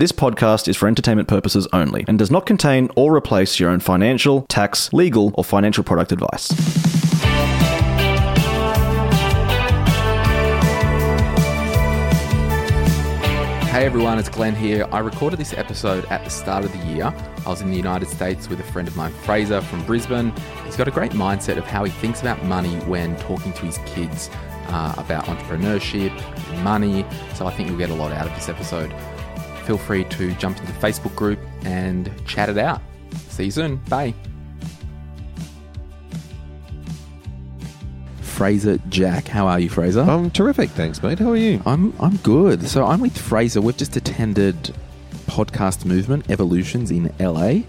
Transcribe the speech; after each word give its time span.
This 0.00 0.12
podcast 0.12 0.66
is 0.66 0.78
for 0.78 0.88
entertainment 0.88 1.28
purposes 1.28 1.68
only 1.74 2.06
and 2.08 2.18
does 2.18 2.30
not 2.30 2.46
contain 2.46 2.88
or 2.96 3.14
replace 3.14 3.60
your 3.60 3.68
own 3.68 3.80
financial, 3.80 4.46
tax, 4.48 4.90
legal, 4.94 5.30
or 5.34 5.44
financial 5.44 5.84
product 5.84 6.10
advice. 6.10 6.48
Hey 13.68 13.84
everyone, 13.84 14.18
it's 14.18 14.30
Glen 14.30 14.54
here. 14.54 14.88
I 14.90 15.00
recorded 15.00 15.38
this 15.38 15.52
episode 15.52 16.06
at 16.06 16.24
the 16.24 16.30
start 16.30 16.64
of 16.64 16.72
the 16.72 16.78
year. 16.86 17.14
I 17.44 17.48
was 17.50 17.60
in 17.60 17.68
the 17.70 17.76
United 17.76 18.08
States 18.08 18.48
with 18.48 18.58
a 18.58 18.72
friend 18.72 18.88
of 18.88 18.96
mine, 18.96 19.12
Fraser 19.12 19.60
from 19.60 19.84
Brisbane. 19.84 20.32
He's 20.64 20.76
got 20.76 20.88
a 20.88 20.90
great 20.90 21.12
mindset 21.12 21.58
of 21.58 21.64
how 21.64 21.84
he 21.84 21.90
thinks 21.90 22.22
about 22.22 22.42
money 22.44 22.74
when 22.86 23.16
talking 23.16 23.52
to 23.52 23.66
his 23.66 23.76
kids 23.84 24.30
uh, 24.70 24.94
about 24.96 25.24
entrepreneurship, 25.24 26.10
and 26.52 26.64
money. 26.64 27.04
So 27.34 27.46
I 27.46 27.50
think 27.52 27.68
you'll 27.68 27.78
get 27.78 27.90
a 27.90 27.94
lot 27.94 28.12
out 28.12 28.26
of 28.26 28.34
this 28.34 28.48
episode. 28.48 28.92
Feel 29.70 29.78
free 29.78 30.02
to 30.02 30.34
jump 30.34 30.58
into 30.58 30.72
the 30.72 30.78
Facebook 30.80 31.14
group 31.14 31.38
and 31.62 32.10
chat 32.26 32.48
it 32.48 32.58
out. 32.58 32.82
See 33.28 33.44
you 33.44 33.50
soon. 33.52 33.76
Bye. 33.88 34.12
Fraser 38.20 38.78
Jack. 38.88 39.28
How 39.28 39.46
are 39.46 39.60
you, 39.60 39.68
Fraser? 39.68 40.00
I'm 40.00 40.28
terrific, 40.32 40.70
thanks, 40.70 41.00
mate. 41.04 41.20
How 41.20 41.30
are 41.30 41.36
you? 41.36 41.62
I'm 41.66 41.94
I'm 42.00 42.16
good. 42.16 42.66
So 42.66 42.84
I'm 42.84 42.98
with 42.98 43.16
Fraser. 43.16 43.60
We've 43.60 43.76
just 43.76 43.94
attended 43.94 44.74
Podcast 45.26 45.84
Movement 45.84 46.28
Evolutions 46.28 46.90
in 46.90 47.14
LA, 47.20 47.60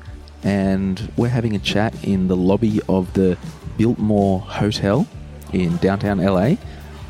and 0.44 1.12
we're 1.18 1.30
having 1.30 1.56
a 1.56 1.60
chat 1.60 1.94
in 2.04 2.28
the 2.28 2.36
lobby 2.36 2.82
of 2.90 3.14
the 3.14 3.38
Biltmore 3.78 4.40
Hotel 4.40 5.06
in 5.54 5.78
downtown 5.78 6.18
LA, 6.18 6.56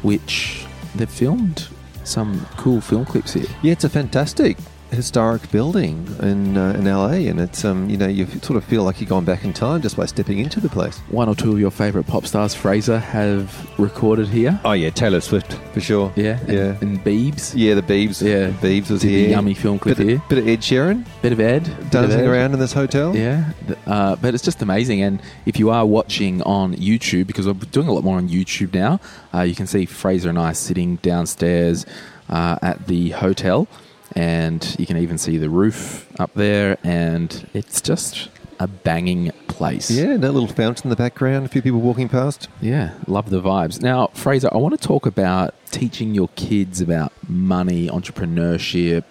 which 0.01 0.65
they've 0.95 1.09
filmed 1.09 1.69
some 2.03 2.45
cool 2.57 2.81
film 2.81 3.05
clips 3.05 3.31
here. 3.31 3.47
Yeah, 3.61 3.71
it's 3.71 3.85
a 3.85 3.89
fantastic 3.89 4.57
historic 4.91 5.49
building 5.51 6.05
in 6.21 6.57
uh, 6.57 6.73
in 6.77 6.85
LA, 6.85 7.29
and 7.29 7.39
it's 7.39 7.63
um 7.65 7.89
you 7.89 7.97
know 7.97 8.07
you 8.07 8.25
sort 8.41 8.57
of 8.57 8.63
feel 8.65 8.83
like 8.83 8.99
you're 8.99 9.07
going 9.09 9.25
back 9.25 9.43
in 9.45 9.53
time 9.53 9.81
just 9.81 9.95
by 9.97 10.05
stepping 10.05 10.39
into 10.39 10.59
the 10.59 10.69
place. 10.69 10.97
One 11.09 11.29
or 11.29 11.35
two 11.35 11.51
of 11.53 11.59
your 11.59 11.71
favorite 11.71 12.07
pop 12.07 12.25
stars, 12.25 12.53
Fraser, 12.53 12.99
have 12.99 13.67
recorded 13.79 14.27
here. 14.27 14.59
Oh 14.65 14.73
yeah, 14.73 14.89
Taylor 14.89 15.21
Swift 15.21 15.53
for 15.73 15.79
sure. 15.81 16.11
Yeah, 16.15 16.39
and, 16.41 16.49
yeah, 16.49 16.77
and 16.81 17.03
Beebs. 17.03 17.53
yeah. 17.55 17.73
The 17.75 17.81
Beebs, 17.81 18.21
Yeah. 18.21 18.51
Beebs 18.59 18.89
was 18.91 19.01
Did 19.01 19.09
here. 19.09 19.29
yummy 19.29 19.53
film 19.53 19.79
clip 19.79 19.97
bit, 19.97 20.07
here. 20.07 20.23
Bit 20.29 20.37
of 20.39 20.47
Ed 20.47 20.59
Sheeran 20.59 21.05
Bit 21.21 21.31
of 21.33 21.39
Ed. 21.39 21.63
dancing 21.89 22.27
around 22.27 22.53
in 22.53 22.59
this 22.59 22.73
hotel. 22.73 23.15
Yeah, 23.15 23.51
uh, 23.87 24.15
but 24.17 24.33
it's 24.33 24.43
just 24.43 24.61
amazing. 24.61 25.01
And 25.01 25.21
if 25.45 25.57
you 25.57 25.69
are 25.69 25.85
watching 25.85 26.41
on 26.43 26.75
YouTube, 26.75 27.27
because 27.27 27.47
we're 27.47 27.53
doing 27.53 27.87
a 27.87 27.93
lot 27.93 28.03
more 28.03 28.17
on 28.17 28.27
YouTube 28.29 28.73
now, 28.73 28.99
uh, 29.33 29.41
you 29.41 29.55
can 29.55 29.67
see 29.67 29.85
Fraser 29.85 30.29
and 30.29 30.37
I 30.37 30.51
sitting 30.53 30.97
downstairs 30.97 31.85
uh, 32.29 32.57
at 32.61 32.87
the 32.87 33.09
hotel, 33.11 33.67
and 34.15 34.75
you 34.79 34.85
can 34.85 34.97
even 34.97 35.17
see 35.17 35.37
the 35.37 35.49
roof 35.49 36.07
up 36.19 36.33
there, 36.33 36.77
and 36.83 37.47
it's 37.53 37.81
just 37.81 38.29
a 38.59 38.67
banging 38.67 39.31
place. 39.47 39.89
Yeah, 39.89 40.17
that 40.17 40.31
little 40.31 40.47
fountain 40.47 40.85
in 40.85 40.89
the 40.89 40.95
background. 40.95 41.45
A 41.45 41.49
few 41.49 41.61
people 41.61 41.81
walking 41.81 42.09
past. 42.09 42.47
Yeah, 42.61 42.93
love 43.07 43.29
the 43.29 43.41
vibes. 43.41 43.81
Now, 43.81 44.07
Fraser, 44.13 44.49
I 44.51 44.57
want 44.57 44.79
to 44.79 44.87
talk 44.87 45.05
about 45.05 45.55
teaching 45.71 46.13
your 46.13 46.29
kids 46.35 46.81
about 46.81 47.11
money, 47.27 47.87
entrepreneurship, 47.89 49.03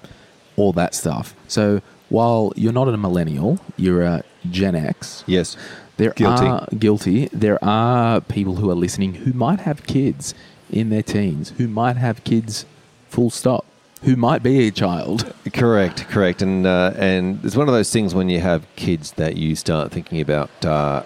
all 0.56 0.72
that 0.75 0.94
stuff. 0.94 1.34
So, 1.49 1.83
while 2.09 2.53
you're 2.56 2.72
not 2.72 2.89
a 2.89 2.97
millennial, 2.97 3.59
you're 3.77 4.03
a 4.03 4.22
Gen 4.50 4.75
X. 4.75 5.25
Yes. 5.27 5.56
There 5.97 6.12
Guilty. 6.12 6.47
are 6.47 6.66
guilty. 6.78 7.28
There 7.31 7.62
are 7.62 8.22
people 8.22 8.56
who 8.56 8.71
are 8.71 8.75
listening 8.75 9.15
who 9.15 9.34
might 9.34 9.60
have 9.60 9.87
kids 9.87 10.34
in 10.71 10.89
their 10.89 11.03
teens, 11.03 11.50
who 11.59 11.69
might 11.69 11.97
have 11.97 12.25
kids, 12.25 12.65
full 13.10 13.28
stop, 13.28 13.66
who 14.03 14.16
might 14.16 14.43
be 14.43 14.66
a 14.66 14.71
child. 14.71 15.33
Correct, 15.53 16.06
correct, 16.09 16.43
and 16.43 16.66
uh, 16.66 16.93
and 16.97 17.44
it's 17.44 17.56
one 17.56 17.69
of 17.69 17.75
those 17.75 17.91
things 17.93 18.15
when 18.15 18.28
you 18.28 18.41
have 18.41 18.66
kids 18.77 19.12
that 19.12 19.37
you 19.37 19.55
start 19.56 19.91
thinking 19.93 20.21
about: 20.21 20.50
uh, 20.65 21.03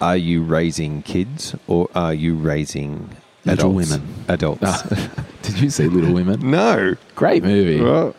Are 0.00 0.16
you 0.16 0.42
raising 0.42 1.02
kids 1.02 1.54
or 1.66 1.88
are 1.94 2.14
you 2.14 2.34
raising 2.36 3.10
Little 3.44 3.70
adults? 3.78 3.90
women. 3.90 4.14
Adults. 4.28 4.82
Did 5.42 5.60
you 5.60 5.70
see 5.70 5.88
Little 5.88 6.12
Women? 6.14 6.50
no. 6.50 6.94
Great 7.14 7.42
movie. 7.42 7.80
Well, 7.80 8.14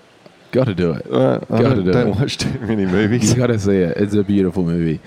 Got 0.51 0.65
to 0.65 0.73
do 0.73 0.93
it. 0.93 1.05
uh, 1.11 1.37
Gotta 1.39 1.63
don't, 1.63 1.85
do 1.85 1.91
don't 1.91 2.07
it. 2.07 2.15
watch 2.15 2.37
too 2.39 2.57
many 2.61 2.83
movies. 2.85 3.29
You 3.29 3.35
got 3.37 3.47
to 3.47 3.59
see 3.59 3.77
it. 3.77 3.95
It's 3.97 4.15
a 4.15 4.23
beautiful 4.23 4.63
movie. 4.63 4.99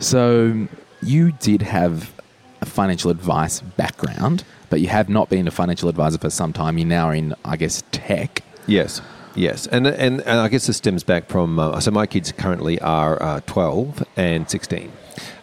So 0.00 0.68
you 1.02 1.32
did 1.32 1.62
have 1.62 2.12
a 2.60 2.66
financial 2.66 3.10
advice 3.10 3.60
background, 3.62 4.44
but 4.68 4.80
you 4.82 4.88
have 4.88 5.08
not 5.08 5.30
been 5.30 5.48
a 5.48 5.50
financial 5.50 5.88
advisor 5.88 6.18
for 6.18 6.28
some 6.28 6.52
time. 6.52 6.76
You 6.76 6.84
now 6.84 7.06
are 7.06 7.14
in, 7.14 7.34
I 7.42 7.56
guess, 7.56 7.82
tech. 7.90 8.42
Yes, 8.66 9.00
yes, 9.34 9.66
and 9.66 9.86
and, 9.86 10.20
and 10.20 10.40
I 10.40 10.48
guess 10.48 10.66
this 10.66 10.76
stems 10.76 11.02
back 11.02 11.28
from 11.28 11.58
uh, 11.58 11.80
so 11.80 11.90
my 11.90 12.06
kids 12.06 12.32
currently 12.32 12.80
are 12.80 13.20
uh, 13.22 13.40
twelve 13.46 14.04
and 14.16 14.48
sixteen, 14.48 14.92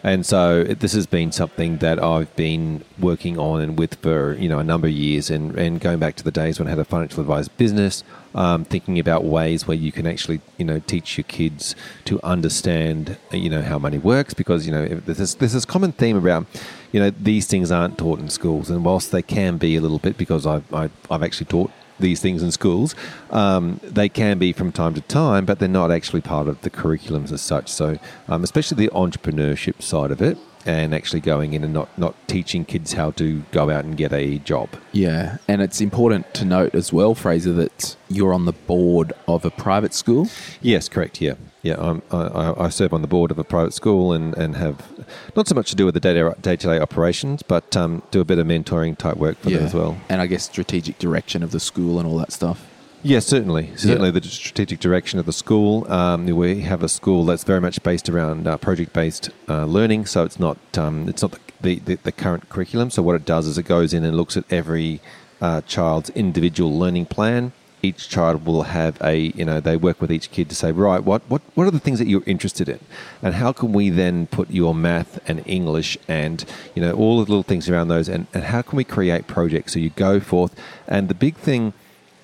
and 0.02 0.24
so 0.24 0.64
this 0.64 0.92
has 0.94 1.06
been 1.06 1.30
something 1.30 1.78
that 1.78 2.02
I've 2.02 2.34
been 2.34 2.82
working 2.98 3.38
on 3.38 3.60
and 3.60 3.78
with 3.78 3.96
for 3.96 4.34
you 4.34 4.48
know 4.48 4.58
a 4.58 4.64
number 4.64 4.86
of 4.86 4.94
years, 4.94 5.28
and 5.30 5.54
and 5.58 5.80
going 5.80 5.98
back 5.98 6.16
to 6.16 6.24
the 6.24 6.30
days 6.30 6.58
when 6.58 6.66
I 6.66 6.70
had 6.70 6.78
a 6.78 6.84
financial 6.84 7.20
advice 7.20 7.48
business, 7.48 8.02
um, 8.34 8.64
thinking 8.64 8.98
about 8.98 9.24
ways 9.24 9.66
where 9.66 9.76
you 9.76 9.92
can 9.92 10.06
actually 10.06 10.40
you 10.56 10.64
know 10.64 10.78
teach 10.78 11.18
your 11.18 11.24
kids 11.24 11.76
to 12.06 12.18
understand 12.24 13.18
you 13.32 13.50
know 13.50 13.60
how 13.60 13.78
money 13.78 13.98
works 13.98 14.32
because 14.32 14.66
you 14.66 14.72
know 14.72 14.86
there's 14.86 15.18
this, 15.18 15.34
there's 15.34 15.52
this 15.52 15.66
common 15.66 15.92
theme 15.92 16.16
about 16.16 16.46
you 16.90 17.00
know 17.00 17.10
these 17.10 17.46
things 17.46 17.70
aren't 17.70 17.98
taught 17.98 18.18
in 18.18 18.30
schools, 18.30 18.70
and 18.70 18.82
whilst 18.82 19.12
they 19.12 19.22
can 19.22 19.58
be 19.58 19.76
a 19.76 19.80
little 19.82 19.98
bit 19.98 20.16
because 20.16 20.46
I've 20.46 20.72
I've, 20.72 20.92
I've 21.10 21.22
actually 21.22 21.46
taught 21.46 21.70
these 22.00 22.20
things 22.20 22.42
in 22.42 22.50
schools. 22.50 22.94
Um, 23.30 23.80
they 23.82 24.08
can 24.08 24.38
be 24.38 24.52
from 24.52 24.72
time 24.72 24.94
to 24.94 25.00
time, 25.02 25.44
but 25.44 25.58
they're 25.58 25.68
not 25.68 25.90
actually 25.90 26.20
part 26.20 26.48
of 26.48 26.60
the 26.62 26.70
curriculums 26.70 27.32
as 27.32 27.42
such. 27.42 27.68
So, 27.68 27.98
um, 28.28 28.44
especially 28.44 28.86
the 28.86 28.92
entrepreneurship 28.92 29.82
side 29.82 30.10
of 30.10 30.20
it, 30.20 30.38
and 30.66 30.94
actually 30.94 31.20
going 31.20 31.52
in 31.54 31.64
and 31.64 31.72
not, 31.72 31.96
not 31.98 32.14
teaching 32.28 32.64
kids 32.64 32.92
how 32.92 33.10
to 33.12 33.42
go 33.50 33.70
out 33.70 33.84
and 33.84 33.96
get 33.96 34.12
a 34.12 34.38
job. 34.40 34.68
Yeah. 34.92 35.38
And 35.48 35.62
it's 35.62 35.80
important 35.80 36.32
to 36.34 36.44
note 36.44 36.74
as 36.74 36.92
well, 36.92 37.14
Fraser, 37.14 37.52
that 37.54 37.96
you're 38.08 38.32
on 38.32 38.44
the 38.44 38.52
board 38.52 39.12
of 39.26 39.44
a 39.44 39.50
private 39.50 39.94
school. 39.94 40.28
Yes, 40.60 40.88
correct. 40.88 41.20
Yeah, 41.20 41.34
yeah. 41.62 41.76
I'm, 41.78 42.02
I, 42.10 42.54
I- 42.64 42.68
serve 42.68 42.92
on 42.92 43.02
the 43.02 43.08
board 43.08 43.30
of 43.30 43.38
a 43.38 43.44
private 43.44 43.72
school 43.74 44.12
and, 44.12 44.36
and 44.36 44.56
have 44.56 44.86
not 45.34 45.48
so 45.48 45.54
much 45.54 45.70
to 45.70 45.76
do 45.76 45.84
with 45.86 45.94
the 45.94 46.00
day 46.00 46.56
to 46.56 46.66
day 46.66 46.78
operations, 46.78 47.42
but 47.42 47.76
um, 47.76 48.02
do 48.10 48.20
a 48.20 48.24
bit 48.24 48.38
of 48.38 48.46
mentoring 48.46 48.96
type 48.96 49.16
work 49.16 49.38
for 49.38 49.50
them 49.50 49.64
as 49.64 49.74
well. 49.74 49.98
And 50.08 50.20
I 50.20 50.26
guess 50.26 50.44
strategic 50.44 50.98
direction 50.98 51.42
of 51.42 51.50
the 51.50 51.60
school 51.60 51.98
and 51.98 52.06
all 52.06 52.18
that 52.18 52.32
stuff. 52.32 52.66
Yes, 53.02 53.26
certainly. 53.26 53.70
Certainly, 53.76 54.10
the 54.10 54.22
strategic 54.22 54.78
direction 54.78 55.18
of 55.18 55.24
the 55.24 55.32
school. 55.32 55.90
Um, 55.90 56.26
we 56.26 56.60
have 56.60 56.82
a 56.82 56.88
school 56.88 57.24
that's 57.24 57.44
very 57.44 57.60
much 57.60 57.82
based 57.82 58.10
around 58.10 58.46
uh, 58.46 58.58
project-based 58.58 59.30
uh, 59.48 59.64
learning, 59.64 60.04
so 60.04 60.24
it's 60.24 60.38
not 60.38 60.58
um, 60.76 61.08
it's 61.08 61.22
not 61.22 61.38
the, 61.62 61.78
the, 61.78 61.94
the 61.94 62.12
current 62.12 62.50
curriculum. 62.50 62.90
So 62.90 63.02
what 63.02 63.16
it 63.16 63.24
does 63.24 63.46
is 63.46 63.56
it 63.56 63.62
goes 63.62 63.94
in 63.94 64.04
and 64.04 64.16
looks 64.16 64.36
at 64.36 64.44
every 64.50 65.00
uh, 65.40 65.62
child's 65.62 66.10
individual 66.10 66.78
learning 66.78 67.06
plan. 67.06 67.52
Each 67.82 68.06
child 68.10 68.44
will 68.44 68.64
have 68.64 69.00
a 69.00 69.16
you 69.16 69.46
know 69.46 69.60
they 69.60 69.78
work 69.78 70.02
with 70.02 70.12
each 70.12 70.30
kid 70.30 70.50
to 70.50 70.54
say 70.54 70.70
right 70.70 71.02
what 71.02 71.22
what 71.30 71.40
what 71.54 71.66
are 71.66 71.70
the 71.70 71.78
things 71.78 71.98
that 72.00 72.06
you're 72.06 72.22
interested 72.26 72.68
in, 72.68 72.80
and 73.22 73.36
how 73.36 73.52
can 73.54 73.72
we 73.72 73.88
then 73.88 74.26
put 74.26 74.50
your 74.50 74.74
math 74.74 75.18
and 75.26 75.42
English 75.46 75.96
and 76.06 76.44
you 76.74 76.82
know 76.82 76.92
all 76.92 77.16
the 77.16 77.30
little 77.30 77.42
things 77.42 77.70
around 77.70 77.88
those, 77.88 78.10
and, 78.10 78.26
and 78.34 78.44
how 78.44 78.60
can 78.60 78.76
we 78.76 78.84
create 78.84 79.26
projects? 79.26 79.72
So 79.72 79.78
you 79.78 79.88
go 79.88 80.20
forth, 80.20 80.54
and 80.86 81.08
the 81.08 81.14
big 81.14 81.36
thing 81.36 81.72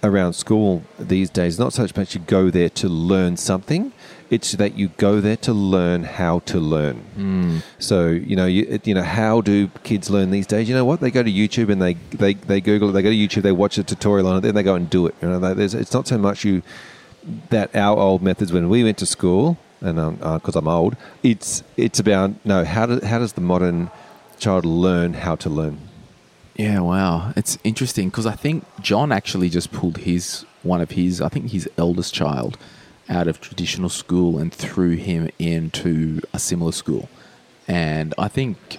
around 0.06 0.32
school 0.44 0.82
these 0.99 1.29
days 1.31 1.58
not 1.58 1.73
so 1.73 1.82
much 1.97 2.14
you 2.14 2.20
go 2.38 2.43
there 2.50 2.69
to 2.82 2.88
learn 2.88 3.37
something 3.37 3.93
it's 4.29 4.53
that 4.62 4.76
you 4.76 4.88
go 4.97 5.20
there 5.20 5.37
to 5.37 5.53
learn 5.53 6.03
how 6.03 6.41
to 6.41 6.58
learn. 6.58 6.97
Hmm. 7.14 7.58
So 7.79 8.08
you 8.08 8.35
know 8.35 8.47
you, 8.47 8.81
you 8.85 8.94
know 8.99 9.03
how 9.20 9.41
do 9.41 9.69
kids 9.85 10.11
learn 10.11 10.32
these 10.32 10.49
days? 10.49 10.69
You 10.69 10.75
know 10.75 10.85
what? 10.85 10.99
They 11.00 11.12
go 11.12 11.23
to 11.23 11.31
youtube 11.31 11.69
and 11.70 11.81
they 11.81 11.94
they, 12.23 12.35
they 12.35 12.61
google 12.61 12.88
it 12.88 12.93
they 12.93 13.03
go 13.03 13.11
to 13.11 13.14
youtube 13.17 13.43
they 13.43 13.53
watch 13.53 13.79
a 13.79 13.85
tutorial 13.85 14.26
on 14.29 14.38
it 14.38 14.41
then 14.41 14.55
they 14.56 14.64
go 14.64 14.75
and 14.75 14.91
do 14.91 15.06
it 15.06 15.14
you 15.23 15.29
know? 15.29 15.38
They- 15.55 15.64
it's 15.82 15.93
not 15.93 16.08
so 16.08 16.19
much 16.19 16.44
you 16.44 16.62
that 17.50 17.75
our 17.76 17.97
old 17.99 18.20
methods 18.23 18.53
when 18.53 18.69
we 18.69 18.82
went 18.85 18.99
to 18.99 19.06
school 19.06 19.58
and 19.81 19.99
um, 19.99 20.19
uh, 20.23 20.38
because 20.38 20.56
I'm 20.56 20.69
old 20.69 20.97
it's 21.23 21.62
it's 21.76 21.99
about 22.00 22.32
no 22.44 22.64
how 22.64 22.87
do, 22.87 23.00
how 23.06 23.19
does 23.20 23.35
the 23.35 23.41
modern 23.41 23.91
child 24.38 24.64
learn 24.64 25.12
how 25.14 25.37
to 25.37 25.49
learn 25.49 25.79
Yeah, 26.56 26.81
wow. 26.81 27.32
It's 27.37 27.58
interesting 27.64 28.08
because 28.08 28.26
I 28.26 28.35
think 28.35 28.64
John 28.81 29.12
actually 29.12 29.50
just 29.50 29.73
pulled 29.73 29.99
his 29.99 30.44
one 30.62 30.81
of 30.81 30.93
his, 30.93 31.20
I 31.20 31.29
think 31.29 31.50
his 31.50 31.69
eldest 31.76 32.14
child, 32.14 32.56
out 33.08 33.29
of 33.29 33.41
traditional 33.41 33.88
school 33.88 34.38
and 34.38 34.53
threw 34.53 34.97
him 34.97 35.29
into 35.38 36.20
a 36.32 36.38
similar 36.38 36.73
school. 36.73 37.08
And 37.69 38.14
I 38.19 38.29
think 38.29 38.79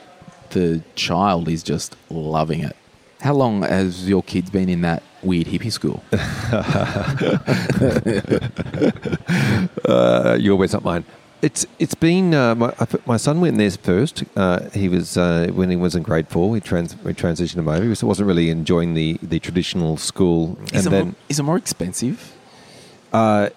the 0.50 0.82
child 0.96 1.48
is 1.48 1.64
just 1.64 1.96
loving 2.10 2.62
it. 2.62 2.76
How 3.22 3.34
long 3.34 3.62
has 3.62 4.08
your 4.08 4.24
kids 4.24 4.50
been 4.50 4.70
in 4.70 4.82
that 4.82 5.04
weird 5.22 5.48
hippie 5.48 5.72
school? 5.72 6.04
Uh, 9.86 10.38
your 10.40 10.58
words, 10.58 10.74
not 10.74 10.84
mine. 10.84 11.06
It's 11.42 11.68
it's 11.78 11.94
been 11.94 12.34
uh, 12.34 12.56
my 12.56 12.74
my 13.06 13.18
son 13.18 13.42
went 13.42 13.58
there 13.60 13.70
first. 13.70 14.24
Uh, 14.36 14.70
he 14.72 14.90
was 14.90 15.18
uh, 15.18 15.50
when 15.54 15.70
he 15.70 15.76
was 15.76 15.96
in 15.96 16.02
grade 16.02 16.28
four. 16.30 16.50
We 16.50 16.60
trans 16.60 16.96
we 17.04 17.14
transitioned 17.14 17.58
him 17.60 17.68
over. 17.68 17.84
He 17.84 17.90
was- 17.90 18.04
wasn't 18.04 18.28
really 18.28 18.50
enjoying 18.50 18.96
the, 18.96 19.20
the 19.22 19.40
traditional 19.40 19.98
school, 19.98 20.58
Is, 20.74 20.86
and 20.86 20.88
it, 20.88 20.90
then 20.98 21.06
more, 21.06 21.16
is 21.30 21.40
it 21.40 21.44
more 21.44 21.58
expensive? 21.58 22.34
uh, 23.14 23.50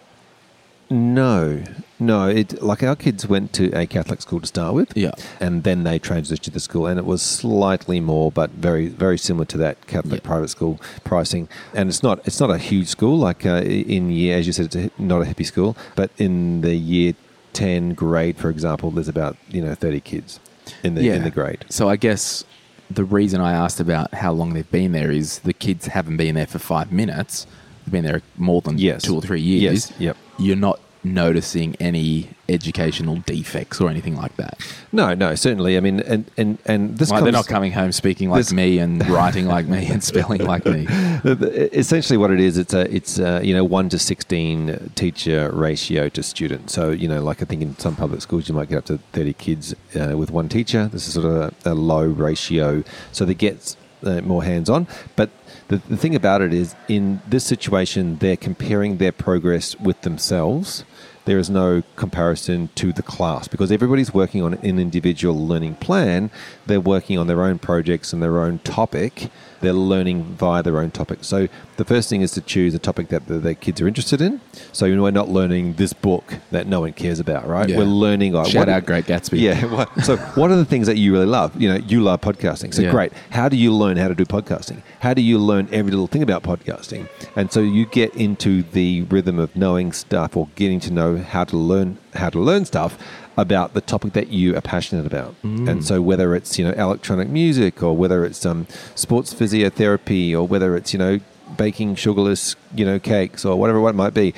no, 0.90 1.62
no. 2.00 2.28
It 2.28 2.60
like 2.60 2.82
our 2.82 2.96
kids 2.96 3.26
went 3.26 3.52
to 3.54 3.70
a 3.72 3.86
Catholic 3.86 4.20
school 4.20 4.40
to 4.40 4.46
start 4.46 4.74
with, 4.74 4.94
Yeah. 4.96 5.12
and 5.40 5.62
then 5.62 5.84
they 5.84 5.98
transitioned 6.00 6.40
to 6.40 6.50
the 6.50 6.60
school, 6.60 6.86
and 6.86 6.98
it 6.98 7.06
was 7.06 7.22
slightly 7.22 8.00
more, 8.00 8.30
but 8.32 8.50
very 8.50 8.88
very 8.88 9.16
similar 9.16 9.46
to 9.46 9.58
that 9.58 9.86
Catholic 9.86 10.20
Yeah. 10.22 10.28
private 10.28 10.48
school 10.50 10.78
pricing. 11.04 11.48
And 11.74 11.88
it's 11.88 12.02
not 12.02 12.18
it's 12.26 12.40
not 12.40 12.50
a 12.50 12.58
huge 12.58 12.88
school 12.88 13.16
like 13.16 13.46
uh, 13.46 13.62
in 13.62 14.10
year 14.10 14.36
as 14.36 14.46
you 14.46 14.52
said, 14.52 14.66
it's 14.66 14.76
a, 14.76 14.90
not 14.98 15.22
a 15.22 15.24
hippie 15.24 15.46
school, 15.46 15.76
but 15.96 16.10
in 16.18 16.60
the 16.62 16.74
year 16.74 17.14
ten 17.52 17.94
grade, 17.94 18.36
for 18.36 18.50
example, 18.50 18.90
there's 18.90 19.08
about 19.08 19.36
you 19.48 19.62
know 19.62 19.74
thirty 19.74 20.00
kids 20.00 20.40
in 20.82 20.94
the 20.94 21.08
in 21.10 21.22
the 21.24 21.30
grade. 21.30 21.64
So 21.68 21.88
I 21.88 21.96
guess 21.96 22.44
the 22.90 23.04
reason 23.04 23.40
I 23.40 23.52
asked 23.52 23.80
about 23.80 24.12
how 24.14 24.32
long 24.32 24.54
they've 24.54 24.70
been 24.70 24.92
there 24.92 25.10
is 25.10 25.38
the 25.40 25.52
kids 25.52 25.86
haven't 25.86 26.16
been 26.16 26.34
there 26.34 26.46
for 26.46 26.58
five 26.58 26.90
minutes. 26.92 27.46
They've 27.84 27.92
been 27.92 28.04
there 28.04 28.22
more 28.36 28.60
than 28.60 28.78
Yes. 28.78 29.02
two 29.02 29.14
or 29.14 29.22
three 29.22 29.40
years. 29.40 29.90
Yes. 29.90 30.00
Yep. 30.00 30.16
You're 30.38 30.56
not 30.56 30.80
noticing 31.02 31.76
any 31.76 32.28
educational 32.48 33.16
defects 33.26 33.80
or 33.80 33.88
anything 33.88 34.16
like 34.16 34.36
that. 34.36 34.58
No, 34.92 35.14
no, 35.14 35.34
certainly. 35.34 35.76
I 35.76 35.80
mean, 35.80 36.00
and 36.00 36.30
and 36.36 36.58
and 36.66 36.98
this 36.98 37.10
Like 37.10 37.22
they're 37.22 37.32
not 37.32 37.46
coming 37.46 37.72
home 37.72 37.92
speaking 37.92 38.28
like 38.30 38.40
this- 38.40 38.52
me 38.52 38.78
and 38.78 39.06
writing 39.08 39.46
like 39.46 39.66
me 39.66 39.86
and 39.86 40.02
spelling 40.02 40.44
like 40.44 40.66
me. 40.66 40.86
Essentially, 41.24 42.16
what 42.16 42.30
it 42.30 42.40
is, 42.40 42.58
it's 42.58 42.74
a 42.74 42.92
it's 42.94 43.18
a, 43.18 43.40
you 43.44 43.54
know 43.54 43.64
one 43.64 43.88
to 43.90 43.98
sixteen 43.98 44.90
teacher 44.94 45.50
ratio 45.52 46.08
to 46.10 46.22
student. 46.22 46.70
So 46.70 46.90
you 46.90 47.08
know, 47.08 47.22
like 47.22 47.40
I 47.42 47.44
think 47.44 47.62
in 47.62 47.78
some 47.78 47.96
public 47.96 48.20
schools, 48.20 48.48
you 48.48 48.54
might 48.54 48.68
get 48.68 48.78
up 48.78 48.84
to 48.86 48.98
thirty 49.12 49.32
kids 49.32 49.74
uh, 49.94 50.16
with 50.16 50.30
one 50.30 50.48
teacher. 50.48 50.86
This 50.88 51.06
is 51.06 51.14
sort 51.14 51.26
of 51.26 51.54
a, 51.66 51.72
a 51.72 51.74
low 51.74 52.06
ratio, 52.06 52.84
so 53.12 53.24
they 53.24 53.34
get 53.34 53.76
uh, 54.04 54.20
more 54.22 54.42
hands 54.44 54.68
on. 54.68 54.86
But 55.16 55.30
the, 55.70 55.76
the 55.88 55.96
thing 55.96 56.16
about 56.16 56.42
it 56.42 56.52
is, 56.52 56.74
in 56.88 57.22
this 57.28 57.44
situation, 57.44 58.16
they're 58.16 58.36
comparing 58.36 58.96
their 58.96 59.12
progress 59.12 59.78
with 59.78 60.00
themselves. 60.02 60.84
There 61.26 61.38
is 61.38 61.48
no 61.48 61.84
comparison 61.94 62.70
to 62.74 62.92
the 62.92 63.04
class 63.04 63.46
because 63.46 63.70
everybody's 63.70 64.12
working 64.12 64.42
on 64.42 64.54
an 64.54 64.80
individual 64.80 65.46
learning 65.46 65.76
plan. 65.76 66.30
They're 66.66 66.80
working 66.80 67.18
on 67.18 67.28
their 67.28 67.44
own 67.44 67.60
projects 67.60 68.12
and 68.12 68.20
their 68.20 68.40
own 68.40 68.58
topic. 68.60 69.30
They're 69.60 69.72
learning 69.72 70.24
via 70.36 70.62
their 70.62 70.78
own 70.78 70.90
topic. 70.90 71.18
So 71.22 71.48
the 71.76 71.84
first 71.84 72.08
thing 72.08 72.22
is 72.22 72.32
to 72.32 72.40
choose 72.40 72.74
a 72.74 72.78
topic 72.78 73.08
that 73.08 73.26
the, 73.26 73.38
the 73.38 73.54
kids 73.54 73.80
are 73.80 73.88
interested 73.88 74.20
in. 74.20 74.40
So 74.72 74.86
you 74.86 74.96
know, 74.96 75.02
we're 75.02 75.10
not 75.10 75.28
learning 75.28 75.74
this 75.74 75.92
book 75.92 76.34
that 76.50 76.66
no 76.66 76.80
one 76.80 76.92
cares 76.92 77.20
about, 77.20 77.46
right? 77.48 77.68
Yeah. 77.68 77.78
We're 77.78 77.84
learning. 77.84 78.32
Like, 78.32 78.46
Shout 78.48 78.60
what- 78.66 78.68
out 78.68 78.86
Great 78.86 79.06
Gatsby. 79.06 79.40
Yeah. 79.40 79.60
What, 79.70 80.04
so 80.04 80.16
what 80.16 80.50
are 80.50 80.56
the 80.56 80.64
things 80.64 80.86
that 80.88 80.96
you 80.96 81.12
really 81.12 81.26
love? 81.26 81.60
You 81.60 81.68
know, 81.68 81.76
you 81.76 82.02
love 82.02 82.20
podcasting. 82.20 82.74
So 82.74 82.82
Yeah. 82.82 82.90
great. 82.90 83.12
How 83.30 83.48
do 83.48 83.56
you 83.56 83.72
learn 83.72 83.96
how 83.96 84.08
to 84.08 84.14
do 84.14 84.24
podcasting? 84.24 84.82
How 85.00 85.14
do 85.14 85.22
you 85.22 85.38
learn 85.38 85.68
every 85.72 85.90
little 85.92 86.06
thing 86.08 86.22
about 86.22 86.42
podcasting? 86.42 87.08
And 87.36 87.52
so 87.52 87.60
you 87.60 87.86
get 87.86 88.14
into 88.14 88.62
the 88.62 89.02
rhythm 89.02 89.38
of 89.38 89.54
knowing 89.54 89.92
stuff 89.92 90.36
or 90.36 90.48
getting 90.56 90.80
to 90.80 90.92
know 90.92 91.18
how 91.18 91.44
to 91.44 91.56
learn 91.56 91.98
how 92.14 92.30
to 92.30 92.38
learn 92.40 92.64
stuff 92.64 92.98
about 93.36 93.72
the 93.74 93.80
topic 93.80 94.12
that 94.14 94.28
you 94.28 94.56
are 94.56 94.60
passionate 94.60 95.06
about. 95.06 95.34
And 95.42 95.84
so 95.84 96.02
whether 96.02 96.34
it's, 96.34 96.58
you 96.58 96.64
know, 96.64 96.72
electronic 96.72 97.28
music 97.28 97.82
or 97.82 97.96
whether 97.96 98.24
it's 98.24 98.44
um, 98.44 98.66
sports 98.94 99.32
physiotherapy 99.32 100.32
or 100.32 100.46
whether 100.46 100.76
it's, 100.76 100.92
you 100.92 100.98
know, 100.98 101.20
baking 101.56 101.94
sugarless, 101.94 102.56
you 102.74 102.84
know, 102.84 102.98
cakes 102.98 103.44
or 103.44 103.56
whatever 103.56 103.80
what 103.80 103.90
it 103.90 103.94
might 103.96 104.14
be, 104.14 104.34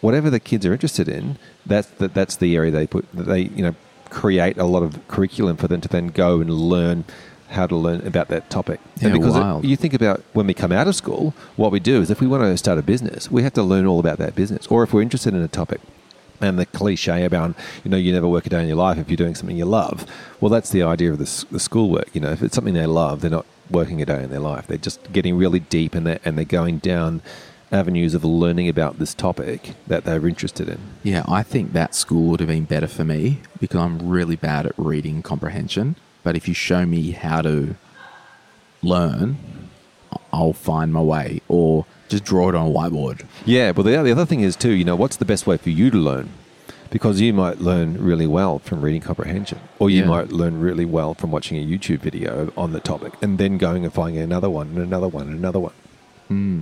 whatever 0.00 0.30
the 0.30 0.40
kids 0.40 0.64
are 0.66 0.72
interested 0.72 1.08
in, 1.08 1.38
that's 1.64 1.88
the, 1.88 2.08
that's 2.08 2.36
the 2.36 2.54
area 2.56 2.70
they 2.70 2.86
put 2.86 3.06
they, 3.12 3.42
you 3.42 3.62
know, 3.62 3.74
create 4.10 4.56
a 4.58 4.64
lot 4.64 4.82
of 4.82 5.06
curriculum 5.08 5.56
for 5.56 5.68
them 5.68 5.80
to 5.80 5.88
then 5.88 6.08
go 6.08 6.40
and 6.40 6.50
learn 6.50 7.04
how 7.50 7.66
to 7.66 7.76
learn 7.76 8.04
about 8.06 8.28
that 8.28 8.48
topic. 8.50 8.80
Yeah, 9.00 9.08
and 9.08 9.18
because 9.20 9.36
it- 9.36 9.40
you 9.64 9.76
think 9.76 9.94
about 9.94 10.22
when 10.32 10.46
we 10.46 10.54
come 10.54 10.72
out 10.72 10.86
of 10.88 10.94
school, 10.96 11.32
what 11.56 11.70
we 11.72 11.80
do 11.80 12.00
is 12.00 12.10
if 12.10 12.20
we 12.20 12.26
want 12.26 12.42
to 12.42 12.56
start 12.56 12.78
a 12.78 12.82
business, 12.82 13.30
we 13.30 13.42
have 13.42 13.52
to 13.54 13.62
learn 13.62 13.86
all 13.86 13.98
about 14.00 14.18
that 14.18 14.34
business. 14.34 14.66
Or 14.68 14.82
if 14.82 14.92
we're 14.92 15.02
interested 15.02 15.32
in 15.34 15.40
a 15.42 15.48
topic, 15.48 15.80
and 16.40 16.58
the 16.58 16.66
cliche 16.66 17.24
about 17.24 17.54
you 17.84 17.90
know 17.90 17.96
you 17.96 18.12
never 18.12 18.28
work 18.28 18.46
a 18.46 18.50
day 18.50 18.62
in 18.62 18.68
your 18.68 18.76
life 18.76 18.98
if 18.98 19.08
you're 19.08 19.16
doing 19.16 19.34
something 19.34 19.56
you 19.56 19.64
love. 19.64 20.06
Well, 20.40 20.50
that's 20.50 20.70
the 20.70 20.82
idea 20.82 21.12
of 21.12 21.18
the, 21.18 21.44
the 21.50 21.60
schoolwork. 21.60 22.14
You 22.14 22.20
know, 22.20 22.30
if 22.30 22.42
it's 22.42 22.54
something 22.54 22.74
they 22.74 22.86
love, 22.86 23.20
they're 23.20 23.30
not 23.30 23.46
working 23.70 24.00
a 24.02 24.06
day 24.06 24.22
in 24.22 24.30
their 24.30 24.40
life. 24.40 24.66
They're 24.66 24.78
just 24.78 25.12
getting 25.12 25.36
really 25.36 25.60
deep 25.60 25.94
and 25.94 26.06
they 26.06 26.18
and 26.24 26.36
they're 26.36 26.44
going 26.44 26.78
down 26.78 27.22
avenues 27.72 28.14
of 28.14 28.24
learning 28.24 28.68
about 28.68 28.98
this 28.98 29.12
topic 29.14 29.74
that 29.86 30.04
they're 30.04 30.26
interested 30.26 30.68
in. 30.68 30.78
Yeah, 31.02 31.24
I 31.26 31.42
think 31.42 31.72
that 31.72 31.94
school 31.94 32.30
would 32.30 32.40
have 32.40 32.48
been 32.48 32.64
better 32.64 32.86
for 32.86 33.04
me 33.04 33.40
because 33.60 33.80
I'm 33.80 34.08
really 34.08 34.36
bad 34.36 34.66
at 34.66 34.74
reading 34.76 35.22
comprehension. 35.22 35.96
But 36.22 36.36
if 36.36 36.48
you 36.48 36.54
show 36.54 36.86
me 36.86 37.12
how 37.12 37.42
to 37.42 37.76
learn, 38.82 39.36
I'll 40.32 40.52
find 40.52 40.92
my 40.92 41.00
way 41.00 41.40
or 41.48 41.86
just 42.08 42.24
draw 42.24 42.48
it 42.48 42.54
on 42.54 42.66
a 42.66 42.70
whiteboard. 42.70 43.24
Yeah, 43.44 43.72
but 43.72 43.82
the, 43.82 44.02
the 44.02 44.12
other 44.12 44.26
thing 44.26 44.40
is 44.40 44.56
too, 44.56 44.72
you 44.72 44.84
know, 44.84 44.96
what's 44.96 45.16
the 45.16 45.24
best 45.24 45.46
way 45.46 45.56
for 45.56 45.70
you 45.70 45.90
to 45.90 45.96
learn? 45.96 46.28
Because 46.90 47.20
you 47.20 47.32
might 47.32 47.60
learn 47.60 48.02
really 48.02 48.26
well 48.28 48.60
from 48.60 48.80
reading 48.80 49.00
comprehension, 49.00 49.58
or 49.78 49.90
you 49.90 50.02
Yeah. 50.02 50.08
might 50.08 50.30
learn 50.30 50.60
really 50.60 50.84
well 50.84 51.14
from 51.14 51.30
watching 51.32 51.58
a 51.58 51.66
YouTube 51.66 51.98
video 51.98 52.52
on 52.56 52.72
the 52.72 52.80
topic, 52.80 53.12
and 53.20 53.38
then 53.38 53.58
going 53.58 53.84
and 53.84 53.92
finding 53.92 54.22
another 54.22 54.48
one, 54.48 54.68
and 54.68 54.78
another 54.78 55.08
one, 55.08 55.26
and 55.28 55.36
another 55.36 55.58
one. 55.58 55.72
Hmm. 56.28 56.60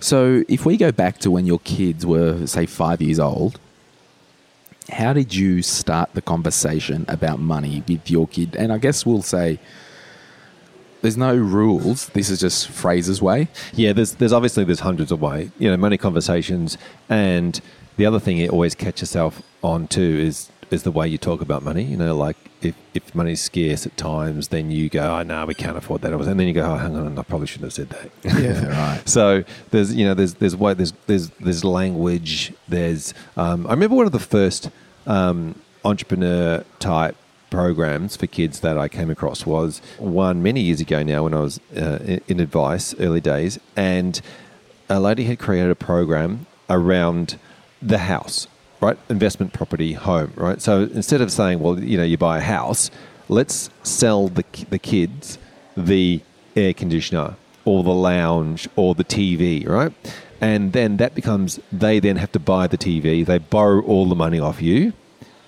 So 0.00 0.42
if 0.48 0.64
we 0.66 0.76
go 0.76 0.90
back 0.90 1.18
to 1.18 1.30
when 1.30 1.46
your 1.46 1.60
kids 1.60 2.04
were, 2.06 2.46
say, 2.46 2.66
five 2.66 3.00
years 3.02 3.20
old, 3.20 3.60
how 4.90 5.12
did 5.12 5.34
you 5.34 5.62
start 5.62 6.12
the 6.14 6.22
conversation 6.22 7.04
about 7.06 7.38
money 7.38 7.84
with 7.86 8.10
your 8.10 8.26
kid? 8.26 8.56
And 8.56 8.72
I 8.72 8.78
guess 8.78 9.06
we'll 9.06 9.22
say 9.22 9.60
there's 11.02 11.16
no 11.16 11.34
rules. 11.36 12.08
This 12.10 12.30
is 12.30 12.40
just 12.40 12.68
Fraser's 12.68 13.20
way. 13.20 13.48
Yeah, 13.74 13.92
there's 13.92 14.14
there's 14.14 14.32
obviously 14.32 14.64
there's 14.64 14.80
hundreds 14.80 15.12
of 15.12 15.20
ways, 15.20 15.50
you 15.58 15.68
know, 15.68 15.76
money 15.76 15.98
conversations, 15.98 16.78
and 17.08 17.60
the 17.96 18.06
other 18.06 18.18
thing 18.18 18.38
you 18.38 18.48
always 18.48 18.74
catch 18.74 19.00
yourself 19.00 19.42
on 19.62 19.88
too 19.88 20.00
is 20.00 20.50
is 20.70 20.84
the 20.84 20.90
way 20.90 21.06
you 21.06 21.18
talk 21.18 21.40
about 21.40 21.62
money. 21.62 21.82
You 21.82 21.96
know, 21.96 22.16
like 22.16 22.36
if, 22.62 22.74
if 22.94 23.14
money's 23.14 23.40
scarce 23.40 23.84
at 23.84 23.96
times, 23.96 24.48
then 24.48 24.70
you 24.70 24.88
go, 24.88 25.18
oh 25.18 25.22
no, 25.22 25.44
we 25.44 25.54
can't 25.54 25.76
afford 25.76 26.02
that, 26.02 26.12
and 26.12 26.40
then 26.40 26.46
you 26.46 26.54
go, 26.54 26.64
oh 26.64 26.76
hang 26.76 26.96
on, 26.96 27.18
I 27.18 27.22
probably 27.22 27.46
shouldn't 27.46 27.72
have 27.72 27.88
said 27.88 27.90
that. 27.90 28.40
Yeah, 28.40 28.66
right. 28.96 29.08
So 29.08 29.44
there's 29.70 29.94
you 29.94 30.04
know 30.04 30.14
there's 30.14 30.34
there's 30.34 30.56
way 30.56 30.74
there's 30.74 30.92
there's 31.06 31.30
there's 31.40 31.64
language. 31.64 32.52
There's 32.68 33.12
um, 33.36 33.66
I 33.66 33.70
remember 33.70 33.96
one 33.96 34.06
of 34.06 34.12
the 34.12 34.20
first 34.20 34.70
um, 35.06 35.60
entrepreneur 35.84 36.64
type 36.78 37.16
programs 37.52 38.16
for 38.16 38.26
kids 38.26 38.60
that 38.60 38.78
I 38.78 38.88
came 38.88 39.10
across 39.10 39.44
was 39.44 39.80
one 39.98 40.42
many 40.42 40.62
years 40.62 40.80
ago 40.80 41.02
now 41.02 41.24
when 41.24 41.34
I 41.34 41.40
was 41.40 41.60
uh, 41.76 42.18
in, 42.26 42.40
advice 42.40 42.94
early 42.98 43.20
days, 43.20 43.60
and 43.76 44.20
a 44.88 44.98
lady 44.98 45.24
had 45.24 45.38
created 45.38 45.70
a 45.70 45.74
program 45.76 46.46
around 46.70 47.38
the 47.82 47.98
house, 47.98 48.48
right? 48.80 48.98
Investment 49.10 49.52
property, 49.52 49.92
home, 49.92 50.32
right? 50.34 50.60
So 50.62 50.82
instead 50.82 51.20
of 51.20 51.30
saying, 51.30 51.60
well, 51.60 51.78
you 51.78 51.98
know, 51.98 52.04
you 52.04 52.16
buy 52.16 52.38
a 52.38 52.40
house, 52.40 52.90
let's 53.28 53.70
sell 53.82 54.28
the 54.28 54.44
the 54.70 54.78
kids 54.78 55.38
the 55.76 56.20
air 56.56 56.74
conditioner 56.74 57.36
or 57.64 57.82
the 57.82 57.90
lounge 57.90 58.68
or 58.76 58.94
the 58.94 59.04
TV, 59.04 59.66
right? 59.68 59.92
And 60.40 60.72
then 60.72 60.96
that 60.96 61.14
becomes 61.14 61.60
they 61.70 62.00
then 62.00 62.16
have 62.16 62.32
to 62.32 62.40
buy 62.40 62.66
the 62.66 62.78
TV. 62.78 63.24
They 63.24 63.38
borrow 63.38 63.82
all 63.82 64.08
the 64.08 64.14
money 64.14 64.40
off 64.40 64.60
you. 64.60 64.92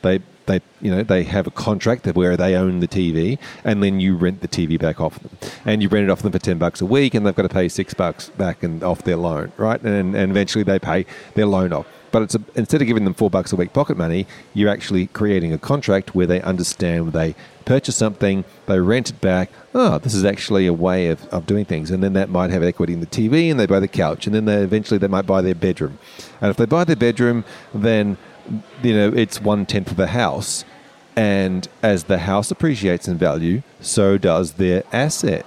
They 0.03 0.21
they 0.47 0.61
you 0.81 0.91
know 0.91 1.03
they 1.03 1.25
have 1.25 1.47
a 1.47 1.51
contract 1.51 2.07
where 2.07 2.37
they 2.37 2.55
own 2.55 2.81
the 2.81 2.89
TV, 2.89 3.39
and 3.65 3.83
then 3.83 4.01
you 4.01 4.17
rent 4.17 4.41
the 4.41 4.49
TV 4.49 4.79
back 4.79 5.01
off 5.01 5.19
them, 5.21 5.51
and 5.65 5.83
you 5.83 5.89
rent 5.89 6.05
it 6.05 6.11
off 6.11 6.23
them 6.23 6.33
for 6.33 6.39
ten 6.39 6.59
bucks 6.59 6.81
a 6.81 6.87
week, 6.87 7.15
and 7.15 7.27
they've 7.27 7.35
got 7.35 7.43
to 7.43 7.49
pay 7.49 7.69
six 7.69 7.95
bucks 7.95 8.29
back 8.31 8.63
and 8.63 8.83
off 8.83 9.03
their 9.05 9.17
loan, 9.17 9.53
right? 9.57 9.81
And 9.83 10.15
and 10.15 10.31
eventually 10.31 10.65
they 10.65 10.79
pay 10.79 11.07
their 11.35 11.47
loan 11.47 11.73
off. 11.73 11.87
But 12.15 12.23
it's 12.23 12.37
a, 12.37 12.41
instead 12.55 12.81
of 12.81 12.87
giving 12.87 13.03
them 13.03 13.13
four 13.13 13.29
bucks 13.29 13.53
a 13.53 13.57
week 13.57 13.73
pocket 13.73 13.97
money, 13.97 14.29
you're 14.53 14.71
actually 14.71 15.09
creating 15.09 15.53
a 15.53 15.59
contract 15.59 16.15
where 16.15 16.29
they 16.29 16.41
understand 16.43 17.13
they 17.13 17.35
purchase 17.65 17.97
something, 17.97 18.45
they 18.67 18.79
rent 18.79 19.11
it 19.11 19.21
back. 19.21 19.51
Oh, 19.75 19.99
this 19.99 20.15
is 20.15 20.25
actually 20.25 20.69
a 20.69 20.73
way 20.73 21.09
of, 21.09 21.27
of 21.31 21.45
doing 21.45 21.65
things, 21.65 21.91
and 21.91 22.05
then 22.05 22.13
that 22.13 22.31
might 22.31 22.51
have 22.51 22.63
equity 22.63 22.93
in 22.93 23.01
the 23.01 23.07
TV, 23.09 23.51
and 23.51 23.59
they 23.59 23.67
buy 23.67 23.81
the 23.81 23.89
couch, 23.89 24.27
and 24.27 24.35
then 24.35 24.45
they 24.45 24.63
eventually 24.63 24.99
they 24.99 25.09
might 25.09 25.27
buy 25.27 25.43
their 25.43 25.57
bedroom, 25.57 25.99
and 26.41 26.51
if 26.51 26.57
they 26.57 26.67
buy 26.67 26.85
their 26.85 26.95
bedroom, 26.95 27.45
then 27.75 28.17
you 28.83 28.95
know 28.95 29.09
it's 29.13 29.41
one 29.41 29.67
tenth 29.67 29.91
of 29.91 29.99
a 29.99 30.09
house, 30.09 30.65
and 31.17 31.69
as 31.83 32.05
the 32.05 32.19
house 32.19 32.51
appreciates 32.51 33.09
in 33.09 33.17
value, 33.19 33.63
so 33.81 34.19
does 34.19 34.55
their 34.55 34.83
asset. 34.93 35.47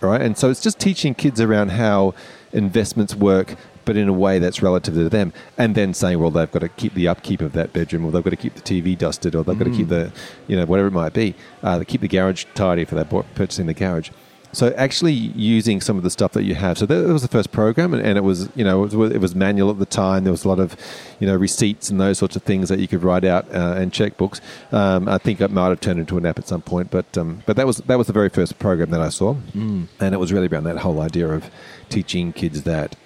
right? 0.00 0.20
And 0.20 0.36
so 0.36 0.50
it's 0.50 0.60
just 0.62 0.78
teaching 0.78 1.14
kids 1.14 1.40
around 1.40 1.70
how 1.70 2.14
investments 2.52 3.14
work, 3.14 3.56
but 3.84 3.96
in 3.96 4.08
a 4.08 4.12
way 4.12 4.38
that's 4.38 4.62
relative 4.62 4.94
to 4.94 5.08
them, 5.08 5.32
and 5.56 5.74
then 5.74 5.94
saying, 5.94 6.18
well, 6.18 6.30
they've 6.30 6.50
got 6.50 6.60
to 6.60 6.68
keep 6.68 6.94
the 6.94 7.08
upkeep 7.08 7.40
of 7.40 7.52
that 7.52 7.72
bedroom, 7.72 8.04
or 8.04 8.10
they've 8.12 8.24
got 8.24 8.30
to 8.30 8.36
keep 8.36 8.54
the 8.54 8.60
TV 8.60 8.96
dusted, 8.96 9.34
or 9.34 9.42
they've 9.44 9.58
got 9.58 9.64
to 9.64 9.70
keep 9.70 9.88
the, 9.88 10.12
you 10.46 10.56
know, 10.56 10.66
whatever 10.66 10.88
it 10.88 10.92
might 10.92 11.14
be, 11.14 11.34
uh, 11.62 11.78
they 11.78 11.84
keep 11.84 12.00
the 12.00 12.08
garage 12.08 12.44
tidy 12.54 12.84
for 12.84 12.94
that 12.94 13.08
purchasing 13.34 13.66
the 13.66 13.74
garage. 13.74 14.10
So 14.52 14.72
actually 14.76 15.12
using 15.12 15.80
some 15.80 15.96
of 15.96 16.02
the 16.02 16.10
stuff 16.10 16.32
that 16.32 16.44
you 16.44 16.54
have. 16.54 16.78
So 16.78 16.86
that 16.86 17.06
was 17.12 17.22
the 17.22 17.28
first 17.28 17.52
program, 17.52 17.92
and, 17.92 18.02
and 18.02 18.16
it 18.16 18.22
was 18.22 18.48
you 18.54 18.64
know 18.64 18.84
it 18.84 18.92
was, 18.92 19.10
it 19.12 19.20
was, 19.20 19.34
manual 19.34 19.70
at 19.70 19.78
the 19.78 19.86
time. 19.86 20.24
There 20.24 20.32
was 20.32 20.44
a 20.44 20.48
lot 20.48 20.58
of 20.58 20.76
you 21.20 21.26
know 21.26 21.36
receipts 21.36 21.90
and 21.90 22.00
those 22.00 22.18
sorts 22.18 22.34
of 22.34 22.42
things 22.42 22.68
that 22.68 22.78
you 22.78 22.88
could 22.88 23.02
write 23.02 23.24
out 23.24 23.46
uh, 23.52 23.74
and 23.76 23.92
checkbooks. 23.92 24.40
Um, 24.72 25.08
I 25.08 25.18
think 25.18 25.40
it 25.40 25.50
might 25.50 25.68
have 25.68 25.80
turned 25.80 26.00
into 26.00 26.16
an 26.16 26.26
app 26.26 26.38
at 26.38 26.48
some 26.48 26.62
point, 26.62 26.90
but 26.90 27.16
um, 27.18 27.42
but 27.46 27.56
that 27.56 27.66
was 27.66 27.78
that 27.78 27.98
was 27.98 28.06
the 28.06 28.12
very 28.12 28.30
first 28.30 28.58
program 28.58 28.90
that 28.90 29.00
I 29.00 29.10
saw, 29.10 29.34
mm. 29.54 29.86
and 30.00 30.14
it 30.14 30.18
was 30.18 30.32
really 30.32 30.48
around 30.48 30.64
that 30.64 30.78
whole 30.78 31.00
idea 31.00 31.28
of 31.28 31.50
teaching 31.88 32.32
kids 32.32 32.62
that 32.62 32.96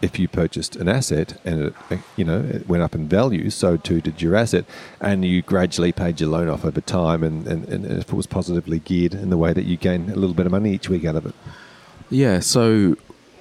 if 0.00 0.18
you 0.18 0.28
purchased 0.28 0.76
an 0.76 0.88
asset 0.88 1.40
and 1.44 1.74
it, 1.90 1.98
you 2.16 2.24
know 2.24 2.40
it 2.40 2.68
went 2.68 2.82
up 2.82 2.94
in 2.94 3.08
value, 3.08 3.50
so 3.50 3.76
too 3.76 4.00
did 4.00 4.22
your 4.22 4.36
asset, 4.36 4.64
and 5.00 5.24
you 5.24 5.42
gradually 5.42 5.92
paid 5.92 6.20
your 6.20 6.30
loan 6.30 6.48
off 6.48 6.64
over 6.64 6.80
time, 6.80 7.22
and, 7.22 7.46
and, 7.46 7.68
and 7.68 7.84
it 7.84 8.12
was 8.12 8.26
positively 8.26 8.78
geared 8.78 9.14
in 9.14 9.30
the 9.30 9.36
way 9.36 9.52
that 9.52 9.64
you 9.64 9.76
gain 9.76 10.10
a 10.10 10.16
little 10.16 10.34
bit 10.34 10.46
of 10.46 10.52
money 10.52 10.72
each 10.72 10.88
week 10.88 11.04
out 11.04 11.16
of 11.16 11.26
it. 11.26 11.34
Yeah. 12.10 12.40
So, 12.40 12.96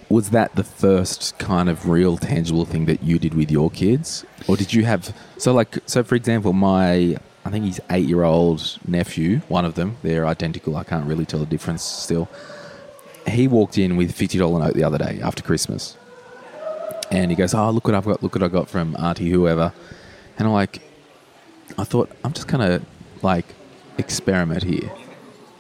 was 0.10 0.32
that 0.32 0.56
the 0.56 0.64
first 0.64 1.38
kind 1.38 1.70
of 1.70 1.88
real 1.88 2.18
tangible 2.18 2.66
thing 2.66 2.86
that 2.86 3.04
you 3.04 3.20
did 3.20 3.34
with 3.34 3.52
your 3.52 3.70
kids, 3.70 4.26
or 4.48 4.58
did 4.58 4.74
you 4.74 4.86
have 4.86 5.16
so 5.38 5.54
like 5.54 5.78
so 5.86 6.04
for 6.04 6.16
example, 6.16 6.54
my 6.54 7.18
I 7.46 7.50
think 7.50 7.66
he's 7.66 7.80
eight 7.92 8.08
year 8.08 8.24
old 8.24 8.78
nephew, 8.88 9.40
one 9.48 9.64
of 9.64 9.76
them, 9.76 9.98
they're 10.02 10.26
identical. 10.26 10.76
I 10.76 10.84
can't 10.84 11.06
really 11.06 11.26
tell 11.26 11.40
the 11.40 11.46
difference 11.46 11.84
still. 11.84 12.28
He 13.28 13.48
walked 13.48 13.78
in 13.78 13.96
with 13.96 14.14
fifty 14.14 14.40
dollar 14.40 14.60
note 14.60 14.74
the 14.74 14.84
other 14.84 14.98
day 14.98 15.20
after 15.22 15.44
Christmas 15.44 15.98
and 17.12 17.32
he 17.32 17.36
goes, 17.36 17.54
"Oh, 17.54 17.70
look 17.72 17.86
what 17.86 17.96
I've 17.96 18.06
got! 18.06 18.22
Look 18.24 18.36
what 18.36 18.44
I 18.44 18.48
got 18.48 18.70
from 18.70 18.96
Auntie 18.98 19.30
whoever." 19.30 19.74
And 20.38 20.48
I'm 20.48 20.54
like, 20.54 20.82
I 21.78 21.84
thought 21.84 22.12
I'm 22.24 22.34
just 22.34 22.48
gonna 22.48 22.82
like 23.22 23.46
experiment 23.98 24.64
here. 24.64 24.92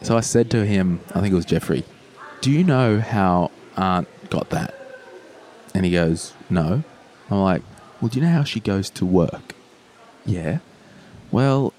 So 0.01 0.15
I 0.15 0.21
said 0.21 0.51
to 0.51 0.65
him, 0.65 0.99
I 1.15 1.21
think 1.21 1.31
it 1.33 1.35
was 1.35 1.45
Jeffrey, 1.45 1.83
"Do 2.41 2.51
you 2.51 2.63
know 2.63 2.99
how 2.99 3.51
Aunt 3.75 4.07
got 4.29 4.49
that?" 4.51 4.73
And 5.73 5.85
he 5.85 5.91
goes, 5.91 6.33
"No." 6.49 6.83
I'm 7.29 7.39
like, 7.39 7.61
"Well, 7.99 8.09
do 8.09 8.19
you 8.19 8.25
know 8.25 8.31
how 8.31 8.43
she 8.43 8.59
goes 8.59 8.89
to 8.91 9.05
work?" 9.05 9.55
Yeah. 10.25 10.59
Well, 11.31 11.73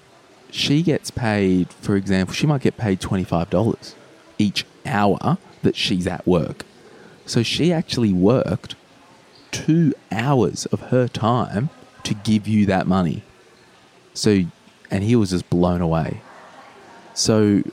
she 0.51 0.81
gets 0.83 1.11
paid. 1.11 1.71
For 1.73 1.95
example, 1.95 2.33
she 2.33 2.47
might 2.47 2.61
get 2.61 2.77
paid 2.77 2.99
twenty 2.99 3.23
five 3.23 3.49
dollars 3.49 3.95
each 4.37 4.65
hour 4.85 5.37
that 5.61 5.75
she's 5.75 6.07
at 6.07 6.25
work. 6.27 6.65
So 7.25 7.43
she 7.43 7.71
actually 7.71 8.13
worked 8.13 8.75
two 9.51 9.93
hours 10.11 10.65
of 10.67 10.79
her 10.81 11.07
time 11.07 11.69
to 12.03 12.13
give 12.13 12.47
you 12.47 12.65
that 12.67 12.87
money. 12.87 13.23
So, 14.13 14.43
and 14.91 15.03
he 15.03 15.15
was 15.15 15.29
just 15.29 15.49
blown 15.49 15.81
away. 15.81 16.21
So, 17.13 17.63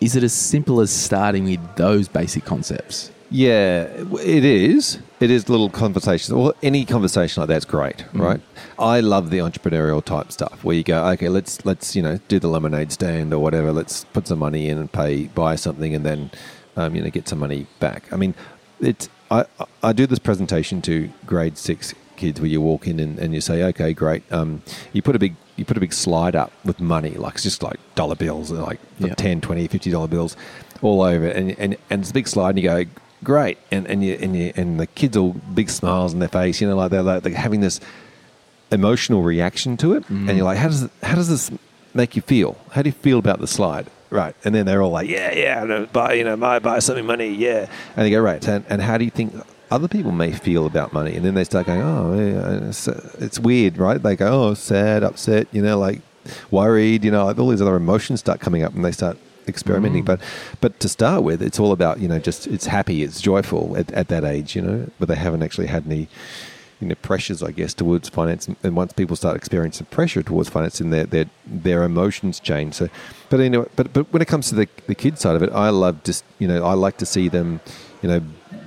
is 0.00 0.16
it 0.16 0.22
as 0.22 0.32
simple 0.32 0.80
as 0.80 0.90
starting 0.90 1.44
with 1.44 1.76
those 1.76 2.08
basic 2.08 2.44
concepts? 2.44 3.10
Yeah, 3.32 3.88
it 4.20 4.44
is. 4.44 4.98
It 5.18 5.30
is 5.30 5.48
little 5.48 5.70
conversations. 5.70 6.34
Well, 6.34 6.54
any 6.62 6.84
conversation 6.84 7.40
like 7.40 7.48
that's 7.48 7.64
great, 7.64 7.98
mm 8.12 8.20
right? 8.20 8.40
I 8.78 9.00
love 9.00 9.30
the 9.30 9.38
entrepreneurial 9.38 10.04
type 10.04 10.32
stuff 10.32 10.64
where 10.64 10.76
you 10.76 10.82
go, 10.82 11.06
okay, 11.12 11.30
let's 11.30 11.64
let's 11.64 11.96
you 11.96 12.02
know 12.02 12.18
do 12.28 12.38
the 12.38 12.48
lemonade 12.48 12.92
stand 12.92 13.32
or 13.32 13.38
whatever. 13.38 13.72
Let's 13.72 14.04
put 14.04 14.26
some 14.26 14.38
money 14.38 14.68
in 14.68 14.76
and 14.76 14.92
pay 14.92 15.24
buy 15.28 15.56
something 15.56 15.94
and 15.94 16.04
then 16.04 16.30
um, 16.76 16.94
you 16.94 17.02
know 17.02 17.08
get 17.08 17.26
some 17.26 17.38
money 17.38 17.66
back. 17.80 18.12
I 18.12 18.16
mean, 18.16 18.34
it's 18.80 19.08
I, 19.32 19.46
I 19.82 19.92
do 19.92 20.06
this 20.06 20.18
presentation 20.18 20.82
to 20.82 21.10
grade 21.26 21.56
six 21.56 21.94
kids 22.16 22.40
where 22.40 22.50
you 22.50 22.60
walk 22.60 22.86
in 22.86 23.00
and, 23.00 23.18
and 23.18 23.34
you 23.34 23.40
say, 23.40 23.62
okay, 23.64 23.92
great. 23.92 24.22
Um, 24.30 24.62
you 24.92 25.02
put 25.02 25.16
a 25.16 25.18
big 25.18 25.34
you 25.56 25.64
put 25.64 25.76
a 25.76 25.80
big 25.80 25.92
slide 25.92 26.34
up 26.34 26.52
with 26.64 26.80
money, 26.80 27.10
like 27.10 27.34
it's 27.34 27.42
just 27.42 27.62
like 27.62 27.78
dollar 27.94 28.14
bills, 28.14 28.50
like 28.50 28.80
yeah. 28.98 29.14
10, 29.14 29.42
20, 29.42 29.68
50 29.68 29.90
dollar 29.90 30.08
bills 30.08 30.36
all 30.80 31.02
over. 31.02 31.26
And, 31.26 31.58
and, 31.58 31.76
and 31.90 32.00
it's 32.00 32.10
a 32.10 32.14
big 32.14 32.26
slide 32.26 32.50
and 32.50 32.58
you 32.58 32.68
go, 32.68 32.84
great. 33.22 33.58
And, 33.70 33.86
and, 33.86 34.02
you, 34.02 34.14
and, 34.14 34.36
you, 34.36 34.52
and 34.56 34.80
the 34.80 34.86
kids 34.86 35.16
all 35.16 35.32
big 35.32 35.68
smiles 35.68 36.14
on 36.14 36.20
their 36.20 36.28
face, 36.28 36.60
you 36.60 36.68
know, 36.68 36.76
like 36.76 36.90
they're, 36.90 37.02
like, 37.02 37.22
they're 37.22 37.34
having 37.34 37.60
this 37.60 37.80
emotional 38.70 39.22
reaction 39.22 39.76
to 39.78 39.92
it. 39.94 40.04
Mm. 40.04 40.28
And 40.28 40.36
you're 40.38 40.46
like, 40.46 40.58
how 40.58 40.68
does, 40.68 40.88
how 41.02 41.14
does 41.14 41.28
this 41.28 41.50
make 41.94 42.16
you 42.16 42.22
feel? 42.22 42.56
How 42.70 42.82
do 42.82 42.88
you 42.88 42.94
feel 42.94 43.18
about 43.18 43.40
the 43.40 43.46
slide? 43.46 43.88
Right. 44.12 44.36
And 44.44 44.54
then 44.54 44.66
they're 44.66 44.82
all 44.82 44.90
like, 44.90 45.08
yeah, 45.08 45.32
yeah, 45.32 45.86
buy, 45.90 46.12
you 46.12 46.24
know, 46.24 46.36
buy, 46.36 46.58
buy 46.58 46.80
something 46.80 47.06
money, 47.06 47.30
yeah. 47.30 47.66
And 47.96 48.04
they 48.04 48.10
go, 48.10 48.20
right. 48.20 48.46
And, 48.46 48.62
and 48.68 48.82
how 48.82 48.98
do 48.98 49.04
you 49.04 49.10
think 49.10 49.34
other 49.70 49.88
people 49.88 50.12
may 50.12 50.32
feel 50.32 50.66
about 50.66 50.92
money? 50.92 51.16
And 51.16 51.24
then 51.24 51.32
they 51.32 51.44
start 51.44 51.66
going, 51.66 51.80
oh, 51.80 52.12
yeah, 52.14 52.68
it's, 52.68 52.86
it's 52.88 53.38
weird, 53.38 53.78
right? 53.78 54.02
They 54.02 54.14
go, 54.14 54.48
oh, 54.48 54.54
sad, 54.54 55.02
upset, 55.02 55.48
you 55.50 55.62
know, 55.62 55.78
like 55.78 56.02
worried, 56.50 57.04
you 57.04 57.10
know, 57.10 57.24
like 57.24 57.38
all 57.38 57.48
these 57.48 57.62
other 57.62 57.74
emotions 57.74 58.20
start 58.20 58.38
coming 58.38 58.62
up 58.62 58.74
and 58.74 58.84
they 58.84 58.92
start 58.92 59.16
experimenting. 59.48 60.02
Mm. 60.02 60.06
But 60.06 60.20
but 60.60 60.78
to 60.80 60.90
start 60.90 61.22
with, 61.22 61.40
it's 61.40 61.58
all 61.58 61.72
about, 61.72 61.98
you 61.98 62.06
know, 62.06 62.18
just 62.18 62.46
it's 62.46 62.66
happy, 62.66 63.02
it's 63.02 63.20
joyful 63.20 63.76
at, 63.78 63.90
at 63.92 64.08
that 64.08 64.24
age, 64.24 64.54
you 64.54 64.60
know, 64.60 64.90
but 64.98 65.08
they 65.08 65.16
haven't 65.16 65.42
actually 65.42 65.68
had 65.68 65.86
any 65.86 66.06
you 66.82 66.88
know 66.88 66.96
pressures, 66.96 67.42
I 67.42 67.52
guess, 67.52 67.72
towards 67.72 68.08
finance. 68.08 68.48
And 68.62 68.76
once 68.76 68.92
people 68.92 69.14
start 69.14 69.36
experiencing 69.36 69.86
pressure 69.86 70.22
towards 70.22 70.48
finance, 70.48 70.78
their 70.78 71.06
their 71.06 71.26
their 71.46 71.84
emotions 71.84 72.40
change. 72.40 72.74
So, 72.74 72.88
but 73.30 73.40
anyway, 73.40 73.66
but 73.76 73.92
but 73.92 74.12
when 74.12 74.20
it 74.20 74.28
comes 74.28 74.48
to 74.48 74.56
the 74.56 74.68
the 74.88 74.96
kid 74.96 75.18
side 75.18 75.36
of 75.36 75.42
it, 75.42 75.50
I 75.52 75.70
love 75.70 76.02
just 76.02 76.24
you 76.40 76.48
know 76.48 76.64
I 76.64 76.74
like 76.74 76.96
to 76.98 77.06
see 77.06 77.28
them, 77.28 77.60
you 78.02 78.08
know, 78.08 78.20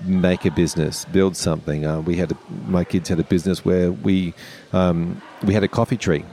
make 0.05 0.45
a 0.45 0.51
business, 0.51 1.03
build 1.05 1.35
something. 1.35 1.85
Uh, 1.85 1.99
we 1.99 2.15
had 2.15 2.31
a, 2.31 2.37
my 2.67 2.85
kids 2.85 3.09
had 3.09 3.19
a 3.19 3.23
business 3.23 3.65
where 3.65 3.91
we 3.91 4.33
um, 4.71 5.21
we 5.43 5.53
had 5.53 5.63
a 5.63 5.67
coffee 5.67 5.97
tree 5.97 6.23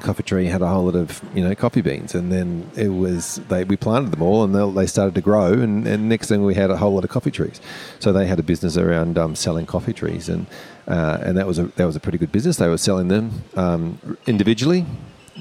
coffee 0.00 0.22
tree 0.22 0.46
had 0.46 0.62
a 0.62 0.68
whole 0.68 0.84
lot 0.84 0.96
of 0.96 1.22
you 1.34 1.42
know 1.42 1.54
coffee 1.54 1.80
beans, 1.80 2.14
and 2.14 2.30
then 2.30 2.70
it 2.76 2.88
was 2.88 3.36
they 3.48 3.64
we 3.64 3.76
planted 3.76 4.10
them 4.10 4.22
all, 4.22 4.44
and 4.44 4.54
they, 4.54 4.70
they 4.82 4.86
started 4.86 5.14
to 5.14 5.20
grow, 5.20 5.52
and, 5.52 5.86
and 5.86 6.08
next 6.08 6.28
thing 6.28 6.44
we 6.44 6.54
had 6.54 6.70
a 6.70 6.76
whole 6.76 6.94
lot 6.94 7.04
of 7.04 7.10
coffee 7.10 7.30
trees. 7.30 7.60
So 7.98 8.12
they 8.12 8.26
had 8.26 8.38
a 8.38 8.42
business 8.42 8.76
around 8.76 9.18
um, 9.18 9.34
selling 9.34 9.66
coffee 9.66 9.92
trees, 9.92 10.28
and 10.28 10.46
uh, 10.86 11.18
and 11.22 11.36
that 11.36 11.46
was 11.46 11.58
a 11.58 11.64
that 11.76 11.86
was 11.86 11.96
a 11.96 12.00
pretty 12.00 12.18
good 12.18 12.32
business. 12.32 12.56
They 12.56 12.68
were 12.68 12.78
selling 12.78 13.08
them 13.08 13.44
um, 13.56 14.18
individually, 14.26 14.86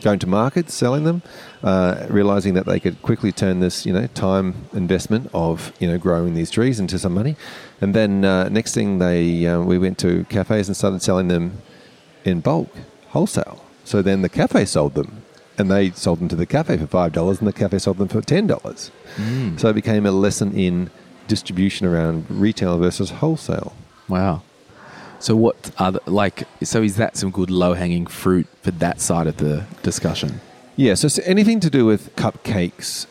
going 0.02 0.20
to 0.20 0.28
market, 0.28 0.70
selling 0.70 1.04
them, 1.04 1.22
uh, 1.64 2.06
realizing 2.10 2.54
that 2.56 2.66
they 2.66 2.80
could 2.80 3.02
quickly 3.02 3.32
turn 3.32 3.60
this, 3.60 3.86
you 3.86 3.94
know, 3.94 4.08
time 4.08 4.68
investment 4.74 5.30
of, 5.34 5.74
you 5.80 5.88
know, 5.88 5.98
growing 5.98 6.34
these 6.34 6.52
trees 6.52 6.80
into 6.80 6.98
some 7.00 7.14
money. 7.14 7.36
And 7.82 7.94
then 7.94 8.26
uh, 8.26 8.50
next 8.50 8.74
thing 8.74 9.00
they, 9.00 9.46
uh, 9.46 9.62
we 9.62 9.78
went 9.78 9.98
to 10.00 10.26
cafes 10.26 10.68
and 10.68 10.76
started 10.76 11.02
selling 11.02 11.28
them 11.28 11.62
in 12.24 12.42
bulk, 12.42 12.70
wholesale. 13.10 13.63
So 13.84 14.02
then 14.02 14.22
the 14.22 14.30
cafe 14.30 14.66
sold 14.66 14.94
them, 14.94 15.24
and 15.58 15.70
they 15.70 15.92
sold 15.92 16.20
them 16.20 16.30
to 16.30 16.36
the 16.36 16.46
cafe 16.46 16.78
for 16.78 16.88
five 16.88 17.12
dollars, 17.12 17.40
and 17.40 17.48
the 17.48 17.54
cafe 17.54 17.80
sold 17.80 17.98
them 17.98 18.08
for 18.08 18.22
ten 18.22 18.48
dollars. 18.48 18.92
Mm. 19.18 19.60
So 19.60 19.70
it 19.70 19.74
became 19.74 20.06
a 20.06 20.12
lesson 20.12 20.54
in 20.54 20.90
distribution 21.28 21.88
around 21.88 22.26
retail 22.30 22.78
versus 22.78 23.12
wholesale. 23.12 23.74
Wow. 24.08 24.42
So 25.20 25.36
what 25.36 25.72
are 25.78 25.94
the, 25.94 26.02
like? 26.06 26.44
So 26.64 26.82
is 26.82 26.98
that 26.98 27.16
some 27.16 27.32
good 27.32 27.50
low 27.50 27.74
hanging 27.74 28.08
fruit 28.08 28.48
for 28.62 28.72
that 28.72 29.00
side 29.00 29.28
of 29.28 29.38
the 29.38 29.66
discussion? 29.82 30.42
Yeah. 30.76 30.96
So 30.96 31.22
anything 31.24 31.60
to 31.62 31.70
do 31.70 31.86
with 31.86 32.16
cupcakes, 32.16 33.06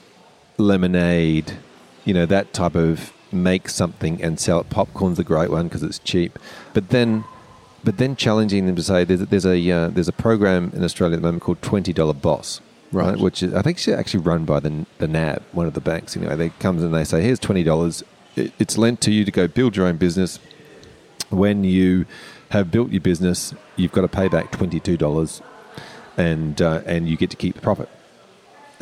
lemonade, 0.59 1.52
you 2.05 2.12
know 2.12 2.26
that 2.26 2.52
type 2.52 2.75
of 2.75 3.12
make 3.33 3.69
something 3.69 4.23
and 4.23 4.38
sell 4.38 4.61
it. 4.61 4.69
Popcorn's 4.69 5.19
a 5.19 5.25
great 5.25 5.50
one 5.50 5.69
because 5.69 5.83
it's 5.83 5.99
cheap, 5.99 6.38
but 6.75 6.91
then 6.91 7.25
but 7.85 7.99
then 7.99 8.17
challenging 8.17 8.67
them 8.67 8.77
to 8.77 8.83
say 8.83 9.05
there's, 9.05 9.21
there's 9.21 9.47
a 9.47 9.71
uh, 9.71 9.89
there's 9.89 10.09
a 10.09 10.12
program 10.12 10.73
in 10.75 10.85
Australia 10.85 11.17
at 11.17 11.23
the 11.23 11.27
moment 11.27 11.43
called 11.43 11.62
Twenty 11.62 11.93
Dollar 11.93 12.12
Boss, 12.15 12.61
right? 12.93 13.11
right? 13.11 13.19
Which 13.19 13.43
is, 13.43 13.55
I 13.55 13.62
think 13.62 13.79
is 13.79 13.89
actually 13.89 14.21
run 14.21 14.45
by 14.45 14.61
the 14.61 14.87
the 14.99 15.09
NAB, 15.09 15.43
one 15.53 15.67
of 15.67 15.75
the 15.75 15.81
banks. 15.81 16.17
Anyway, 16.17 16.37
they 16.37 16.49
comes 16.51 16.83
and 16.83 16.95
they 16.95 17.05
say, 17.05 17.23
here's 17.23 17.39
twenty 17.39 17.62
dollars. 17.62 18.03
It's 18.37 18.79
lent 18.79 19.01
to 19.03 19.12
you 19.12 19.25
to 19.25 19.31
go 19.31 19.47
build 19.47 19.77
your 19.77 19.87
own 19.87 19.97
business. 19.97 20.39
When 21.29 21.65
you 21.65 22.07
have 22.51 22.71
built 22.71 22.91
your 22.91 23.01
business, 23.01 23.55
you've 23.77 23.93
got 23.93 24.03
to 24.03 24.09
pay 24.09 24.29
back 24.29 24.53
twenty 24.53 24.81
two 24.81 24.97
dollars, 24.97 25.43
and 26.17 26.61
uh, 26.61 26.83
and 26.87 27.09
you 27.09 27.17
get 27.17 27.31
to 27.31 27.37
keep 27.37 27.55
the 27.55 27.61
profit 27.61 27.89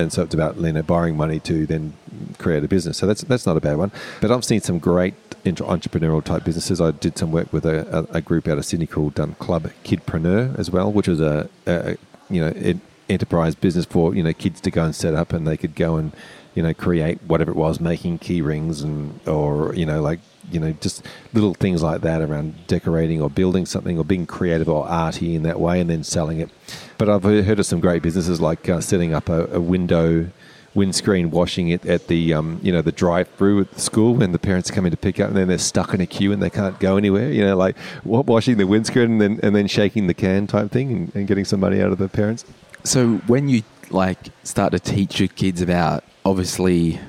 and 0.01 0.13
so 0.13 0.23
it's 0.23 0.35
about 0.35 0.57
you 0.57 0.73
know 0.73 0.83
borrowing 0.83 1.17
money 1.17 1.41
to 1.41 1.67
then 1.67 1.95
create 2.39 2.65
a 2.65 2.69
business. 2.69 2.99
So 2.99 3.07
that's 3.07 3.23
that's 3.23 3.47
not 3.47 3.57
a 3.57 3.61
bad 3.61 3.77
one. 3.77 3.93
But 4.21 4.31
I've 4.31 4.45
seen 4.45 4.61
some 4.61 4.79
great 4.79 5.15
entrepreneurial 5.45 6.23
type 6.23 6.45
businesses. 6.45 6.81
I 6.81 6.91
did 6.91 7.17
some 7.17 7.33
work 7.33 7.53
with 7.53 7.65
a, 7.65 8.07
a, 8.11 8.21
group 8.21 8.47
out 8.47 8.59
of 8.59 8.65
Sydney 8.65 8.87
called 8.87 9.19
um, 9.19 9.35
Club 9.37 9.71
Kidpreneur 9.85 10.59
as 10.59 10.71
well, 10.71 10.93
which 10.93 11.09
was 11.09 11.21
a, 11.21 11.49
a 11.67 11.97
you 12.29 12.41
know 12.41 12.81
enterprise 13.09 13.55
business 13.55 13.87
for 13.87 14.15
you 14.15 14.23
know 14.23 14.33
kids 14.33 14.61
to 14.63 14.71
go 14.71 14.85
and 14.85 14.95
set 14.95 15.15
up, 15.15 15.33
and 15.33 15.47
they 15.47 15.57
could 15.57 15.75
go 15.75 15.97
and 15.97 16.13
you 16.55 16.63
know 16.63 16.75
create 16.75 17.23
whatever 17.23 17.51
it 17.51 17.57
was, 17.57 17.81
making 17.81 18.19
key 18.19 18.43
rings 18.43 18.83
and 18.83 19.21
or 19.27 19.75
you 19.75 19.87
know 19.87 20.01
like 20.03 20.21
you 20.51 20.61
know, 20.61 20.73
just 20.81 21.05
little 21.33 21.55
things 21.55 21.83
like 21.83 22.01
that 22.03 22.23
around 22.23 22.67
decorating 22.67 23.21
or 23.21 23.31
building 23.31 23.67
something 23.67 23.99
or 23.99 24.05
being 24.05 24.27
creative 24.27 24.69
or 24.69 24.89
arty 24.89 25.35
in 25.35 25.43
that 25.43 25.61
way 25.61 25.81
and 25.81 25.91
then 25.91 26.03
selling 26.03 26.41
it. 26.41 26.51
But 26.99 27.09
I've 27.09 27.23
heard 27.23 27.59
of 27.59 27.67
some 27.67 27.81
great 27.81 28.03
businesses 28.03 28.41
like 28.41 28.69
uh, 28.69 28.81
setting 28.81 29.15
up 29.15 29.29
a, 29.29 29.47
a 29.55 29.61
window 29.61 30.31
windscreen 30.75 31.31
washing 31.31 31.69
it 31.69 31.85
at 31.85 32.07
the 32.07 32.33
um, 32.33 32.61
you 32.63 32.73
know 32.73 32.83
the 32.83 32.93
drive-through 32.93 33.63
at 33.63 33.71
the 33.73 33.81
school 33.81 34.15
when 34.15 34.33
the 34.33 34.39
parents 34.39 34.71
come 34.71 34.87
in 34.87 34.91
to 34.91 34.97
pick 34.97 35.19
up, 35.21 35.29
and 35.29 35.37
then 35.37 35.49
they're 35.49 35.59
stuck 35.59 35.95
in 35.95 36.01
a 36.01 36.07
queue 36.07 36.33
and 36.33 36.43
they 36.43 36.51
can't 36.51 36.79
go 36.79 36.97
anywhere. 36.97 37.31
You 37.31 37.45
know, 37.45 37.57
like 37.57 37.77
wa- 38.05 38.21
washing 38.21 38.57
the 38.57 38.67
windscreen 38.67 39.13
and 39.13 39.21
then 39.21 39.41
and 39.43 39.55
then 39.55 39.67
shaking 39.67 40.07
the 40.07 40.15
can 40.15 40.47
type 40.47 40.71
thing 40.71 40.93
and, 40.93 41.15
and 41.15 41.27
getting 41.27 41.45
some 41.45 41.61
money 41.61 41.81
out 41.81 41.93
of 41.93 41.99
the 41.99 42.09
parents. 42.09 42.45
So 42.85 43.17
when 43.27 43.49
you 43.49 43.63
like 43.91 44.19
start 44.45 44.73
to 44.73 44.79
teach 44.79 45.19
your 45.19 45.29
kids 45.29 45.61
about 45.61 46.05
obviously 46.25 47.01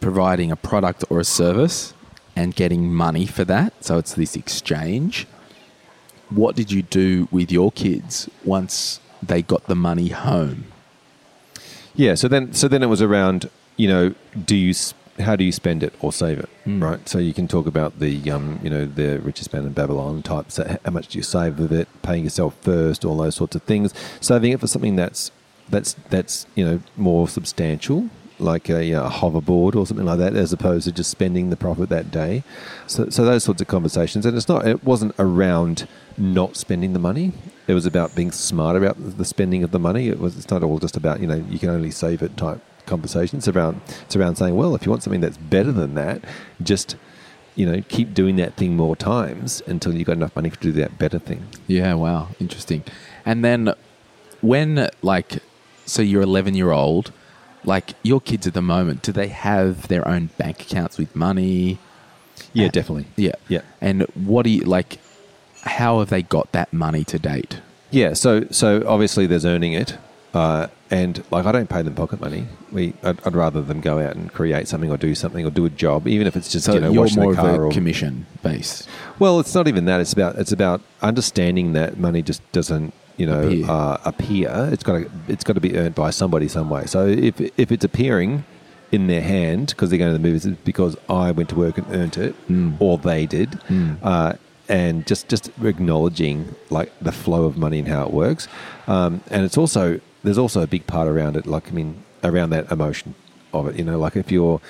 providing 0.00 0.50
a 0.50 0.56
product 0.56 1.04
or 1.08 1.20
a 1.20 1.24
service 1.24 1.93
and 2.36 2.54
getting 2.54 2.92
money 2.92 3.26
for 3.26 3.44
that, 3.44 3.72
so 3.84 3.98
it's 3.98 4.14
this 4.14 4.34
exchange. 4.36 5.26
What 6.30 6.56
did 6.56 6.72
you 6.72 6.82
do 6.82 7.28
with 7.30 7.52
your 7.52 7.70
kids 7.72 8.28
once 8.44 9.00
they 9.22 9.42
got 9.42 9.66
the 9.66 9.74
money 9.76 10.08
home? 10.08 10.64
Yeah. 11.94 12.14
So 12.14 12.26
then, 12.28 12.52
so 12.52 12.66
then 12.66 12.82
it 12.82 12.86
was 12.86 13.00
around, 13.02 13.48
you 13.76 13.86
know, 13.88 14.14
do 14.44 14.56
you, 14.56 14.74
how 15.20 15.36
do 15.36 15.44
you 15.44 15.52
spend 15.52 15.82
it 15.84 15.94
or 16.00 16.12
save 16.12 16.38
it, 16.40 16.48
Mm. 16.66 16.82
right? 16.82 17.08
So 17.08 17.18
you 17.18 17.32
can 17.32 17.46
talk 17.46 17.66
about 17.66 18.00
the, 18.00 18.30
um, 18.30 18.58
you 18.64 18.70
know, 18.70 18.84
the 18.84 19.20
richest 19.20 19.52
man 19.52 19.64
in 19.66 19.72
Babylon 19.72 20.22
type. 20.22 20.50
So 20.50 20.78
how 20.84 20.90
much 20.90 21.08
do 21.08 21.18
you 21.18 21.22
save 21.22 21.60
of 21.60 21.70
it? 21.70 21.86
Paying 22.02 22.24
yourself 22.24 22.56
first, 22.62 23.04
all 23.04 23.16
those 23.18 23.36
sorts 23.36 23.54
of 23.54 23.62
things. 23.62 23.94
Saving 24.20 24.52
it 24.52 24.60
for 24.60 24.66
something 24.66 24.96
that's 24.96 25.30
that's 25.68 25.94
that's 26.10 26.46
you 26.56 26.64
know 26.64 26.80
more 26.96 27.26
substantial, 27.28 28.10
like 28.38 28.68
a, 28.68 28.94
uh 28.94 29.10
hoverboard 29.10 29.76
or 29.76 29.86
something 29.86 30.06
like 30.06 30.18
that, 30.18 30.34
as 30.34 30.52
opposed 30.52 30.84
to 30.86 30.92
just 30.92 31.10
spending 31.10 31.50
the 31.50 31.56
profit 31.56 31.88
that 31.88 32.10
day. 32.10 32.42
So, 32.86 33.08
so 33.08 33.24
those 33.24 33.44
sorts 33.44 33.60
of 33.60 33.68
conversations, 33.68 34.26
and 34.26 34.36
it's 34.36 34.48
not, 34.48 34.66
it 34.66 34.84
wasn't 34.84 35.14
around 35.18 35.86
not 36.16 36.56
spending 36.56 36.92
the 36.92 36.98
money. 36.98 37.32
It 37.66 37.74
was 37.74 37.86
about 37.86 38.14
being 38.14 38.30
smart 38.30 38.76
about 38.76 38.96
the 38.98 39.24
spending 39.24 39.62
of 39.62 39.70
the 39.70 39.78
money. 39.78 40.08
It 40.08 40.20
was, 40.20 40.36
it's 40.36 40.50
not 40.50 40.62
all 40.62 40.78
just 40.78 40.96
about 40.96 41.20
you 41.20 41.26
know 41.26 41.44
you 41.48 41.58
can 41.58 41.70
only 41.70 41.90
save 41.90 42.22
it 42.22 42.36
type 42.36 42.60
conversation. 42.86 43.38
It's 43.38 43.48
around, 43.48 43.80
it's 44.02 44.16
around 44.16 44.36
saying, 44.36 44.54
well, 44.54 44.74
if 44.74 44.84
you 44.84 44.90
want 44.90 45.02
something 45.02 45.20
that's 45.20 45.36
better 45.38 45.72
than 45.72 45.94
that, 45.94 46.22
just 46.62 46.96
you 47.54 47.64
know 47.66 47.82
keep 47.88 48.14
doing 48.14 48.36
that 48.36 48.56
thing 48.56 48.76
more 48.76 48.96
times 48.96 49.62
until 49.66 49.94
you've 49.94 50.06
got 50.06 50.16
enough 50.16 50.34
money 50.34 50.50
to 50.50 50.58
do 50.58 50.72
that 50.72 50.98
better 50.98 51.18
thing. 51.18 51.46
Yeah, 51.66 51.94
wow, 51.94 52.28
interesting. 52.40 52.84
And 53.24 53.44
then 53.44 53.74
when 54.40 54.90
like 55.02 55.38
so 55.86 56.02
you're 56.02 56.22
11 56.22 56.54
year 56.54 56.70
old, 56.70 57.12
like 57.66 57.94
your 58.02 58.20
kids 58.20 58.46
at 58.46 58.54
the 58.54 58.62
moment, 58.62 59.02
do 59.02 59.12
they 59.12 59.28
have 59.28 59.88
their 59.88 60.06
own 60.06 60.30
bank 60.38 60.60
accounts 60.62 60.98
with 60.98 61.14
money? 61.16 61.78
Yeah, 62.52 62.66
Uh, 62.66 62.70
definitely. 62.70 63.06
Yeah. 63.16 63.34
Yeah. 63.48 63.62
And 63.80 64.02
what 64.14 64.44
do 64.44 64.50
you 64.50 64.64
like 64.64 64.98
how 65.62 66.00
have 66.00 66.10
they 66.10 66.22
got 66.22 66.52
that 66.52 66.72
money 66.72 67.04
to 67.04 67.18
date? 67.18 67.60
Yeah, 67.90 68.12
so 68.14 68.46
so 68.50 68.82
obviously 68.86 69.26
there's 69.26 69.46
earning 69.46 69.72
it, 69.72 69.96
uh, 70.34 70.66
and 70.90 71.22
like 71.30 71.46
I 71.46 71.52
don't 71.52 71.68
pay 71.70 71.80
them 71.82 71.94
pocket 71.94 72.20
money. 72.20 72.46
We 72.72 72.92
I'd, 73.02 73.18
I'd 73.24 73.34
rather 73.36 73.62
them 73.62 73.80
go 73.80 74.00
out 74.00 74.16
and 74.16 74.32
create 74.32 74.66
something 74.68 74.90
or 74.90 74.96
do 74.96 75.14
something 75.14 75.46
or 75.46 75.50
do 75.50 75.64
a 75.64 75.70
job, 75.70 76.06
even 76.08 76.26
if 76.26 76.36
it's 76.36 76.50
just 76.50 76.66
So 76.66 76.74
you 76.74 76.80
know 76.80 76.90
you're 76.90 77.02
washing 77.04 77.22
more 77.22 77.34
the 77.34 77.40
car 77.40 77.50
of 77.50 77.56
a 77.56 77.62
or 77.62 77.70
commission 77.72 78.26
base. 78.42 78.86
well, 79.18 79.38
it's 79.40 79.54
not 79.54 79.68
even 79.68 79.84
that. 79.86 80.00
It's 80.00 80.12
about 80.12 80.36
it's 80.36 80.52
about 80.52 80.80
understanding 81.02 81.72
that 81.74 81.96
money 81.98 82.20
just 82.20 82.42
doesn't 82.52 82.92
you 83.16 83.26
know 83.26 83.42
Appear. 83.46 83.66
Uh, 83.70 83.98
appear. 84.04 84.68
It's 84.72 84.82
got 84.82 84.92
to 84.98 85.10
it's 85.28 85.44
got 85.44 85.54
to 85.54 85.60
be 85.60 85.76
earned 85.76 85.94
by 85.94 86.10
somebody 86.10 86.48
some 86.48 86.68
way. 86.70 86.86
So 86.86 87.06
if 87.06 87.40
if 87.58 87.70
it's 87.72 87.84
appearing 87.84 88.44
in 88.92 89.06
their 89.08 89.22
hand 89.22 89.68
because 89.68 89.90
they're 89.90 89.98
going 89.98 90.12
to 90.12 90.18
the 90.18 90.22
movies, 90.22 90.46
it's 90.46 90.60
because 90.62 90.96
I 91.08 91.30
went 91.32 91.48
to 91.50 91.56
work 91.56 91.78
and 91.78 91.86
earned 91.90 92.16
it, 92.16 92.34
Mm. 92.48 92.76
or 92.78 92.98
they 92.98 93.26
did, 93.26 93.50
Mm. 93.68 93.96
uh, 94.02 94.32
and 94.68 95.06
just 95.06 95.28
just 95.28 95.50
acknowledging 95.62 96.54
like 96.70 96.92
the 97.00 97.12
flow 97.12 97.44
of 97.44 97.56
money 97.56 97.78
and 97.80 97.88
how 97.88 98.04
it 98.06 98.12
works. 98.12 98.48
Um, 98.86 99.20
and 99.30 99.44
it's 99.44 99.58
also 99.58 100.00
there's 100.22 100.38
also 100.38 100.62
a 100.62 100.66
big 100.66 100.86
part 100.86 101.06
around 101.08 101.36
it. 101.36 101.46
Like 101.46 101.68
I 101.68 101.72
mean, 101.72 101.96
around 102.22 102.50
that 102.50 102.70
emotion 102.72 103.14
of 103.52 103.68
it. 103.68 103.76
You 103.76 103.84
know, 103.84 103.98
like 103.98 104.16
if 104.16 104.30
you're 104.32 104.60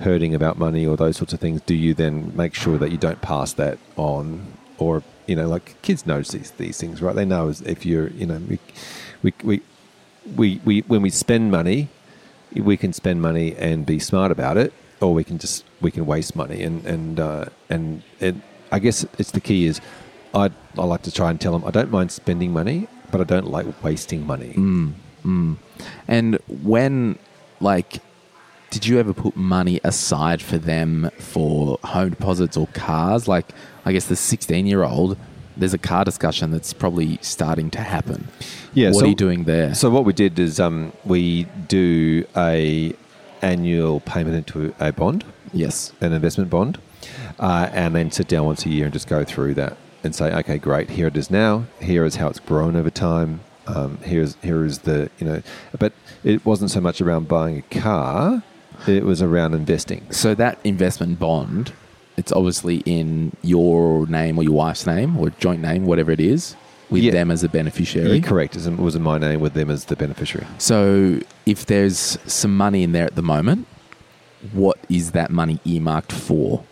hurting 0.00 0.34
about 0.34 0.58
money 0.58 0.84
or 0.86 0.96
those 0.96 1.16
sorts 1.16 1.32
of 1.32 1.40
things, 1.40 1.60
do 1.66 1.74
you 1.74 1.94
then 1.94 2.32
make 2.34 2.52
sure 2.54 2.78
that 2.78 2.90
you 2.90 2.98
don't 2.98 3.20
pass 3.22 3.52
that 3.54 3.78
on? 3.96 4.40
Or 4.78 5.02
you 5.26 5.36
know, 5.36 5.48
like 5.48 5.80
kids 5.82 6.06
notice 6.06 6.30
these 6.30 6.50
these 6.52 6.78
things, 6.78 7.02
right? 7.02 7.14
They 7.14 7.24
know 7.24 7.52
if 7.64 7.86
you're, 7.86 8.08
you 8.08 8.26
know, 8.26 8.40
we 8.48 8.58
we 9.22 9.32
we 9.42 9.62
we, 10.36 10.60
we 10.64 10.80
when 10.80 11.02
we 11.02 11.10
spend 11.10 11.50
money, 11.50 11.88
we 12.54 12.76
can 12.76 12.92
spend 12.92 13.22
money 13.22 13.54
and 13.56 13.86
be 13.86 13.98
smart 13.98 14.30
about 14.30 14.56
it, 14.56 14.72
or 15.00 15.14
we 15.14 15.24
can 15.24 15.38
just 15.38 15.64
we 15.80 15.90
can 15.90 16.06
waste 16.06 16.36
money 16.36 16.62
and 16.62 16.84
and 16.86 17.20
uh, 17.20 17.44
and 17.68 18.02
and 18.20 18.42
I 18.72 18.78
guess 18.78 19.06
it's 19.18 19.30
the 19.30 19.40
key 19.40 19.66
is 19.66 19.80
I 20.34 20.50
I 20.78 20.84
like 20.84 21.02
to 21.02 21.12
try 21.12 21.30
and 21.30 21.40
tell 21.40 21.52
them 21.52 21.64
I 21.64 21.70
don't 21.70 21.90
mind 21.90 22.12
spending 22.12 22.52
money, 22.52 22.88
but 23.10 23.20
I 23.20 23.24
don't 23.24 23.50
like 23.50 23.66
wasting 23.82 24.26
money. 24.26 24.54
Mm, 24.54 24.92
mm. 25.24 25.56
And 26.08 26.38
when, 26.48 27.18
like, 27.60 28.00
did 28.70 28.86
you 28.86 28.98
ever 28.98 29.14
put 29.14 29.36
money 29.36 29.80
aside 29.84 30.42
for 30.42 30.58
them 30.58 31.10
for 31.18 31.78
home 31.84 32.10
deposits 32.10 32.56
or 32.56 32.66
cars? 32.68 33.28
Like, 33.28 33.52
I 33.84 33.92
guess 33.92 34.06
the 34.06 34.16
16 34.16 34.66
year 34.66 34.82
old, 34.84 35.16
there's 35.56 35.74
a 35.74 35.78
car 35.78 36.04
discussion 36.04 36.50
that's 36.50 36.72
probably 36.72 37.18
starting 37.22 37.70
to 37.70 37.80
happen. 37.80 38.28
Yeah, 38.72 38.88
What 38.88 39.00
so- 39.00 39.04
are 39.04 39.08
you 39.08 39.14
doing 39.14 39.44
there? 39.44 39.74
So 39.74 39.90
what 39.90 40.04
we 40.04 40.12
did 40.12 40.38
is 40.38 40.58
um, 40.58 40.92
we 41.04 41.44
do 41.68 42.24
a 42.36 42.94
annual 43.42 44.00
payment 44.00 44.34
into 44.36 44.74
a 44.80 44.92
bond, 44.92 45.24
yes. 45.52 45.92
an 46.00 46.12
investment 46.12 46.50
bond, 46.50 46.78
uh, 47.38 47.68
and 47.72 47.94
then 47.94 48.10
sit 48.10 48.26
down 48.26 48.46
once 48.46 48.64
a 48.64 48.70
year 48.70 48.84
and 48.84 48.92
just 48.92 49.06
go 49.06 49.22
through 49.22 49.54
that 49.54 49.76
and 50.02 50.14
say, 50.14 50.32
okay, 50.34 50.58
great, 50.58 50.90
here 50.90 51.06
it 51.08 51.16
is 51.16 51.30
now. 51.30 51.64
Here 51.80 52.04
is 52.04 52.16
how 52.16 52.28
it's 52.28 52.40
grown 52.40 52.74
over 52.76 52.90
time. 52.90 53.40
Um, 53.66 53.98
here's 54.02 54.36
here 54.42 54.64
is 54.64 54.80
the 54.80 55.10
you 55.18 55.26
know, 55.26 55.42
but 55.78 55.94
it 56.22 56.44
wasn't 56.44 56.70
so 56.70 56.82
much 56.82 57.00
around 57.00 57.28
buying 57.28 57.58
a 57.58 57.80
car; 57.80 58.42
it 58.86 59.04
was 59.04 59.22
around 59.22 59.54
investing. 59.54 60.10
So 60.12 60.34
that 60.34 60.58
investment 60.64 61.18
bond, 61.18 61.72
it's 62.16 62.32
obviously 62.32 62.76
in 62.86 63.32
your 63.42 64.06
name 64.06 64.38
or 64.38 64.42
your 64.44 64.52
wife's 64.52 64.86
name 64.86 65.16
or 65.18 65.30
joint 65.30 65.60
name, 65.62 65.86
whatever 65.86 66.10
it 66.12 66.20
is, 66.20 66.56
with 66.90 67.02
Yeah. 67.02 67.12
them 67.12 67.30
as 67.30 67.42
a 67.42 67.48
beneficiary. 67.48 68.16
Yeah, 68.18 68.26
correct. 68.26 68.56
It 68.56 68.78
was 68.78 68.94
in 68.94 69.02
my 69.02 69.18
name 69.18 69.40
with 69.40 69.54
them 69.54 69.70
as 69.70 69.86
the 69.86 69.96
beneficiary. 69.96 70.46
So 70.58 71.20
if 71.46 71.66
there's 71.66 72.18
some 72.26 72.56
money 72.56 72.82
in 72.82 72.92
there 72.92 73.04
at 73.06 73.14
the 73.16 73.22
moment, 73.22 73.66
what 74.52 74.78
is 74.88 75.12
that 75.12 75.30
money 75.30 75.58
earmarked 75.64 76.12
for? 76.12 76.64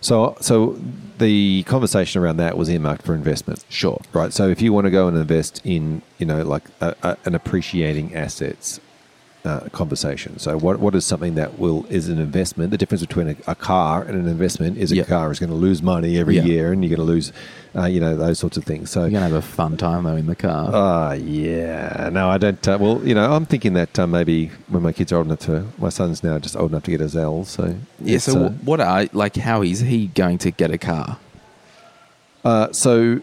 So, 0.00 0.36
so 0.40 0.78
the 1.18 1.64
conversation 1.64 2.22
around 2.22 2.36
that 2.36 2.56
was 2.56 2.68
earmarked 2.68 3.02
for 3.02 3.14
investment. 3.14 3.64
Sure. 3.68 4.00
Right. 4.12 4.32
So 4.32 4.48
if 4.48 4.62
you 4.62 4.72
want 4.72 4.84
to 4.84 4.90
go 4.90 5.08
and 5.08 5.16
invest 5.16 5.60
in, 5.64 6.02
you 6.18 6.26
know, 6.26 6.42
like 6.42 6.62
a, 6.80 6.94
a, 7.02 7.16
an 7.24 7.34
appreciating 7.34 8.14
assets 8.14 8.80
uh, 9.48 9.68
conversation. 9.72 10.38
So 10.38 10.56
what 10.58 10.78
what 10.78 10.94
is 10.94 11.04
something 11.06 11.34
that 11.36 11.58
will 11.58 11.86
is 11.88 12.08
an 12.08 12.18
investment? 12.18 12.70
The 12.70 12.78
difference 12.78 13.00
between 13.08 13.28
a, 13.30 13.36
a 13.46 13.54
car 13.54 14.02
and 14.02 14.14
an 14.22 14.28
investment 14.28 14.76
is 14.78 14.92
a 14.92 14.96
Yeah. 14.96 15.04
car 15.04 15.30
is 15.32 15.38
going 15.40 15.50
to 15.50 15.56
lose 15.56 15.82
money 15.82 16.18
every 16.18 16.36
Yeah. 16.36 16.44
year, 16.52 16.72
and 16.72 16.84
you're 16.84 16.94
going 16.96 17.06
to 17.06 17.12
lose, 17.14 17.32
uh, 17.74 17.86
you 17.86 18.00
know, 18.00 18.16
those 18.16 18.38
sorts 18.38 18.56
of 18.56 18.64
things. 18.64 18.90
So. 18.90 19.00
You're 19.00 19.10
going 19.18 19.28
to 19.28 19.34
have 19.34 19.44
a 19.44 19.48
fun 19.60 19.76
time 19.76 20.04
though 20.04 20.16
in 20.16 20.26
the 20.26 20.36
car. 20.36 20.70
Ah, 20.72 21.12
yeah. 21.12 22.10
No, 22.12 22.28
I 22.28 22.38
don't. 22.38 22.68
Uh, 22.68 22.76
well, 22.80 23.00
you 23.08 23.14
know, 23.14 23.32
I'm 23.34 23.46
thinking 23.46 23.72
that 23.74 23.98
uh, 23.98 24.06
maybe 24.06 24.50
when 24.68 24.82
my 24.82 24.92
kids 24.92 25.10
are 25.12 25.16
old 25.16 25.26
enough 25.26 25.40
to, 25.50 25.64
my 25.78 25.88
son's 25.88 26.22
now 26.22 26.38
just 26.38 26.56
old 26.56 26.70
enough 26.72 26.84
to 26.84 26.90
get 26.90 27.00
his 27.00 27.16
L. 27.16 27.44
So 27.44 27.74
yeah, 28.00 28.18
so 28.18 28.48
what 28.68 28.80
are, 28.80 29.06
like, 29.12 29.36
how 29.36 29.62
is 29.62 29.80
he 29.80 30.08
going 30.08 30.38
to 30.38 30.50
get 30.50 30.70
a 30.70 30.78
car? 30.78 31.18
Uh, 32.44 32.70
so, 32.72 33.20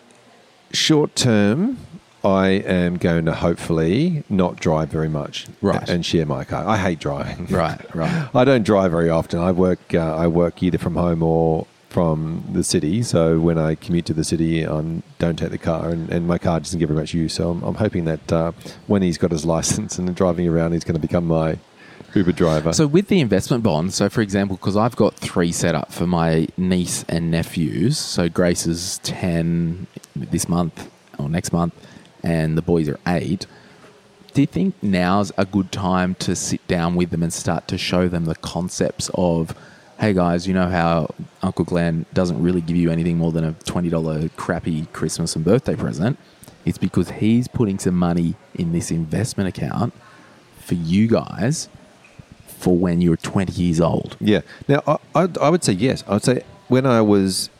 short 0.71 1.15
term, 1.15 1.77
I 2.25 2.47
am 2.65 2.97
going 2.97 3.25
to 3.25 3.33
hopefully 3.33 4.23
not 4.29 4.55
drive 4.59 4.89
very 4.89 5.09
much, 5.09 5.45
Right. 5.61 5.88
and 5.88 6.05
share 6.05 6.25
my 6.25 6.43
car. 6.43 6.67
I 6.67 6.77
hate 6.77 6.99
driving. 6.99 7.45
Right, 7.55 7.79
right. 7.95 8.29
I 8.35 8.43
don't 8.43 8.63
drive 8.63 8.91
very 8.91 9.09
often. 9.09 9.39
I 9.39 9.51
work. 9.51 9.93
Uh, 9.93 10.15
I 10.15 10.27
work 10.27 10.63
either 10.63 10.77
from 10.79 10.95
home 10.95 11.21
or 11.23 11.67
from 11.89 12.43
the 12.51 12.63
city. 12.63 13.03
So 13.03 13.39
when 13.39 13.57
I 13.57 13.75
commute 13.75 14.05
to 14.07 14.13
the 14.13 14.23
city, 14.23 14.65
I 14.65 14.81
don't 15.19 15.38
take 15.38 15.51
the 15.51 15.57
car, 15.57 15.89
and, 15.89 16.09
and 16.09 16.27
my 16.27 16.38
car 16.38 16.59
doesn't 16.59 16.79
get 16.79 16.88
very 16.88 16.99
much 16.99 17.13
use. 17.13 17.33
So 17.33 17.51
I'm, 17.51 17.63
I'm 17.63 17.75
hoping 17.75 18.05
that 18.05 18.33
uh, 18.33 18.51
when 18.88 19.01
he's 19.01 19.17
got 19.17 19.31
his 19.31 19.45
license 19.45 19.97
and 19.99 20.13
driving 20.21 20.47
around, 20.47 20.73
he's 20.73 20.83
going 20.83 20.99
to 20.99 21.07
become 21.07 21.25
my 21.27 21.57
Uber 22.15 22.31
driver. 22.33 22.73
So 22.73 22.88
with 22.88 23.07
the 23.09 23.19
investment 23.21 23.61
bond, 23.63 23.93
so 23.93 24.09
for 24.09 24.21
example, 24.21 24.55
because 24.57 24.75
I've 24.75 24.95
got 24.95 25.13
three 25.15 25.51
set 25.51 25.75
up 25.75 25.91
for 25.91 26.07
my 26.07 26.47
niece 26.57 27.05
and 27.07 27.29
nephews. 27.29 27.97
So 27.97 28.29
Grace 28.29 28.65
is 28.65 28.99
ten 29.03 29.88
this 30.15 30.49
month 30.49 30.89
or 31.19 31.29
next 31.29 31.53
month, 31.53 31.73
and 32.25 32.57
the 32.57 32.61
boys 32.61 32.89
are 32.89 32.99
eight. 33.07 33.45
Do 34.33 34.41
you 34.41 34.47
think 34.47 34.75
now's 34.81 35.31
a 35.38 35.45
good 35.45 35.71
time 35.71 36.15
to 36.15 36.35
sit 36.35 36.65
down 36.67 36.95
with 36.95 37.11
them 37.11 37.23
and 37.23 37.31
start 37.31 37.69
to 37.69 37.77
show 37.77 38.09
them 38.09 38.25
the 38.25 38.35
concepts 38.35 39.09
of, 39.13 39.55
hey 39.99 40.11
guys, 40.13 40.45
you 40.45 40.53
know 40.53 40.67
how 40.67 41.13
Uncle 41.41 41.63
Glen 41.63 42.05
doesn't 42.13 42.41
really 42.43 42.59
give 42.59 42.75
you 42.75 42.91
anything 42.91 43.17
more 43.17 43.31
than 43.31 43.45
a 43.45 43.53
twenty 43.65 43.89
dollar 43.89 44.27
crappy 44.35 44.88
Christmas 44.88 45.35
and 45.38 45.45
birthday 45.45 45.75
present? 45.75 46.17
It's 46.65 46.77
because 46.77 47.11
he's 47.11 47.47
putting 47.47 47.79
some 47.79 47.95
money 47.95 48.35
in 48.55 48.73
this 48.73 48.91
investment 48.91 49.47
account 49.47 49.93
for 50.59 50.73
you 50.73 51.07
guys 51.07 51.69
for 52.47 52.75
when 52.75 52.99
you're 53.01 53.17
20 53.17 53.53
years 53.53 53.79
old. 53.79 54.17
Yeah. 54.19 54.41
Now, 54.67 54.81
I, 54.88 54.97
I, 55.13 55.27
I 55.39 55.49
would 55.49 55.63
say 55.63 55.73
yes. 55.73 56.03
I 56.07 56.13
would 56.13 56.23
say 56.23 56.41
when 56.67 56.88
I 56.88 57.01
was, 57.01 57.51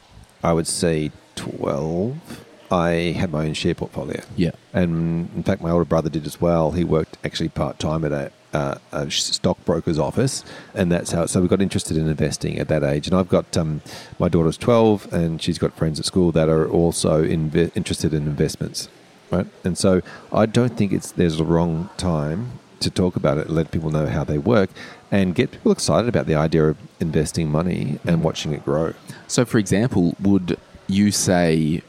I 0.44 0.54
would 0.54 0.66
say 0.66 1.12
12, 1.36 2.45
I 2.76 2.90
had 3.22 3.30
my 3.32 3.46
own 3.48 3.54
share 3.54 3.76
portfolio. 3.76 4.22
Yeah. 4.36 4.52
And 4.74 5.30
in 5.36 5.44
fact, 5.44 5.62
my 5.62 5.72
older 5.72 5.86
brother 5.86 6.10
did 6.10 6.26
as 6.26 6.38
well. 6.42 6.72
He 6.72 6.84
worked 6.84 7.18
actually 7.24 7.50
part 7.50 7.80
time 7.80 8.04
at 8.08 8.12
a 8.12 8.32
uh, 8.54 8.78
a 8.92 9.12
stockbroker's 9.12 10.00
office, 10.00 10.44
and 10.74 10.90
that's 10.90 11.12
how. 11.12 11.26
So 11.26 11.42
we 11.42 11.48
got 11.48 11.62
interested 11.62 11.98
in 11.98 12.08
investing 12.08 12.58
at 12.58 12.68
that 12.70 12.84
age, 12.84 13.06
and 13.08 13.16
I've 13.20 13.28
got 13.38 13.58
um, 13.58 13.82
my 14.18 14.30
daughter's 14.30 14.58
twelve, 14.58 15.12
and 15.14 15.42
she's 15.44 15.60
got 15.64 15.72
friends 15.74 16.00
at 16.00 16.06
school 16.06 16.32
that 16.32 16.48
are 16.48 16.68
also 16.80 17.14
inve- 17.24 17.72
interested 17.76 18.14
in 18.14 18.24
investments, 18.28 18.88
right? 19.30 19.48
And 19.66 19.78
so 19.78 20.02
I 20.32 20.46
don't 20.46 20.78
think 20.78 20.94
it's 20.94 21.12
there's 21.12 21.40
a 21.40 21.44
wrong 21.44 21.90
time 21.98 22.40
to 22.80 22.90
talk 22.90 23.16
about 23.16 23.38
it, 23.38 23.50
let 23.50 23.72
people 23.72 23.92
know 23.92 24.08
how 24.18 24.24
they 24.24 24.38
work, 24.38 24.70
and 25.12 25.36
get 25.36 25.52
people 25.52 25.72
excited 25.72 26.08
about 26.08 26.26
the 26.26 26.36
idea 26.36 26.64
of 26.72 26.78
investing 27.00 27.48
money 27.50 28.00
and 28.08 28.24
watching 28.24 28.54
it 28.54 28.64
grow. 28.64 28.94
So, 29.28 29.44
for 29.44 29.58
example, 29.58 30.16
would 30.22 30.58
you 30.88 31.12
say, 31.12 31.82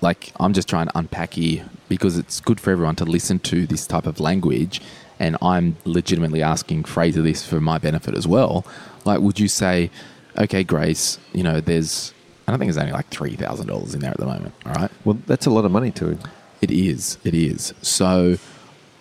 like, 0.00 0.32
I'm 0.38 0.52
just 0.52 0.68
trying 0.68 0.86
to 0.86 0.98
unpack 0.98 1.34
here 1.34 1.64
because 1.88 2.18
it's 2.18 2.40
good 2.40 2.60
for 2.60 2.70
everyone 2.70 2.96
to 2.96 3.04
listen 3.04 3.38
to 3.40 3.66
this 3.66 3.86
type 3.86 4.06
of 4.06 4.20
language, 4.20 4.80
and 5.18 5.36
I'm 5.42 5.76
legitimately 5.84 6.42
asking 6.42 6.84
Fraser 6.84 7.22
this 7.22 7.46
for 7.46 7.60
my 7.60 7.78
benefit 7.78 8.14
as 8.14 8.26
well. 8.26 8.64
Like, 9.04 9.20
would 9.20 9.40
you 9.40 9.48
say, 9.48 9.90
okay, 10.36 10.62
Grace, 10.62 11.18
you 11.32 11.42
know, 11.42 11.60
there's, 11.60 12.14
I 12.46 12.52
don't 12.52 12.58
think 12.58 12.72
there's 12.72 12.82
only 12.82 12.92
like 12.92 13.10
$3,000 13.10 13.94
in 13.94 14.00
there 14.00 14.10
at 14.10 14.18
the 14.18 14.26
moment, 14.26 14.54
all 14.64 14.72
right? 14.72 14.90
Well, 15.04 15.18
that's 15.26 15.46
a 15.46 15.50
lot 15.50 15.64
of 15.64 15.72
money 15.72 15.90
too. 15.90 16.18
It 16.60 16.70
is. 16.70 17.18
It 17.24 17.34
is. 17.34 17.74
So, 17.82 18.36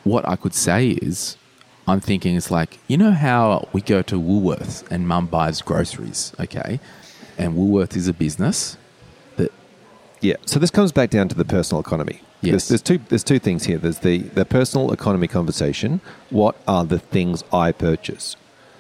what 0.04 0.28
I 0.28 0.36
could 0.36 0.54
say 0.54 0.90
is, 0.90 1.38
I'm 1.88 2.00
thinking 2.02 2.36
it's 2.36 2.52
like, 2.52 2.80
you 2.88 2.98
know 2.98 3.12
how 3.12 3.68
we 3.72 3.82
go 3.82 4.02
to 4.02 4.20
Woolworths 4.20 4.90
and 4.92 5.08
mum 5.08 5.28
buys 5.28 5.62
groceries, 5.62 6.34
okay? 6.40 6.80
And 7.38 7.54
Woolworths 7.54 7.96
is 7.96 8.08
a 8.08 8.14
business 8.14 8.78
Yeah. 10.22 10.36
So 10.46 10.60
this 10.60 10.72
comes 10.72 10.92
back 10.92 11.10
down 11.10 11.28
to 11.30 11.36
the 11.36 11.46
personal 11.46 11.80
economy. 11.82 12.22
Yes. 12.42 12.52
There's, 12.52 12.68
there's 12.70 12.82
two. 12.82 12.98
There's 13.10 13.24
two 13.24 13.40
things 13.40 13.66
here. 13.66 13.78
There's 13.78 14.00
the 14.00 14.20
the 14.20 14.46
personal 14.46 14.92
economy 14.94 15.28
conversation. 15.28 16.02
What 16.30 16.56
are 16.68 16.86
the 16.86 17.00
things 17.00 17.44
I 17.52 17.72
purchase? 17.72 18.36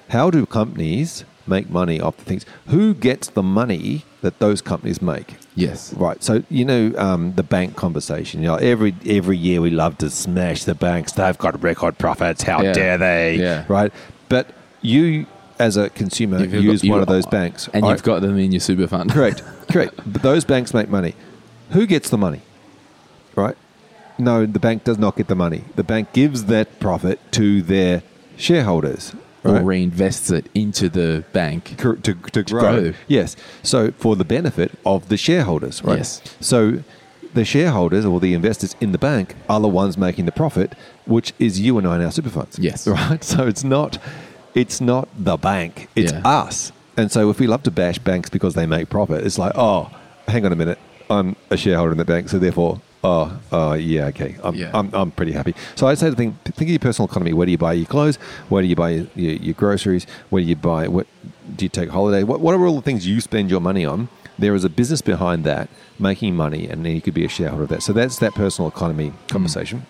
How 0.09 0.29
do 0.29 0.45
companies 0.45 1.25
make 1.47 1.69
money 1.69 1.99
off 1.99 2.17
the 2.17 2.23
things? 2.25 2.45
Who 2.67 2.93
gets 2.93 3.29
the 3.29 3.43
money 3.43 4.03
that 4.21 4.39
those 4.39 4.61
companies 4.61 5.01
make? 5.01 5.35
yes. 5.55 5.91
Right. 5.93 6.21
So 6.23 6.43
you 6.49 6.65
know 6.65 6.93
um, 6.97 7.33
the 7.33 7.41
bank 7.43 7.75
conversation. 7.75 8.41
You 8.43 8.49
know, 8.49 8.55
every 8.57 8.95
every 9.07 9.37
year 9.37 9.59
we 9.59 9.71
love 9.71 9.97
to 9.99 10.09
smash 10.11 10.63
the 10.65 10.75
banks. 10.75 11.13
They've 11.13 11.37
got 11.37 11.61
record 11.63 11.97
profits. 11.97 12.43
How 12.43 12.61
Yeah. 12.61 12.73
dare 12.73 12.97
they? 12.99 13.35
Yeah. 13.37 13.65
Right. 13.67 13.91
But 14.29 14.53
you, 14.83 15.25
as 15.57 15.77
a 15.77 15.89
consumer, 15.89 16.39
You've 16.39 16.53
use 16.63 16.83
you- 16.83 16.91
one 16.91 17.01
of 17.01 17.07
those 17.07 17.25
banks, 17.25 17.67
And 17.73 17.81
right? 17.83 17.89
you've 17.91 18.03
got 18.03 18.21
them 18.21 18.37
in 18.37 18.51
your 18.51 18.59
super 18.61 18.85
fund. 18.87 19.09
Correct, 19.11 19.41
correct. 19.71 19.95
But 20.05 20.21
those 20.21 20.45
banks 20.45 20.73
make 20.75 20.89
money. 20.89 21.15
Who 21.71 21.85
gets 21.85 22.09
the 22.09 22.17
money? 22.17 22.41
Right? 23.35 23.57
No, 24.17 24.45
the 24.45 24.59
bank 24.59 24.83
does 24.83 24.97
not 24.97 25.15
get 25.15 25.27
the 25.27 25.35
money. 25.35 25.63
The 25.75 25.83
bank 25.83 26.11
gives 26.13 26.45
that 26.45 26.79
profit 26.79 27.19
to 27.33 27.61
their 27.61 28.01
shareholders. 28.35 29.13
or 29.43 29.59
reinvests 29.59 30.31
it 30.35 30.49
into 30.53 30.89
the 30.89 31.23
bank. 31.31 31.75
Cor- 31.77 31.95
to, 31.97 32.13
to, 32.15 32.43
grow. 32.43 32.61
grow. 32.61 32.93
Yes. 33.07 33.35
So 33.63 33.91
for 33.91 34.15
the 34.15 34.25
benefit 34.25 34.71
of 34.85 35.07
the 35.09 35.15
shareholders, 35.17 35.83
right? 35.83 35.97
Yes. 35.99 36.21
So 36.41 36.79
the 37.33 37.45
shareholders 37.45 38.03
or 38.03 38.19
the 38.19 38.33
investors 38.33 38.75
in 38.81 38.91
the 38.91 38.97
bank 38.97 39.35
are 39.47 39.59
the 39.61 39.67
ones 39.69 39.97
making 39.97 40.25
the 40.25 40.31
profit, 40.33 40.73
which 41.05 41.31
is 41.39 41.59
you 41.61 41.77
and 41.77 41.87
I 41.87 41.95
in 41.97 42.01
our 42.01 42.11
super 42.11 42.29
funds. 42.29 42.57
Yes. 42.59 42.87
Right. 42.97 43.23
So 43.23 43.47
it's 43.47 43.63
not 43.63 43.99
it's 44.55 44.81
not 44.81 45.07
the 45.17 45.37
bank. 45.37 45.87
It's 45.95 46.11
Yeah. 46.11 46.21
us. 46.27 46.71
And 46.97 47.11
so 47.11 47.29
if 47.29 47.39
we 47.39 47.45
love 47.47 47.61
to 47.63 47.71
bash 47.71 47.99
banks 47.99 48.29
because 48.29 48.55
they 48.55 48.65
make 48.65 48.89
profit, 48.89 49.23
it's 49.25 49.37
like, 49.37 49.51
oh, 49.55 49.91
hang 50.27 50.45
on 50.45 50.51
a 50.51 50.55
minute. 50.55 50.79
I'm 51.09 51.35
a 51.49 51.57
shareholder 51.57 51.91
in 51.91 51.97
the 51.97 52.05
bank, 52.05 52.29
so 52.29 52.39
therefore 52.39 52.81
Oh, 53.03 53.39
oh, 53.51 53.73
yeah, 53.73 54.07
okay. 54.07 54.35
I'm, 54.43 54.55
Yeah. 54.55 54.71
I'm, 54.73 54.93
I'm 54.93 55.11
pretty 55.11 55.31
happy. 55.31 55.53
So 55.75 55.87
I'd 55.87 55.97
say 55.97 56.09
the 56.09 56.15
thing, 56.15 56.37
think 56.43 56.63
of 56.63 56.69
your 56.69 56.79
personal 56.79 57.07
economy. 57.07 57.31
Where 57.31 57.45
do 57.45 57.51
you 57.51 57.57
buy 57.57 57.73
your 57.73 57.85
clothes? 57.85 58.17
Where 58.49 58.61
do 58.61 58.67
you 58.67 58.75
buy 58.75 58.89
your, 58.89 59.07
your, 59.15 59.33
your 59.33 59.53
groceries? 59.53 60.05
Where 60.29 60.41
do 60.41 60.49
you 60.49 60.55
buy, 60.55 60.87
what 60.87 61.07
do 61.55 61.63
you 61.65 61.69
take 61.69 61.89
holiday? 61.89 62.23
What, 62.23 62.41
what 62.41 62.55
are 62.55 62.65
all 62.65 62.75
the 62.75 62.81
things 62.81 63.05
you 63.07 63.21
spend 63.21 63.49
your 63.51 63.61
money 63.61 63.85
on? 63.85 64.09
There 64.39 64.53
is 64.55 64.63
a 64.63 64.69
business 64.69 65.01
behind 65.01 65.43
that 65.45 65.69
making 65.99 66.35
money, 66.35 66.67
and 66.67 66.85
then 66.85 66.95
you 66.95 67.01
could 67.01 67.13
be 67.13 67.23
a 67.25 67.29
shareholder 67.29 67.63
of 67.63 67.69
that. 67.69 67.81
So 67.81 67.93
that's 67.93 68.19
that 68.19 68.35
personal 68.35 68.69
economy 68.69 69.13
conversation. 69.29 69.85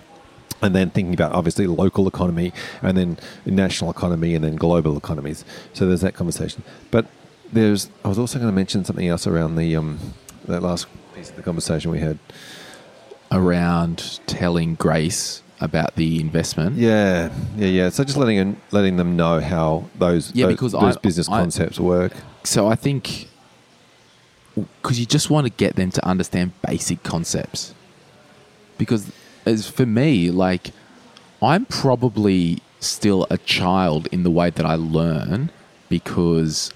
And 0.61 0.75
then 0.75 0.89
thinking 0.89 1.13
about 1.13 1.33
obviously 1.33 1.67
local 1.67 2.07
economy, 2.07 2.53
and 2.81 2.97
then 2.97 3.17
national 3.45 3.91
economy, 3.91 4.35
and 4.35 4.43
then 4.43 4.55
global 4.55 4.95
economies. 4.95 5.43
So 5.73 5.85
there's 5.85 6.01
that 6.01 6.13
conversation. 6.13 6.63
But 6.91 7.07
there's, 7.51 7.89
I 8.05 8.09
was 8.09 8.19
also 8.19 8.39
going 8.39 8.49
to 8.49 8.55
mention 8.55 8.85
something 8.85 9.07
else 9.07 9.27
around 9.27 9.55
the 9.55 9.75
um, 9.75 9.99
that 10.45 10.61
last 10.61 10.87
piece 11.17 11.29
of 11.29 11.35
the 11.35 11.41
conversation 11.43 11.91
we 11.91 11.99
had. 11.99 12.17
around 13.29 14.21
telling 14.25 14.75
Grace 14.75 15.41
about 15.59 15.95
the 15.97 16.21
investment. 16.21 16.77
Yeah, 16.77 17.29
yeah, 17.57 17.67
yeah. 17.67 17.89
So 17.89 18.05
just 18.05 18.15
letting 18.17 18.55
letting 18.71 18.95
them 18.95 19.17
know 19.17 19.41
how 19.41 19.83
those 19.99 20.33
Yeah, 20.33 20.45
those, 20.45 20.53
because 20.55 20.71
those 20.71 20.95
I- 20.95 20.99
business 21.01 21.27
I- 21.27 21.39
concepts 21.39 21.77
work. 21.77 22.13
So 22.45 22.67
I 22.69 22.75
think 22.75 23.27
because 24.55 24.97
you 24.97 25.05
just 25.05 25.29
want 25.29 25.45
to 25.45 25.51
get 25.51 25.75
them 25.75 25.91
to 25.91 26.05
understand 26.07 26.53
basic 26.65 27.03
concepts. 27.03 27.73
Because 28.77 29.11
as 29.45 29.67
for 29.67 29.85
me, 29.85 30.31
like 30.31 30.71
I'm 31.41 31.65
probably 31.65 32.59
still 32.79 33.27
a 33.29 33.37
child 33.39 34.07
in 34.11 34.23
the 34.23 34.31
way 34.31 34.51
that 34.51 34.65
I 34.65 34.75
learn 34.75 35.51
because 35.89 36.71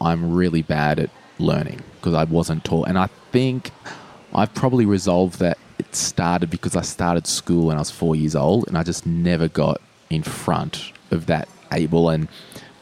I'm 0.00 0.32
really 0.32 0.62
bad 0.62 0.98
at 0.98 1.10
learning 1.40 1.80
because 1.96 2.14
I 2.14 2.24
wasn't 2.24 2.64
taught. 2.64 2.88
And 2.88 2.98
I 2.98 3.08
think 3.32 3.70
I've 4.34 4.52
probably 4.54 4.86
resolved 4.86 5.38
that 5.40 5.58
it 5.78 5.94
started 5.94 6.50
because 6.50 6.76
I 6.76 6.82
started 6.82 7.26
school 7.26 7.66
when 7.66 7.76
I 7.76 7.80
was 7.80 7.90
four 7.90 8.14
years 8.14 8.36
old 8.36 8.68
and 8.68 8.76
I 8.76 8.82
just 8.82 9.06
never 9.06 9.48
got 9.48 9.80
in 10.08 10.22
front 10.22 10.92
of 11.10 11.26
that 11.26 11.48
able. 11.72 12.08
And 12.10 12.28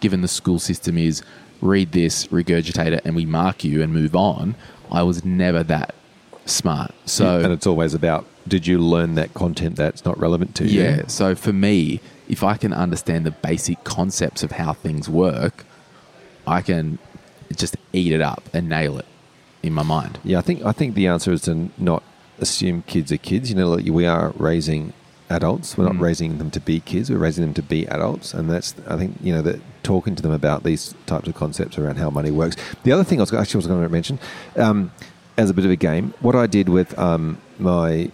given 0.00 0.20
the 0.20 0.28
school 0.28 0.58
system 0.58 0.98
is 0.98 1.22
read 1.60 1.92
this, 1.92 2.26
regurgitate 2.28 2.92
it, 2.92 3.02
and 3.04 3.16
we 3.16 3.26
mark 3.26 3.64
you 3.64 3.82
and 3.82 3.92
move 3.92 4.14
on, 4.14 4.54
I 4.90 5.02
was 5.02 5.24
never 5.24 5.62
that 5.64 5.94
smart. 6.46 6.94
So 7.04 7.40
and 7.40 7.52
it's 7.52 7.66
always 7.66 7.94
about 7.94 8.26
did 8.46 8.66
you 8.66 8.78
learn 8.78 9.14
that 9.16 9.34
content 9.34 9.76
that's 9.76 10.04
not 10.04 10.18
relevant 10.18 10.54
to 10.56 10.66
you? 10.66 10.82
yeah. 10.82 11.06
So 11.06 11.34
for 11.34 11.52
me, 11.52 12.00
if 12.28 12.42
I 12.42 12.56
can 12.56 12.72
understand 12.72 13.26
the 13.26 13.30
basic 13.30 13.84
concepts 13.84 14.42
of 14.42 14.52
how 14.52 14.72
things 14.72 15.08
work, 15.08 15.64
I 16.46 16.62
can 16.62 16.98
just 17.56 17.76
eat 17.92 18.12
it 18.12 18.20
up 18.20 18.42
and 18.52 18.68
nail 18.68 18.98
it 18.98 19.06
in 19.62 19.72
my 19.72 19.82
mind. 19.82 20.18
Yeah, 20.24 20.38
I 20.38 20.42
think 20.42 20.64
I 20.64 20.72
think 20.72 20.94
the 20.94 21.06
answer 21.06 21.32
is 21.32 21.42
to 21.42 21.70
not 21.78 22.02
assume 22.40 22.82
kids 22.86 23.10
are 23.12 23.16
kids. 23.18 23.50
You 23.50 23.56
know, 23.56 23.68
like 23.70 23.86
we 23.86 24.06
are 24.06 24.32
raising 24.36 24.92
adults. 25.30 25.76
We're 25.76 25.84
not 25.84 25.94
Mm. 25.94 26.00
raising 26.00 26.38
them 26.38 26.50
to 26.52 26.60
be 26.60 26.80
kids. 26.80 27.10
We're 27.10 27.18
raising 27.18 27.44
them 27.44 27.54
to 27.54 27.62
be 27.62 27.86
adults, 27.86 28.32
and 28.34 28.48
that's 28.50 28.74
I 28.86 28.96
think 28.96 29.16
you 29.22 29.34
know 29.34 29.42
that 29.42 29.60
talking 29.82 30.14
to 30.16 30.22
them 30.22 30.32
about 30.32 30.64
these 30.64 30.94
types 31.06 31.28
of 31.28 31.34
concepts 31.34 31.78
around 31.78 31.96
how 31.96 32.10
money 32.10 32.30
works. 32.30 32.56
The 32.84 32.92
other 32.92 33.04
thing 33.04 33.18
I 33.20 33.22
was 33.22 33.32
actually 33.32 33.58
was 33.58 33.66
going 33.66 33.82
to 33.82 33.88
mention. 33.88 34.18
Um, 34.56 34.90
as 35.36 35.50
a 35.50 35.54
bit 35.54 35.64
of 35.64 35.70
a 35.70 35.76
game, 35.76 36.14
what 36.20 36.34
I 36.34 36.48
did 36.48 36.68
with 36.68 36.98
um, 36.98 37.38
my 37.60 38.10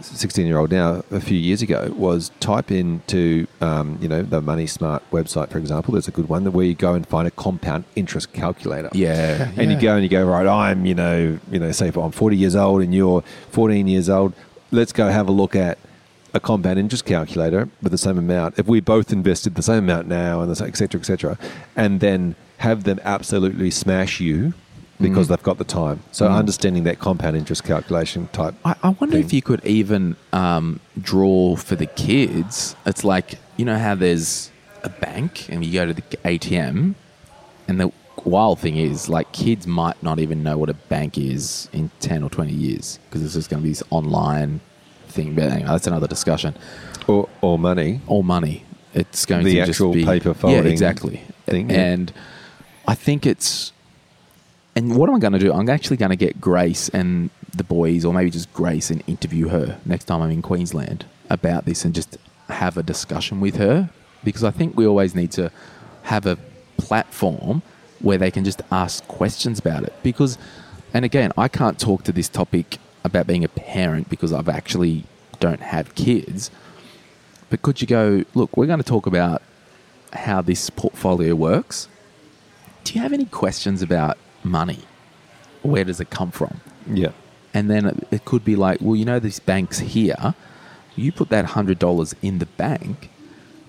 sixteen-year-old 0.00 0.70
now 0.70 1.02
a 1.10 1.20
few 1.20 1.38
years 1.38 1.62
ago 1.62 1.92
was 1.96 2.30
type 2.40 2.70
into 2.70 3.46
um, 3.60 3.98
you 4.00 4.08
know 4.08 4.22
the 4.22 4.40
Money 4.40 4.66
Smart 4.66 5.02
website, 5.10 5.48
for 5.50 5.58
example. 5.58 5.92
There's 5.92 6.08
a 6.08 6.12
good 6.12 6.28
one 6.28 6.50
where 6.52 6.64
you 6.66 6.74
go 6.74 6.94
and 6.94 7.06
find 7.06 7.26
a 7.26 7.30
compound 7.30 7.84
interest 7.96 8.32
calculator 8.32 8.90
Yeah. 8.92 9.50
and 9.56 9.70
you 9.72 9.80
go 9.80 9.94
and 9.94 10.02
you 10.02 10.08
go 10.08 10.24
right 10.24 10.46
i'm 10.46 10.84
you 10.86 10.94
know 10.94 11.38
you 11.50 11.58
know 11.58 11.70
say 11.72 11.88
if 11.88 11.96
i'm 11.96 12.10
40 12.10 12.36
years 12.36 12.56
old 12.56 12.82
and 12.82 12.94
you're 12.94 13.22
14 13.50 13.86
years 13.86 14.08
old 14.08 14.32
let's 14.70 14.92
go 14.92 15.08
have 15.08 15.28
a 15.28 15.32
look 15.32 15.54
at 15.56 15.78
a 16.34 16.40
compound 16.40 16.78
interest 16.78 17.04
calculator 17.04 17.68
with 17.82 17.92
the 17.92 17.98
same 17.98 18.18
amount 18.18 18.58
if 18.58 18.66
we 18.66 18.80
both 18.80 19.12
invested 19.12 19.54
the 19.54 19.62
same 19.62 19.78
amount 19.84 20.08
now 20.08 20.40
and 20.40 20.50
the 20.50 20.56
same, 20.56 20.68
et 20.68 20.76
cetera 20.76 21.00
et 21.00 21.04
cetera 21.04 21.38
and 21.76 22.00
then 22.00 22.34
have 22.58 22.84
them 22.84 22.98
absolutely 23.04 23.70
smash 23.70 24.20
you 24.20 24.54
because 25.02 25.26
Mm. 25.26 25.30
they've 25.30 25.42
got 25.42 25.58
the 25.58 25.64
time 25.64 26.00
so 26.12 26.26
Mm. 26.28 26.36
understanding 26.36 26.84
that 26.84 26.98
compound 26.98 27.36
interest 27.36 27.64
calculation 27.64 28.28
type 28.32 28.54
I, 28.64 28.74
I 28.82 28.88
wonder 29.00 29.16
thing. 29.16 29.24
if 29.24 29.32
you 29.32 29.42
could 29.42 29.64
even 29.64 30.16
um, 30.32 30.80
draw 31.00 31.56
for 31.56 31.76
the 31.76 31.86
kids. 31.86 32.74
It's 32.86 33.04
like, 33.04 33.38
you 33.56 33.64
know 33.64 33.78
how 33.78 33.94
there's 33.94 34.50
a 34.84 34.88
bank 34.88 35.48
and 35.50 35.64
you 35.64 35.72
go 35.72 35.86
to 35.86 35.94
the 35.94 36.02
ATM, 36.24 36.94
and 37.68 37.80
the 37.80 37.90
wild 38.24 38.58
thing 38.60 38.76
is, 38.76 39.08
like, 39.08 39.30
kids 39.32 39.66
might 39.66 40.00
not 40.02 40.18
even 40.18 40.42
know 40.42 40.56
what 40.58 40.68
a 40.70 40.74
bank 40.74 41.18
is 41.18 41.68
in 41.72 41.90
10 42.00 42.22
or 42.22 42.30
20 42.30 42.52
years 42.52 42.98
because 43.04 43.22
it's 43.24 43.34
just 43.34 43.50
going 43.50 43.60
to 43.60 43.64
be 43.64 43.70
this 43.70 43.82
online 43.90 44.60
thing. 45.08 45.34
But 45.34 45.44
anyway, 45.52 45.68
that's 45.68 45.86
another 45.86 46.06
discussion. 46.08 46.54
or, 47.06 47.28
or 47.40 47.58
money 47.58 48.00
Or 48.06 48.22
money. 48.24 48.64
It's 48.94 49.24
going 49.26 49.44
The 49.44 49.54
to 49.54 49.60
actual 49.60 49.92
just 49.92 49.94
be 49.94 50.04
paper 50.04 50.28
Yeah, 50.30 50.34
folding 50.34 50.66
exactly. 50.72 51.22
thing, 51.46 51.70
yeah. 51.70 51.92
And 51.92 52.12
I 52.86 52.94
think 52.94 53.24
it's 53.26 53.72
and 54.74 54.96
what 54.96 55.08
am 55.08 55.16
I 55.16 55.18
going 55.18 55.34
to 55.34 55.38
do? 55.38 55.52
I'm 55.52 55.68
actually 55.68 55.98
going 55.98 56.10
to 56.10 56.16
get 56.16 56.40
Grace 56.40 56.88
and 56.88 57.30
the 57.54 57.64
boys, 57.64 58.04
or 58.04 58.14
maybe 58.14 58.30
just 58.30 58.52
Grace, 58.52 58.90
and 58.90 59.02
interview 59.06 59.48
her 59.48 59.78
next 59.84 60.04
time 60.04 60.22
I'm 60.22 60.30
in 60.30 60.42
Queensland 60.42 61.04
about 61.28 61.64
this 61.64 61.84
and 61.84 61.94
just 61.94 62.16
have 62.48 62.76
a 62.76 62.82
discussion 62.82 63.40
with 63.40 63.56
her 63.56 63.90
because 64.24 64.44
I 64.44 64.50
think 64.50 64.76
we 64.76 64.86
always 64.86 65.14
need 65.14 65.32
to 65.32 65.50
have 66.04 66.26
a 66.26 66.38
platform 66.76 67.62
where 68.00 68.18
they 68.18 68.30
can 68.30 68.44
just 68.44 68.62
ask 68.70 69.06
questions 69.06 69.58
about 69.58 69.84
it. 69.84 69.92
Because, 70.02 70.38
and 70.94 71.04
again, 71.04 71.32
I 71.36 71.48
can't 71.48 71.78
talk 71.78 72.04
to 72.04 72.12
this 72.12 72.28
topic 72.28 72.78
about 73.04 73.26
being 73.26 73.44
a 73.44 73.48
parent 73.48 74.08
because 74.08 74.32
I've 74.32 74.48
actually 74.48 75.04
don't 75.40 75.60
have 75.60 75.94
kids. 75.94 76.50
But 77.50 77.62
could 77.62 77.80
you 77.80 77.86
go, 77.86 78.24
look, 78.34 78.56
we're 78.56 78.66
going 78.66 78.78
to 78.78 78.84
talk 78.84 79.06
about 79.06 79.42
how 80.12 80.42
this 80.42 80.70
portfolio 80.70 81.34
works. 81.34 81.88
Do 82.84 82.94
you 82.94 83.00
have 83.00 83.12
any 83.12 83.24
questions 83.26 83.82
about 83.82 84.18
money? 84.44 84.80
Where 85.62 85.84
does 85.84 86.00
it 86.00 86.10
come 86.10 86.30
from? 86.30 86.60
Yeah. 86.86 87.10
And 87.54 87.70
then 87.70 87.86
it- 87.86 88.08
it 88.10 88.24
could 88.24 88.44
be 88.44 88.56
like, 88.56 88.78
well, 88.80 88.96
you 88.96 89.04
know, 89.04 89.18
these 89.18 89.38
banks 89.38 89.78
here, 89.80 90.34
you 90.96 91.12
put 91.12 91.28
that 91.30 91.44
$100 91.46 92.14
in 92.22 92.38
the 92.38 92.46
bank, 92.46 93.10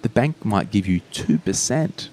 the 0.01 0.09
bank 0.09 0.43
might 0.43 0.71
give 0.71 0.87
you 0.87 1.01
2%. 1.11 2.09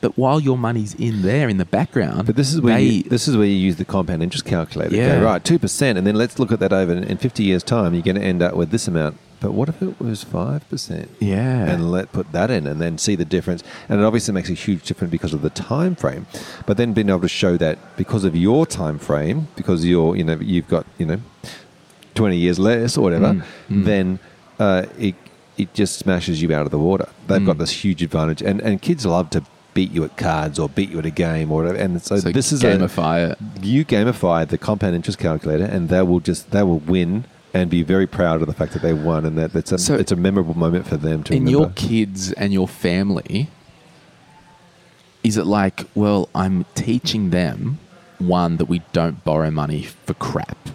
But 0.00 0.16
while 0.16 0.40
your 0.40 0.56
money's 0.56 0.94
in 0.94 1.20
there 1.22 1.48
in 1.50 1.58
the 1.58 1.66
background, 1.66 2.26
But 2.26 2.36
this 2.36 2.54
is 2.54 2.60
where 2.62 2.76
they, 2.76 2.84
you, 2.84 3.02
this 3.02 3.28
is 3.28 3.36
where 3.36 3.46
you 3.46 3.54
use 3.54 3.76
the 3.76 3.84
compound 3.84 4.22
interest 4.22 4.46
calculator. 4.46 4.94
Yeah. 4.96 5.18
Go, 5.18 5.24
right, 5.26 5.44
two 5.44 5.58
percent, 5.58 5.98
and 5.98 6.06
then 6.06 6.14
let's 6.14 6.38
look 6.38 6.50
at 6.52 6.58
that 6.60 6.72
over 6.72 6.94
in 6.94 7.16
fifty 7.18 7.42
years' 7.44 7.62
time. 7.62 7.92
You're 7.92 8.02
going 8.02 8.16
to 8.16 8.22
end 8.22 8.40
up 8.40 8.54
with 8.54 8.70
this 8.70 8.88
amount. 8.88 9.18
But 9.40 9.52
what 9.52 9.68
if 9.70 9.80
it 9.82 9.98
was 10.00 10.22
five 10.22 10.68
percent? 10.68 11.10
Yeah. 11.18 11.64
and 11.70 11.90
let 11.90 12.12
put 12.12 12.30
that 12.32 12.50
in, 12.50 12.66
and 12.66 12.80
then 12.80 12.98
see 12.98 13.16
the 13.16 13.24
difference. 13.24 13.62
And 13.88 14.00
it 14.00 14.04
obviously 14.04 14.34
makes 14.34 14.50
a 14.50 14.54
huge 14.54 14.82
difference 14.84 15.10
because 15.10 15.32
of 15.32 15.42
the 15.42 15.50
time 15.50 15.94
frame. 15.96 16.26
But 16.66 16.76
then 16.76 16.92
being 16.92 17.08
able 17.08 17.20
to 17.22 17.28
show 17.28 17.56
that 17.56 17.78
because 17.96 18.24
of 18.24 18.36
your 18.36 18.66
time 18.66 18.98
frame, 18.98 19.48
because 19.56 19.84
you're 19.86 20.14
you 20.16 20.24
know 20.24 20.38
you've 20.40 20.68
got 20.68 20.84
you 20.98 21.06
know 21.06 21.20
twenty 22.14 22.36
years 22.36 22.58
less 22.58 22.96
or 22.96 23.02
whatever, 23.02 23.32
Mm, 23.34 23.42
mm. 23.70 23.84
then 23.84 24.18
uh, 24.58 24.84
it 24.98 25.14
it 25.56 25.72
just 25.74 25.98
smashes 25.98 26.40
you 26.42 26.52
out 26.54 26.64
of 26.66 26.70
the 26.70 26.78
water. 26.78 27.08
They've 27.26 27.44
got 27.44 27.56
Mm. 27.56 27.60
this 27.60 27.70
huge 27.84 28.02
advantage, 28.02 28.42
and 28.42 28.60
and 28.60 28.80
kids 28.82 29.04
love 29.06 29.30
to 29.30 29.42
beat 29.72 29.92
you 29.92 30.02
at 30.04 30.16
cards 30.16 30.58
or 30.58 30.68
beat 30.68 30.90
you 30.90 30.98
at 30.98 31.06
a 31.06 31.10
game 31.10 31.50
or 31.52 31.62
whatever. 31.62 31.78
And 31.78 32.02
so, 32.02 32.16
so 32.18 32.30
this 32.32 32.50
is 32.52 32.64
a, 32.64 32.66
gamify 32.76 33.30
it. 33.30 33.38
you 33.62 33.84
gamify 33.84 34.46
the 34.46 34.58
compound 34.58 34.96
interest 34.96 35.18
calculator, 35.18 35.64
and 35.64 35.88
they 35.88 36.02
will 36.02 36.20
just 36.20 36.50
they 36.50 36.62
will 36.62 36.80
win 36.80 37.24
and 37.52 37.68
be 37.70 37.82
very 37.82 38.06
proud 38.06 38.40
of 38.40 38.46
the 38.46 38.52
fact 38.54 38.72
that 38.74 38.82
they 38.82 38.92
won, 38.92 39.24
and 39.24 39.36
that 39.38 39.54
it's 39.54 39.72
a 39.72 39.78
So- 39.78 39.96
it's 39.96 40.12
a 40.12 40.16
memorable 40.16 40.56
moment 40.56 40.86
for 40.86 40.96
them 40.96 41.22
to 41.24 41.32
in 41.34 41.44
remember. 41.44 41.58
your 41.66 41.70
kids 41.74 42.32
and 42.32 42.52
your 42.52 42.68
family, 42.68 43.48
is 45.22 45.36
it 45.36 45.46
like, 45.46 45.84
well, 45.94 46.28
I'm 46.34 46.64
teaching 46.74 47.30
them 47.30 47.78
one 48.18 48.56
that 48.58 48.66
we 48.66 48.82
don't 48.92 49.22
borrow 49.24 49.50
money 49.50 49.82
for 50.06 50.14
crap. 50.14 50.70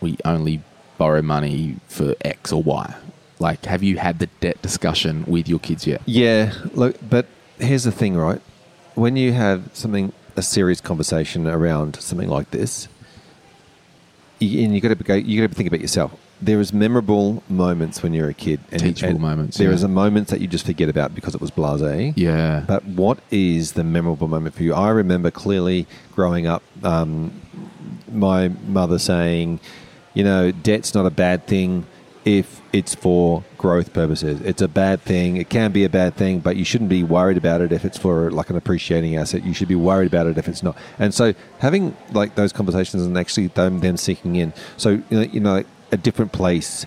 We 0.00 0.16
only 0.24 0.62
borrow 0.98 1.22
money 1.22 1.76
for 1.88 2.14
X 2.22 2.52
or 2.52 2.62
Y. 2.62 2.94
Like, 3.38 3.64
have 3.66 3.82
you 3.82 3.98
had 3.98 4.18
the 4.18 4.28
debt 4.40 4.60
discussion 4.62 5.24
with 5.26 5.48
your 5.48 5.58
kids 5.58 5.86
yet? 5.86 6.02
yeah, 6.06 6.52
look, 6.74 6.96
but 7.08 7.26
here's 7.58 7.84
the 7.84 7.92
thing, 7.92 8.16
right? 8.16 8.40
When 8.94 9.16
you 9.16 9.32
have 9.32 9.70
something 9.72 10.12
a 10.36 10.42
serious 10.42 10.80
conversation 10.80 11.46
around 11.46 11.96
something 11.96 12.28
like 12.28 12.50
this, 12.50 12.86
you, 14.40 14.64
and 14.64 14.74
you 14.74 14.80
got 14.80 14.88
to 14.88 14.94
go, 14.96 15.14
you 15.14 15.40
got 15.40 15.50
to 15.50 15.54
think 15.54 15.68
about 15.68 15.80
yourself. 15.80 16.12
There 16.42 16.60
is 16.60 16.72
memorable 16.72 17.42
moments 17.48 18.02
when 18.02 18.14
you're 18.14 18.30
a 18.30 18.34
kid, 18.34 18.60
and 18.72 18.80
Teachable 18.80 19.10
and 19.10 19.20
moments, 19.20 19.58
There 19.58 19.68
yeah. 19.68 19.74
is 19.74 19.82
a 19.82 19.88
moment 19.88 20.28
that 20.28 20.40
you 20.40 20.46
just 20.46 20.64
forget 20.64 20.88
about 20.88 21.14
because 21.14 21.34
it 21.34 21.40
was 21.40 21.50
blasé. 21.50 22.14
Yeah. 22.16 22.64
But 22.66 22.84
what 22.84 23.18
is 23.30 23.72
the 23.72 23.84
memorable 23.84 24.26
moment 24.26 24.54
for 24.54 24.62
you? 24.62 24.72
I 24.74 24.88
remember 24.88 25.30
clearly 25.30 25.86
growing 26.14 26.46
up, 26.46 26.62
um, 26.82 27.40
my 28.10 28.48
mother 28.66 28.98
saying, 28.98 29.60
you 30.14 30.24
know, 30.24 30.50
debt's 30.50 30.94
not 30.94 31.04
a 31.06 31.10
bad 31.10 31.46
thing 31.46 31.86
if 32.24 32.60
it's 32.72 32.94
for 32.94 33.42
growth 33.56 33.92
purposes. 33.92 34.40
It's 34.42 34.60
a 34.62 34.68
bad 34.68 35.00
thing. 35.00 35.36
It 35.38 35.48
can 35.48 35.72
be 35.72 35.84
a 35.84 35.88
bad 35.88 36.14
thing, 36.16 36.40
but 36.40 36.56
you 36.56 36.64
shouldn't 36.64 36.90
be 36.90 37.02
worried 37.02 37.36
about 37.38 37.60
it 37.62 37.72
if 37.72 37.84
it's 37.84 37.96
for 37.98 38.30
like 38.30 38.50
an 38.50 38.56
appreciating 38.56 39.16
asset. 39.16 39.42
You 39.44 39.54
should 39.54 39.68
be 39.68 39.74
worried 39.74 40.06
about 40.08 40.26
it 40.26 40.36
if 40.36 40.46
it's 40.46 40.62
not. 40.62 40.76
And 40.98 41.14
so 41.14 41.32
having 41.60 41.96
like 42.12 42.34
those 42.34 42.52
conversations 42.52 43.02
and 43.04 43.16
actually 43.16 43.46
them, 43.48 43.80
them 43.80 43.96
sinking 43.96 44.36
in. 44.36 44.52
So, 44.76 44.90
you 44.90 45.04
know, 45.10 45.20
you 45.22 45.40
know, 45.40 45.64
a 45.92 45.96
different 45.96 46.32
place, 46.32 46.84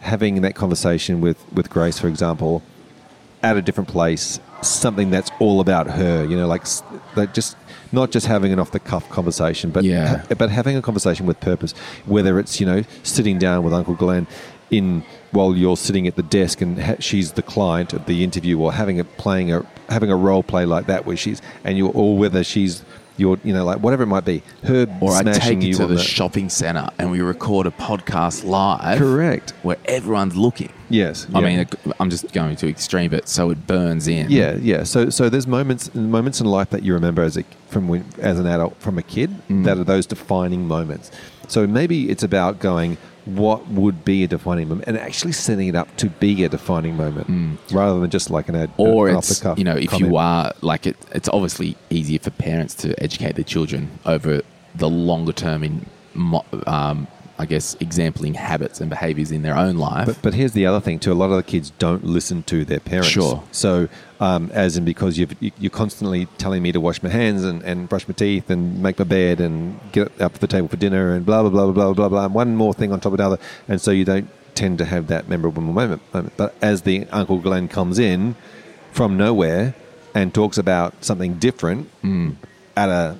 having 0.00 0.40
that 0.42 0.54
conversation 0.54 1.20
with, 1.20 1.44
with 1.52 1.68
Grace, 1.68 1.98
for 1.98 2.06
example, 2.08 2.62
at 3.42 3.56
a 3.56 3.62
different 3.62 3.88
place, 3.88 4.40
something 4.62 5.10
that's 5.10 5.30
all 5.40 5.60
about 5.60 5.88
her. 5.90 6.24
You 6.24 6.36
know, 6.36 6.46
like, 6.46 6.64
like 7.16 7.34
just 7.34 7.56
not 7.92 8.10
just 8.10 8.26
having 8.26 8.52
an 8.52 8.58
off 8.58 8.70
the 8.70 8.80
cuff 8.80 9.08
conversation, 9.10 9.70
but 9.70 9.84
Yeah. 9.84 10.18
ha- 10.18 10.34
but 10.38 10.50
having 10.50 10.76
a 10.76 10.82
conversation 10.82 11.26
with 11.26 11.38
purpose. 11.40 11.72
Whether 12.06 12.38
it's 12.38 12.58
you 12.60 12.66
know 12.66 12.82
sitting 13.02 13.38
down 13.38 13.62
with 13.62 13.74
Uncle 13.74 13.94
Glen 13.94 14.26
in 14.70 15.04
while 15.32 15.56
you're 15.56 15.76
sitting 15.76 16.06
at 16.08 16.16
the 16.16 16.22
desk 16.22 16.60
and 16.60 16.80
ha- 16.80 16.96
she's 16.98 17.32
the 17.32 17.42
client 17.42 17.92
of 17.92 18.06
the 18.06 18.24
interview, 18.24 18.58
or 18.58 18.72
having 18.72 18.98
a 19.00 19.04
playing 19.04 19.52
a 19.52 19.64
having 19.88 20.10
a 20.10 20.16
role 20.16 20.42
play 20.42 20.64
like 20.66 20.86
that 20.86 21.06
where 21.06 21.16
she's 21.16 21.40
and 21.64 21.78
you're 21.78 21.90
all 21.92 22.16
whether 22.16 22.42
she's 22.42 22.82
your 23.18 23.38
you 23.44 23.54
know 23.54 23.64
like 23.64 23.78
whatever 23.78 24.02
it 24.02 24.06
might 24.06 24.24
be, 24.26 24.42
her 24.64 24.86
or 25.00 25.12
I 25.14 25.22
take 25.22 25.62
you 25.62 25.72
to 25.74 25.86
the 25.86 25.94
the- 25.94 26.02
shopping 26.02 26.48
centre 26.50 26.88
and 26.98 27.10
we 27.10 27.20
record 27.22 27.66
a 27.66 27.70
podcast 27.70 28.44
live. 28.44 28.98
Correct. 28.98 29.52
Where 29.62 29.78
everyone's 29.86 30.36
looking. 30.36 30.70
Yes, 30.88 31.26
I 31.34 31.40
yeah. 31.40 31.56
mean, 31.56 31.66
I'm 31.98 32.10
just 32.10 32.32
going 32.32 32.54
to 32.56 32.68
extreme 32.68 33.12
it 33.12 33.26
so 33.28 33.50
it 33.50 33.66
burns 33.66 34.06
in. 34.06 34.30
Yeah, 34.30 34.54
yeah. 34.54 34.84
So, 34.84 35.10
so 35.10 35.28
there's 35.28 35.46
moments 35.48 35.92
moments 35.94 36.40
in 36.40 36.46
life 36.46 36.70
that 36.70 36.82
you 36.84 36.94
remember 36.94 37.22
as 37.22 37.36
a 37.36 37.44
from 37.68 37.88
when, 37.88 38.04
as 38.18 38.38
an 38.38 38.46
adult 38.46 38.76
from 38.80 38.96
a 38.98 39.02
kid 39.02 39.30
Mm. 39.48 39.64
that 39.64 39.78
are 39.78 39.84
those 39.84 40.06
defining 40.06 40.68
moments. 40.68 41.10
So 41.48 41.66
maybe 41.66 42.10
it's 42.10 42.22
about 42.22 42.58
going, 42.60 42.96
what 43.24 43.66
would 43.68 44.04
be 44.04 44.22
a 44.24 44.28
defining 44.28 44.68
moment, 44.68 44.86
and 44.88 44.96
actually 44.98 45.32
setting 45.32 45.68
it 45.68 45.74
up 45.74 45.94
to 45.96 46.08
be 46.10 46.44
a 46.44 46.48
defining 46.48 46.96
moment, 46.96 47.58
rather 47.72 47.98
than 48.00 48.10
just 48.10 48.30
like 48.30 48.48
an 48.48 48.54
ad 48.56 48.70
Mm. 48.76 48.78
or 48.86 49.08
an 49.08 49.16
it's 49.18 49.42
you 49.56 49.64
know 49.64 49.74
if 49.76 49.90
comment. 49.90 50.10
you 50.10 50.16
are 50.16 50.52
like 50.62 50.86
it, 50.86 50.96
it's 51.12 51.28
obviously 51.28 51.76
easier 51.90 52.18
for 52.20 52.30
parents 52.30 52.74
to 52.76 53.00
educate 53.02 53.34
their 53.34 53.44
children 53.44 53.98
over 54.04 54.42
the 54.74 54.88
longer 54.88 55.32
term 55.32 55.64
in 55.64 55.86
um, 56.66 57.06
I 57.38 57.46
guess 57.46 57.76
exempling 57.80 58.34
habits 58.34 58.80
and 58.80 58.88
behaviors 58.88 59.30
in 59.30 59.42
their 59.42 59.56
own 59.56 59.76
life. 59.76 60.06
But, 60.06 60.22
but 60.22 60.34
here's 60.34 60.52
the 60.52 60.66
other 60.66 60.80
thing 60.80 60.98
too: 60.98 61.12
a 61.12 61.14
lot 61.14 61.30
of 61.30 61.36
the 61.36 61.42
kids 61.42 61.70
don't 61.78 62.04
listen 62.04 62.42
to 62.44 62.64
their 62.64 62.80
parents. 62.80 63.10
Sure. 63.10 63.42
So, 63.52 63.88
um, 64.20 64.50
as 64.54 64.76
in 64.76 64.84
because 64.84 65.18
you've, 65.18 65.34
you, 65.40 65.52
you're 65.58 65.70
constantly 65.70 66.26
telling 66.38 66.62
me 66.62 66.72
to 66.72 66.80
wash 66.80 67.02
my 67.02 67.10
hands 67.10 67.44
and, 67.44 67.62
and 67.62 67.88
brush 67.88 68.08
my 68.08 68.14
teeth 68.14 68.48
and 68.48 68.82
make 68.82 68.98
my 68.98 69.04
bed 69.04 69.40
and 69.40 69.78
get 69.92 70.18
up 70.20 70.34
to 70.34 70.40
the 70.40 70.46
table 70.46 70.68
for 70.68 70.76
dinner 70.76 71.12
and 71.14 71.26
blah 71.26 71.42
blah 71.42 71.50
blah 71.50 71.66
blah 71.66 71.72
blah 71.72 71.92
blah 71.92 72.08
blah. 72.08 72.24
And 72.24 72.34
one 72.34 72.56
more 72.56 72.72
thing 72.72 72.92
on 72.92 73.00
top 73.00 73.12
of 73.12 73.18
the 73.18 73.24
other, 73.24 73.38
and 73.68 73.80
so 73.80 73.90
you 73.90 74.04
don't 74.04 74.28
tend 74.54 74.78
to 74.78 74.84
have 74.86 75.08
that 75.08 75.28
memorable 75.28 75.62
moment. 75.62 76.00
moment. 76.14 76.32
But 76.36 76.54
as 76.62 76.82
the 76.82 77.06
Uncle 77.12 77.38
Glen 77.38 77.68
comes 77.68 77.98
in 77.98 78.34
from 78.92 79.18
nowhere 79.18 79.74
and 80.14 80.32
talks 80.32 80.56
about 80.56 81.04
something 81.04 81.34
different 81.34 81.90
at 82.74 82.88
a 82.88 83.18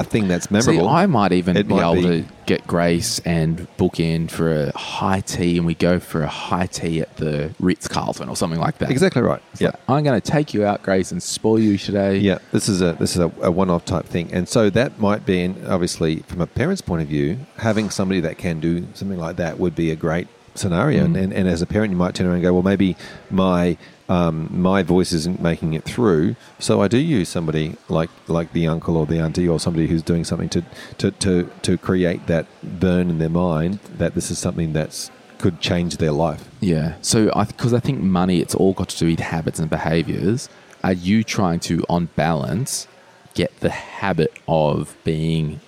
a 0.00 0.04
thing 0.04 0.28
that's 0.28 0.46
Hmm. 0.46 0.60
See, 0.60 0.70
memorable, 0.72 0.88
I 0.88 1.06
might 1.06 1.32
even 1.32 1.56
it 1.56 1.68
be 1.68 1.74
might 1.74 1.82
able 1.82 1.94
be- 2.08 2.22
to 2.22 2.24
get 2.46 2.66
Grace 2.66 3.20
and 3.24 3.66
book 3.78 3.98
in 3.98 4.28
for 4.28 4.52
a 4.66 4.76
high 4.76 5.20
tea, 5.20 5.56
and 5.56 5.66
we 5.66 5.74
go 5.74 5.98
for 5.98 6.22
a 6.22 6.28
high 6.28 6.66
tea 6.66 7.00
at 7.00 7.16
the 7.16 7.50
Ritz 7.58 7.88
Carlton 7.88 8.28
or 8.28 8.36
something 8.36 8.60
like 8.60 8.78
that. 8.78 8.90
exactly 8.90 9.22
right. 9.22 9.40
It's 9.52 9.60
Yeah. 9.62 9.68
like, 9.68 9.76
I'm 9.88 10.04
going 10.04 10.20
to 10.20 10.30
take 10.30 10.52
you 10.54 10.64
out, 10.64 10.82
Grace, 10.82 11.10
and 11.12 11.22
spoil 11.22 11.58
you 11.58 11.78
today. 11.78 12.18
Yeah, 12.18 12.38
this 12.52 12.68
is 12.68 12.82
a 12.82 12.92
this 12.98 13.16
is 13.16 13.22
a, 13.22 13.30
a 13.42 13.50
one-off 13.50 13.84
type 13.84 14.06
thing, 14.06 14.28
and 14.32 14.48
so 14.48 14.68
that 14.70 14.98
might 15.00 15.24
be, 15.24 15.42
and 15.42 15.66
obviously, 15.66 16.16
from 16.26 16.40
a 16.40 16.46
parent's 16.46 16.82
point 16.82 17.02
of 17.02 17.08
view, 17.08 17.38
having 17.56 17.88
somebody 17.90 18.20
that 18.20 18.36
can 18.38 18.60
do 18.60 18.86
something 18.94 19.18
like 19.18 19.36
that 19.36 19.58
would 19.58 19.74
be 19.74 19.90
a 19.90 19.96
great 19.96 20.28
scenario. 20.56 21.04
And, 21.04 21.16
and, 21.16 21.32
and 21.32 21.48
as 21.48 21.62
a 21.62 21.66
parent, 21.66 21.90
you 21.90 21.96
might 21.96 22.14
turn 22.14 22.26
around 22.28 22.34
and 22.36 22.42
go, 22.44 22.52
well, 22.52 22.62
maybe 22.62 22.96
my 23.30 23.76
um, 24.08 24.48
my 24.50 24.82
voice 24.82 25.12
isn't 25.12 25.40
making 25.40 25.74
it 25.74 25.84
through, 25.84 26.36
so 26.58 26.82
I 26.82 26.88
do 26.88 26.98
use 26.98 27.28
somebody 27.28 27.76
like 27.88 28.10
like 28.28 28.52
the 28.52 28.66
uncle 28.66 28.96
or 28.96 29.06
the 29.06 29.18
auntie 29.18 29.48
or 29.48 29.58
somebody 29.58 29.86
who's 29.86 30.02
doing 30.02 30.24
something 30.24 30.48
to 30.50 30.64
to 30.98 31.10
to, 31.10 31.50
to 31.62 31.78
create 31.78 32.26
that 32.26 32.46
burn 32.62 33.10
in 33.10 33.18
their 33.18 33.30
mind 33.30 33.78
that 33.98 34.14
this 34.14 34.30
is 34.30 34.38
something 34.38 34.72
that's 34.72 35.10
could 35.38 35.60
change 35.60 35.96
their 35.98 36.12
life. 36.12 36.48
Yeah. 36.60 36.94
So, 37.02 37.30
I 37.34 37.44
because 37.44 37.74
I 37.74 37.80
think 37.80 38.00
money, 38.00 38.40
it's 38.40 38.54
all 38.54 38.72
got 38.72 38.88
to 38.90 38.98
do 38.98 39.06
with 39.06 39.20
habits 39.20 39.58
and 39.58 39.68
behaviors. 39.68 40.48
Are 40.82 40.92
you 40.92 41.24
trying 41.24 41.60
to, 41.60 41.82
on 41.88 42.10
balance, 42.14 42.86
get 43.34 43.58
the 43.60 43.70
habit 43.70 44.32
of 44.46 44.96
being 45.04 45.60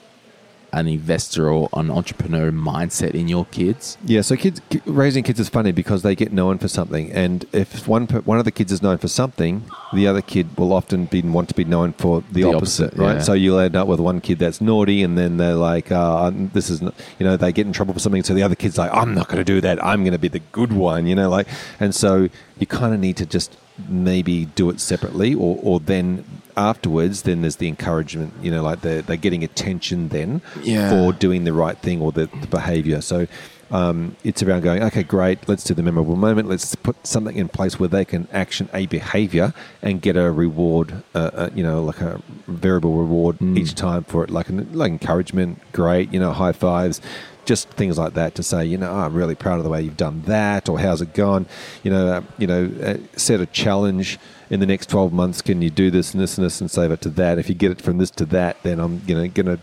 an 0.80 0.86
investor 0.86 1.44
or 1.50 1.68
an 1.80 1.88
entrepreneur 1.90 2.50
mindset 2.52 3.12
in 3.20 3.26
your 3.34 3.44
kids? 3.46 3.96
Yeah, 4.04 4.20
so 4.28 4.36
kids 4.36 4.60
raising 4.84 5.24
kids 5.28 5.40
is 5.40 5.48
funny 5.48 5.72
because 5.72 6.00
they 6.02 6.14
get 6.14 6.32
known 6.32 6.58
for 6.58 6.68
something, 6.68 7.10
and 7.12 7.46
if 7.52 7.88
one 7.88 8.06
one 8.32 8.38
of 8.38 8.44
the 8.44 8.52
kids 8.58 8.70
is 8.76 8.82
known 8.86 8.98
for 8.98 9.08
something, 9.20 9.54
the 9.98 10.06
other 10.10 10.22
kid 10.32 10.46
will 10.58 10.72
often 10.80 11.06
be 11.06 11.22
want 11.36 11.48
to 11.48 11.54
be 11.62 11.64
known 11.64 11.92
for 12.02 12.14
the, 12.30 12.42
The 12.42 12.44
opposite, 12.54 12.86
opposite, 12.92 13.00
right? 13.04 13.16
yeah. 13.16 13.22
So 13.28 13.32
you'll 13.32 13.58
end 13.68 13.76
up 13.76 13.88
with 13.88 14.00
one 14.00 14.20
kid 14.20 14.38
that's 14.38 14.60
naughty, 14.60 15.02
and 15.06 15.16
then 15.20 15.36
they're 15.40 15.60
like, 15.72 15.90
uh, 15.90 16.30
"This 16.56 16.68
is," 16.70 16.80
you 17.18 17.24
know, 17.26 17.36
they 17.36 17.52
get 17.52 17.66
in 17.66 17.72
trouble 17.72 17.94
for 17.94 18.00
something, 18.00 18.22
so 18.22 18.34
the 18.34 18.42
other 18.48 18.54
kid's 18.62 18.78
like, 18.78 18.92
"I'm 19.00 19.14
not 19.14 19.28
going 19.28 19.42
to 19.44 19.50
do 19.54 19.60
that. 19.62 19.76
I'm 19.90 20.00
going 20.06 20.12
to 20.20 20.24
be 20.28 20.32
the 20.38 20.44
good 20.58 20.72
one," 20.72 21.06
you 21.06 21.14
know, 21.20 21.28
like, 21.38 21.48
and 21.80 21.94
so 21.94 22.28
you 22.60 22.66
kind 22.66 22.92
of 22.94 23.00
need 23.00 23.16
to 23.22 23.26
just 23.26 23.56
maybe 23.88 24.46
do 24.60 24.70
it 24.70 24.80
separately, 24.80 25.34
or 25.34 25.58
or 25.62 25.80
then 25.80 26.24
afterwards, 26.56 27.22
then 27.22 27.42
there's 27.42 27.56
the 27.56 27.68
encouragement, 27.68 28.32
you 28.42 28.50
know, 28.50 28.62
like 28.62 28.80
they're, 28.80 29.02
they're 29.02 29.16
getting 29.16 29.44
attention 29.44 30.08
then 30.08 30.40
Yeah. 30.62 30.90
for 30.90 31.12
doing 31.12 31.44
the 31.44 31.52
right 31.52 31.76
thing 31.78 32.00
or 32.00 32.12
the, 32.12 32.26
the 32.40 32.46
behavior. 32.46 33.00
So 33.00 33.26
um, 33.70 34.16
it's 34.24 34.42
around 34.42 34.62
going, 34.62 34.82
okay, 34.84 35.02
great, 35.02 35.48
let's 35.48 35.64
do 35.64 35.74
the 35.74 35.82
memorable 35.82 36.16
moment. 36.16 36.48
Let's 36.48 36.74
put 36.76 37.04
something 37.06 37.36
in 37.36 37.48
place 37.48 37.78
where 37.80 37.88
they 37.88 38.04
can 38.04 38.28
action 38.32 38.68
a 38.72 38.86
behavior 38.86 39.52
and 39.82 40.00
get 40.00 40.16
a 40.16 40.30
reward, 40.30 41.02
uh, 41.14 41.18
uh, 41.34 41.50
you 41.54 41.62
know, 41.64 41.82
like 41.82 42.00
a 42.00 42.22
variable 42.46 42.94
reward 42.96 43.36
each 43.42 43.74
time 43.74 44.04
for 44.04 44.22
it, 44.24 44.30
like, 44.30 44.48
an, 44.48 44.72
like 44.72 44.92
encouragement, 44.92 45.60
great, 45.72 46.12
you 46.12 46.20
know, 46.20 46.32
high 46.32 46.52
fives. 46.52 47.00
Just 47.46 47.68
things 47.70 47.96
like 47.96 48.14
that 48.14 48.34
to 48.34 48.42
say, 48.42 48.66
you 48.66 48.76
know, 48.76 48.90
oh, 48.90 48.98
I'm 49.00 49.14
really 49.14 49.34
proud 49.34 49.58
of 49.58 49.64
the 49.64 49.70
way 49.70 49.80
you've 49.82 49.96
done 49.96 50.22
that, 50.22 50.68
or 50.68 50.78
how's 50.78 51.00
it 51.00 51.14
gone? 51.14 51.46
You 51.82 51.90
know, 51.92 52.08
uh, 52.08 52.22
you 52.38 52.46
know, 52.46 52.70
uh, 52.84 52.96
set 53.16 53.40
a 53.40 53.46
challenge 53.46 54.18
in 54.50 54.60
the 54.60 54.66
next 54.66 54.90
12 54.90 55.12
months. 55.12 55.40
Can 55.42 55.62
you 55.62 55.70
do 55.70 55.90
this 55.90 56.12
and 56.12 56.22
this 56.22 56.36
and 56.36 56.44
this 56.44 56.60
and 56.60 56.70
save 56.70 56.90
it 56.90 57.00
to 57.02 57.08
that? 57.10 57.38
If 57.38 57.48
you 57.48 57.54
get 57.54 57.70
it 57.70 57.80
from 57.80 57.98
this 57.98 58.10
to 58.12 58.24
that, 58.26 58.62
then 58.62 58.78
I'm 58.80 59.00
you 59.06 59.14
know 59.14 59.26
going 59.28 59.46
to 59.46 59.58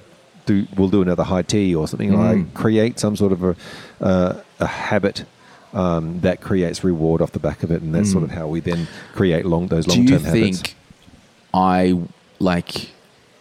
do. 0.46 0.66
We'll 0.76 0.90
do 0.90 1.02
another 1.02 1.24
high 1.24 1.44
tea 1.44 1.76
or 1.76 1.88
something 1.88 2.10
Mm. 2.12 2.18
like 2.46 2.54
create 2.54 3.00
some 3.00 3.16
sort 3.16 3.32
of 3.32 3.44
a 3.44 3.56
uh, 4.02 4.42
a 4.60 4.68
habit. 4.68 5.26
Um, 5.74 6.20
that 6.22 6.40
creates 6.40 6.84
reward 6.84 7.20
off 7.20 7.32
the 7.32 7.40
back 7.40 7.64
of 7.64 7.72
it, 7.72 7.82
and 7.82 7.96
that's 7.96 8.12
sort 8.12 8.24
of 8.24 8.30
how 8.30 8.46
we 8.48 8.60
then 8.60 8.88
create 9.16 9.44
long 9.44 9.68
those 9.70 9.88
long 9.88 9.98
Mm. 9.98 10.06
Do 10.08 10.14
you 10.14 10.20
term 10.20 10.26
habits. 10.28 10.62
think 10.62 10.76
I 11.52 12.00
like 12.40 12.92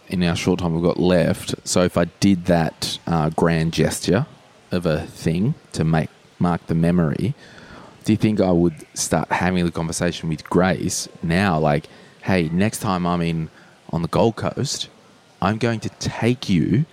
in 0.07 0.23
our 0.23 0.35
short 0.35 0.59
time 0.59 0.73
we've 0.73 0.83
got 0.83 0.99
left? 0.99 1.55
So 1.67 1.83
if 1.83 1.97
I 1.97 2.05
did 2.05 2.45
that 2.45 2.99
uh, 3.07 3.29
grand 3.29 3.73
gesture 3.73 4.25
of 4.71 4.85
a 4.85 5.01
thing 5.01 5.55
to 5.73 5.83
make 5.83 6.09
mark 6.39 6.65
the 6.67 6.75
memory, 6.75 7.33
do 8.03 8.13
you 8.13 8.17
think 8.17 8.41
I 8.41 8.51
would 8.51 8.85
start 8.93 9.31
having 9.31 9.65
the 9.65 9.71
conversation 9.71 10.29
with 10.29 10.43
Grace 10.49 11.07
now? 11.21 11.57
Like, 11.57 11.85
hey, 12.23 12.49
next 12.49 12.79
time 12.79 13.05
I'm 13.05 13.21
in 13.21 13.49
on 13.91 14.01
the 14.01 14.07
Gold 14.07 14.35
Coast, 14.35 14.89
I'm 15.41 15.57
going 15.57 15.79
to 15.81 15.89
take 15.89 16.49
you 16.49 16.85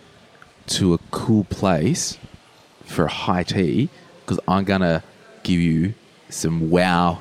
to 0.68 0.94
a 0.94 0.98
cool 1.10 1.44
place 1.44 2.18
for 2.84 3.06
a 3.06 3.08
high 3.08 3.42
tea 3.42 3.88
because 4.20 4.38
I'm 4.46 4.64
gonna 4.64 5.02
give 5.42 5.60
you 5.60 5.94
some 6.28 6.70
wow 6.70 7.20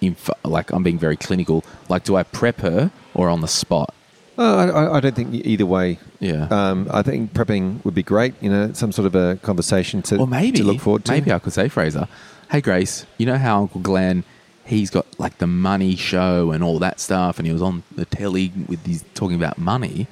info. 0.00 0.32
Like 0.44 0.72
I'm 0.72 0.82
being 0.82 0.98
very 0.98 1.16
clinical. 1.16 1.64
Like, 1.88 2.04
do 2.04 2.16
I 2.16 2.22
prep 2.22 2.60
her 2.60 2.90
or 3.14 3.28
on 3.28 3.40
the 3.40 3.48
spot? 3.48 3.94
Uh, 4.40 4.56
I, 4.56 4.66
I- 4.84 4.96
I 4.96 5.00
don't 5.00 5.14
think 5.14 5.34
either 5.34 5.66
way. 5.66 5.98
Yeah. 6.18 6.48
Um, 6.50 6.88
I 6.90 7.02
think 7.02 7.34
prepping 7.34 7.84
would 7.84 7.94
be 7.94 8.02
great. 8.02 8.34
You 8.40 8.50
know, 8.50 8.72
some 8.72 8.90
sort 8.90 9.06
of 9.06 9.14
a 9.14 9.36
conversation 9.42 10.00
to, 10.02 10.16
or 10.18 10.26
maybe 10.26 10.58
to 10.58 10.64
look 10.64 10.80
forward 10.80 11.04
to. 11.04 11.12
Maybe 11.12 11.30
I 11.30 11.38
could 11.38 11.52
say, 11.52 11.68
Fraser, 11.68 12.08
hey 12.50 12.60
Grace, 12.62 13.04
you 13.18 13.26
know 13.26 13.36
how 13.36 13.60
Uncle 13.60 13.80
Glen, 13.82 14.24
he's 14.64 14.88
got 14.90 15.04
like 15.20 15.38
the 15.38 15.46
money 15.46 15.94
show 15.94 16.52
and 16.52 16.64
all 16.64 16.78
that 16.78 17.00
stuff, 17.00 17.38
and 17.38 17.46
he 17.46 17.52
was 17.52 17.60
on 17.62 17.82
the 17.94 18.06
telly 18.06 18.50
with 18.66 18.82
these 18.84 19.04
talking 19.14 19.36
about 19.36 19.58
money. 19.58 20.06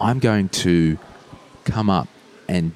I'm 0.00 0.18
going 0.20 0.48
to 0.64 0.98
come 1.64 1.90
up 1.90 2.08
and 2.48 2.72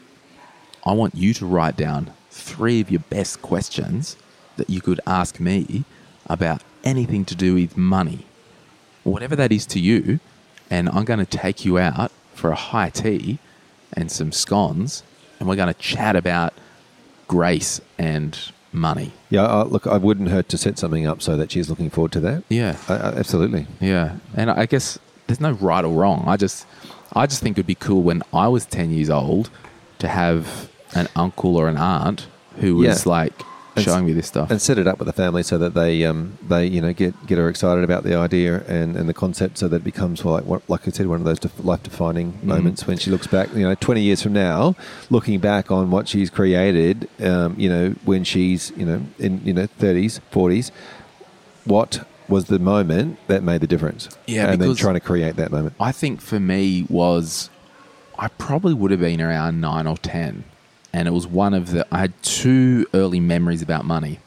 I 0.85 0.93
want 0.93 1.15
you 1.15 1.33
to 1.35 1.47
write 1.47 1.77
down 1.79 2.13
three 2.31 2.83
of 2.83 2.91
your 2.91 3.01
best 3.09 3.41
questions 3.41 4.17
that 4.59 4.69
you 4.69 4.83
could 4.83 5.01
ask 5.07 5.41
me 5.41 5.85
about 6.27 6.61
anything 6.85 7.25
to 7.25 7.35
do 7.35 7.55
with 7.55 7.77
money, 7.79 8.27
whatever 9.03 9.35
that 9.37 9.51
is 9.51 9.65
to 9.67 9.81
you. 9.81 10.21
And 10.75 10.89
I'm 10.89 11.05
going 11.05 11.21
to 11.21 11.39
take 11.39 11.65
you 11.65 11.79
out 11.79 12.11
for 12.35 12.51
a 12.51 12.57
high 12.57 12.91
tea 12.91 13.39
and 13.93 14.11
some 14.11 14.33
scones, 14.33 15.05
and 15.39 15.49
we're 15.49 15.55
going 15.55 15.73
to 15.73 15.81
chat 15.81 16.17
about 16.17 16.53
grace 17.29 17.81
and 17.97 18.37
money. 18.73 19.13
Yeah, 19.31 19.43
uh, 19.45 19.65
look, 19.65 19.87
I 19.87 19.99
wouldn't 19.99 20.31
hurt 20.31 20.49
to 20.49 20.59
set 20.59 20.77
something 20.81 21.07
up 21.07 21.23
so 21.23 21.37
that 21.37 21.53
she's 21.53 21.71
looking 21.71 21.91
forward 21.91 22.11
to 22.13 22.21
that. 22.21 22.43
Yeah. 22.49 22.77
Uh, 22.89 23.13
absolutely. 23.17 23.69
Yeah, 23.81 24.17
and 24.35 24.51
I 24.51 24.67
guess 24.67 24.99
there's 25.29 25.41
no 25.41 25.53
right 25.53 25.85
or 25.85 25.95
wrong. 25.95 26.25
I 26.27 26.37
just, 26.37 26.67
I 27.13 27.27
just 27.27 27.41
think 27.41 27.55
it'd 27.57 27.69
be 27.69 27.77
cool 27.77 28.03
when 28.03 28.25
I 28.33 28.49
was 28.49 28.67
ten 28.67 28.91
years 28.91 29.11
old 29.11 29.51
to 30.01 30.09
have 30.09 30.69
an 30.93 31.07
uncle 31.15 31.57
or 31.57 31.69
an 31.69 31.77
aunt 31.77 32.27
who 32.61 32.75
was 32.77 33.07
Yeah. 33.07 33.11
like 33.13 33.33
And 33.77 33.85
showing 33.85 34.07
me 34.07 34.13
this 34.13 34.27
stuff. 34.29 34.51
And 34.51 34.63
set 34.63 34.79
it 34.79 34.87
up 34.87 34.99
with 34.99 35.07
the 35.07 35.13
family 35.13 35.43
so 35.43 35.59
that 35.59 35.75
they, 35.75 36.05
um, 36.05 36.39
they, 36.47 36.67
you 36.67 36.81
know, 36.81 36.93
get 36.93 37.27
get 37.27 37.39
her 37.39 37.49
excited 37.49 37.83
about 37.85 38.05
the 38.05 38.15
idea 38.15 38.63
and, 38.69 38.97
and 38.97 39.09
the 39.09 39.15
concept, 39.15 39.59
so 39.59 39.67
that 39.69 39.77
it 39.77 39.85
becomes 39.85 40.25
well, 40.25 40.35
like 40.35 40.45
what, 40.45 40.63
like 40.69 40.87
I 40.87 40.91
said, 40.91 41.07
one 41.09 41.19
of 41.19 41.25
those 41.25 41.39
def- 41.41 41.65
life 41.65 41.83
defining 41.83 42.33
Mm-hmm. 42.35 42.49
moments 42.49 42.87
when 42.87 42.99
she 42.99 43.11
looks 43.11 43.27
back. 43.27 43.53
You 43.55 43.63
know, 43.69 43.75
twenty 43.75 44.03
years 44.03 44.23
from 44.23 44.33
now, 44.33 44.77
looking 45.11 45.41
back 45.41 45.71
on 45.71 45.91
what 45.91 46.09
she's 46.09 46.31
created. 46.31 47.09
Um, 47.21 47.55
you 47.59 47.69
know, 47.69 47.91
when 48.05 48.25
she's 48.25 48.71
you 48.77 48.85
know 48.87 49.03
in 49.19 49.41
you 49.45 49.53
know 49.53 49.67
thirties, 49.67 50.21
forties, 50.31 50.71
what 51.65 52.07
was 52.29 52.47
the 52.47 52.59
moment 52.59 53.19
that 53.29 53.43
made 53.43 53.61
the 53.61 53.67
difference? 53.67 54.09
Yeah, 54.27 54.51
and 54.51 54.61
then 54.61 54.75
trying 54.75 54.95
to 54.95 55.01
create 55.01 55.37
that 55.37 55.51
moment. 55.51 55.75
I 55.81 55.93
think 55.93 56.21
for 56.21 56.41
me 56.41 56.87
was 56.89 57.51
I 58.19 58.29
probably 58.29 58.75
would 58.75 58.91
have 58.91 59.01
been 59.01 59.21
around 59.21 59.61
nine 59.61 59.87
or 59.87 59.97
ten, 59.97 60.45
and 60.95 61.09
it 61.09 61.11
was 61.11 61.27
one 61.27 61.55
of 61.55 61.73
the 61.73 61.85
I 61.91 61.99
had 61.99 62.23
two 62.23 62.87
early 62.95 63.19
memories 63.19 63.61
about 63.63 63.85
money, 63.85 64.21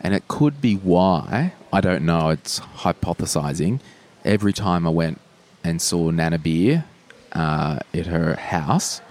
and 0.00 0.14
it 0.14 0.26
could 0.26 0.62
be 0.62 0.74
why 0.74 1.52
I 1.70 1.82
don't 1.82 2.06
know. 2.06 2.30
It's 2.30 2.58
hypothesizing. 2.60 3.80
Every 4.24 4.54
time 4.54 4.86
I 4.86 4.90
went 4.90 5.20
and 5.62 5.82
saw 5.82 6.10
Nana 6.10 6.38
Beer 6.38 6.86
uh, 7.32 7.80
at 7.92 8.06
her 8.06 8.34
house, 8.36 9.02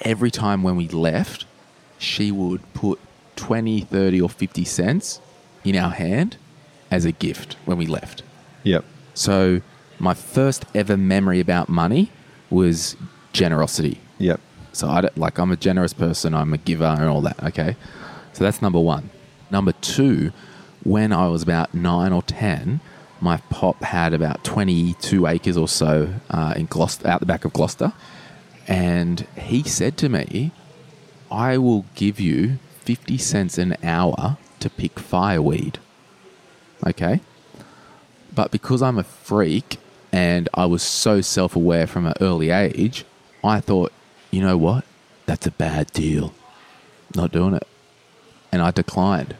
every 0.00 0.32
time 0.32 0.64
when 0.64 0.74
we 0.74 0.88
left, 0.88 1.46
she 1.98 2.32
would 2.32 2.60
put 2.74 2.98
20, 3.36 3.82
30, 3.82 4.20
or 4.20 4.28
50 4.28 4.64
cents 4.64 5.20
in 5.64 5.76
our 5.76 5.90
hand 5.90 6.36
as 6.90 7.04
a 7.04 7.12
gift 7.12 7.56
when 7.64 7.78
we 7.78 7.86
left. 7.86 8.24
Yep. 8.64 8.84
So 9.14 9.60
my 10.00 10.14
first 10.14 10.64
ever 10.74 10.96
memory 10.96 11.38
about 11.38 11.68
money 11.68 12.10
was 12.50 12.96
generosity. 13.32 14.00
Yep. 14.18 14.40
So 14.72 14.88
I 14.88 15.08
like 15.16 15.38
I'm 15.38 15.50
a 15.50 15.56
generous 15.56 15.92
person. 15.92 16.34
I'm 16.34 16.52
a 16.52 16.58
giver 16.58 16.84
and 16.84 17.04
all 17.04 17.20
that. 17.22 17.42
Okay, 17.42 17.76
so 18.32 18.44
that's 18.44 18.62
number 18.62 18.80
one. 18.80 19.10
Number 19.50 19.72
two, 19.72 20.32
when 20.84 21.12
I 21.12 21.28
was 21.28 21.42
about 21.42 21.74
nine 21.74 22.12
or 22.12 22.22
ten, 22.22 22.80
my 23.20 23.38
pop 23.50 23.82
had 23.82 24.14
about 24.14 24.44
22 24.44 25.26
acres 25.26 25.56
or 25.56 25.68
so 25.68 26.14
uh, 26.30 26.54
in 26.56 26.66
Gloucester, 26.66 27.06
out 27.08 27.20
the 27.20 27.26
back 27.26 27.44
of 27.44 27.52
Gloucester, 27.52 27.92
and 28.66 29.26
he 29.36 29.62
said 29.62 29.96
to 29.98 30.08
me, 30.08 30.52
"I 31.30 31.58
will 31.58 31.84
give 31.94 32.20
you 32.20 32.58
50 32.82 33.18
cents 33.18 33.58
an 33.58 33.76
hour 33.82 34.38
to 34.60 34.70
pick 34.70 34.98
fireweed." 34.98 35.78
Okay. 36.86 37.20
But 38.34 38.50
because 38.50 38.80
I'm 38.80 38.98
a 38.98 39.04
freak 39.04 39.78
and 40.12 40.48
I 40.54 40.66
was 40.66 40.82
so 40.82 41.20
self 41.20 41.56
aware 41.56 41.86
from 41.86 42.06
an 42.06 42.14
early 42.20 42.50
age, 42.50 43.04
I 43.42 43.60
thought, 43.60 43.92
you 44.30 44.40
know 44.40 44.56
what? 44.56 44.84
That's 45.26 45.46
a 45.46 45.50
bad 45.50 45.92
deal. 45.92 46.32
Not 47.14 47.32
doing 47.32 47.54
it. 47.54 47.66
And 48.52 48.62
I 48.62 48.70
declined. 48.70 49.36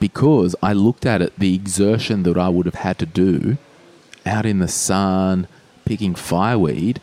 Because 0.00 0.54
I 0.62 0.72
looked 0.72 1.06
at 1.06 1.22
it, 1.22 1.38
the 1.38 1.54
exertion 1.54 2.22
that 2.24 2.36
I 2.36 2.48
would 2.48 2.66
have 2.66 2.74
had 2.76 2.98
to 2.98 3.06
do 3.06 3.56
out 4.26 4.44
in 4.44 4.58
the 4.58 4.68
sun, 4.68 5.46
picking 5.84 6.14
fireweed 6.14 7.00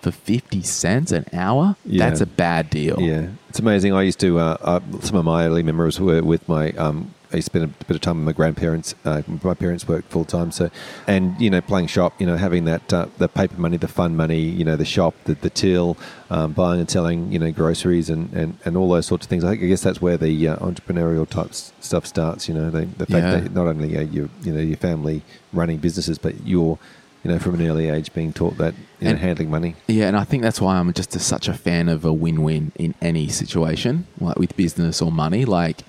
for 0.00 0.10
50 0.10 0.62
cents 0.62 1.12
an 1.12 1.26
hour, 1.32 1.76
Yeah. 1.84 2.08
that's 2.08 2.20
a 2.20 2.26
bad 2.26 2.70
deal. 2.70 3.00
Yeah, 3.00 3.28
it's 3.48 3.58
amazing. 3.58 3.92
I 3.92 4.02
used 4.02 4.20
to. 4.20 4.38
Uh, 4.38 4.56
uh, 4.60 4.80
some 5.00 5.16
of 5.16 5.24
my 5.24 5.44
early 5.46 5.62
memories 5.62 5.98
were 6.00 6.22
with 6.22 6.48
my. 6.48 6.70
Um, 6.72 7.14
I 7.32 7.40
spent 7.40 7.64
a 7.64 7.84
bit 7.84 7.94
of 7.94 8.00
time 8.00 8.16
with 8.18 8.24
my 8.26 8.32
grandparents. 8.32 8.94
Uh, 9.04 9.20
my 9.42 9.52
parents 9.54 9.86
worked 9.86 10.10
full 10.10 10.24
time, 10.24 10.50
so 10.50 10.70
and 11.06 11.38
you 11.40 11.50
know 11.50 11.60
playing 11.60 11.88
shop. 11.88 12.18
You 12.20 12.26
know 12.26 12.36
having 12.36 12.64
that 12.64 12.90
uh, 12.92 13.06
the 13.18 13.28
paper 13.28 13.60
money, 13.60 13.76
the 13.76 13.86
fun 13.88 14.16
money. 14.16 14.40
You 14.40 14.64
know 14.64 14.76
the 14.76 14.86
shop, 14.86 15.14
the, 15.24 15.34
the 15.34 15.50
till, 15.50 15.96
um, 16.30 16.52
buying 16.52 16.80
and 16.80 16.90
selling. 16.90 17.30
You 17.30 17.38
know 17.38 17.50
groceries 17.52 18.08
and, 18.08 18.32
and, 18.32 18.56
and 18.64 18.76
all 18.76 18.88
those 18.88 19.06
sorts 19.06 19.26
of 19.26 19.30
things. 19.30 19.44
I 19.44 19.56
guess 19.56 19.82
that's 19.82 20.00
where 20.00 20.16
the 20.16 20.48
uh, 20.48 20.56
entrepreneurial 20.56 21.28
type 21.28 21.50
s- 21.50 21.72
stuff 21.80 22.06
starts. 22.06 22.48
You 22.48 22.54
know 22.54 22.70
the, 22.70 22.86
the 22.86 23.06
fact 23.06 23.10
Yeah. 23.26 23.36
that 23.40 23.52
not 23.52 23.66
only 23.66 23.96
are 23.98 24.02
you 24.02 24.30
you 24.42 24.52
know 24.52 24.60
your 24.60 24.78
family 24.78 25.22
running 25.52 25.78
businesses, 25.78 26.16
but 26.18 26.46
you're 26.46 26.78
you 27.24 27.30
know 27.30 27.38
from 27.38 27.56
an 27.56 27.66
early 27.68 27.90
age 27.90 28.14
being 28.14 28.32
taught 28.32 28.56
that 28.56 28.74
you 29.00 29.10
know 29.10 29.16
handling 29.16 29.50
money. 29.50 29.74
Yeah, 29.86 30.06
and 30.08 30.16
I 30.16 30.24
think 30.24 30.42
that's 30.42 30.62
why 30.62 30.78
I'm 30.78 30.90
just 30.94 31.14
a, 31.14 31.18
such 31.18 31.46
a 31.48 31.52
fan 31.52 31.90
of 31.90 32.06
a 32.06 32.12
win-win 32.12 32.72
in 32.76 32.94
any 33.02 33.28
situation, 33.28 34.06
like 34.18 34.38
with 34.38 34.56
business 34.56 35.02
or 35.02 35.12
money. 35.12 35.44
Like, 35.44 35.82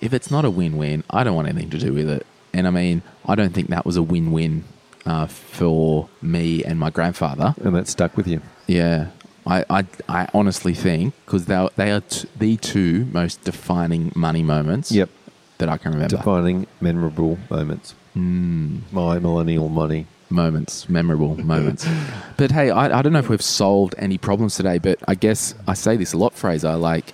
if 0.00 0.12
it's 0.12 0.30
not 0.30 0.44
a 0.44 0.50
win-win, 0.50 1.04
I 1.10 1.24
don't 1.24 1.34
want 1.34 1.48
anything 1.48 1.70
to 1.70 1.78
do 1.78 1.92
with 1.92 2.08
it. 2.08 2.26
And 2.52 2.66
I 2.66 2.70
mean, 2.70 3.02
I 3.26 3.34
don't 3.34 3.52
think 3.52 3.68
that 3.68 3.84
was 3.86 3.96
a 3.96 4.02
win-win 4.02 4.64
uh, 5.06 5.26
for 5.26 6.08
me 6.22 6.64
and 6.64 6.78
my 6.78 6.90
grandfather. 6.90 7.54
And 7.62 7.74
that 7.74 7.88
stuck 7.88 8.16
with 8.16 8.26
you. 8.26 8.40
Yeah, 8.66 9.08
I, 9.46 9.64
I, 9.70 9.84
I 10.08 10.28
honestly 10.34 10.74
think 10.74 11.14
because 11.24 11.46
they 11.46 11.54
are- 11.54 11.70
they 11.76 11.90
are 11.92 12.00
t- 12.00 12.28
the 12.38 12.56
two 12.56 13.06
most 13.12 13.42
defining 13.44 14.12
money 14.14 14.42
moments. 14.42 14.90
Yep. 14.92 15.08
that 15.58 15.68
I 15.68 15.76
can 15.76 15.92
remember. 15.92 16.16
Defining 16.16 16.66
memorable 16.80 17.38
moments. 17.50 17.94
Mm. 18.16 18.80
My 18.92 19.18
millennial 19.18 19.68
money. 19.68 20.06
moments, 20.30 20.88
memorable 20.88 21.36
moments. 21.36 21.86
But 22.36 22.52
hey, 22.52 22.70
I, 22.70 22.98
I 22.98 23.02
don't 23.02 23.12
know 23.12 23.18
if 23.18 23.28
we've 23.28 23.42
solved 23.42 23.94
any 23.98 24.16
problems 24.16 24.54
today, 24.56 24.78
but 24.78 24.98
I 25.06 25.14
guess 25.14 25.54
I 25.66 25.74
say 25.74 25.96
this 25.96 26.12
a 26.14 26.16
lot, 26.18 26.32
Fraser. 26.34 26.76
Like, 26.76 27.12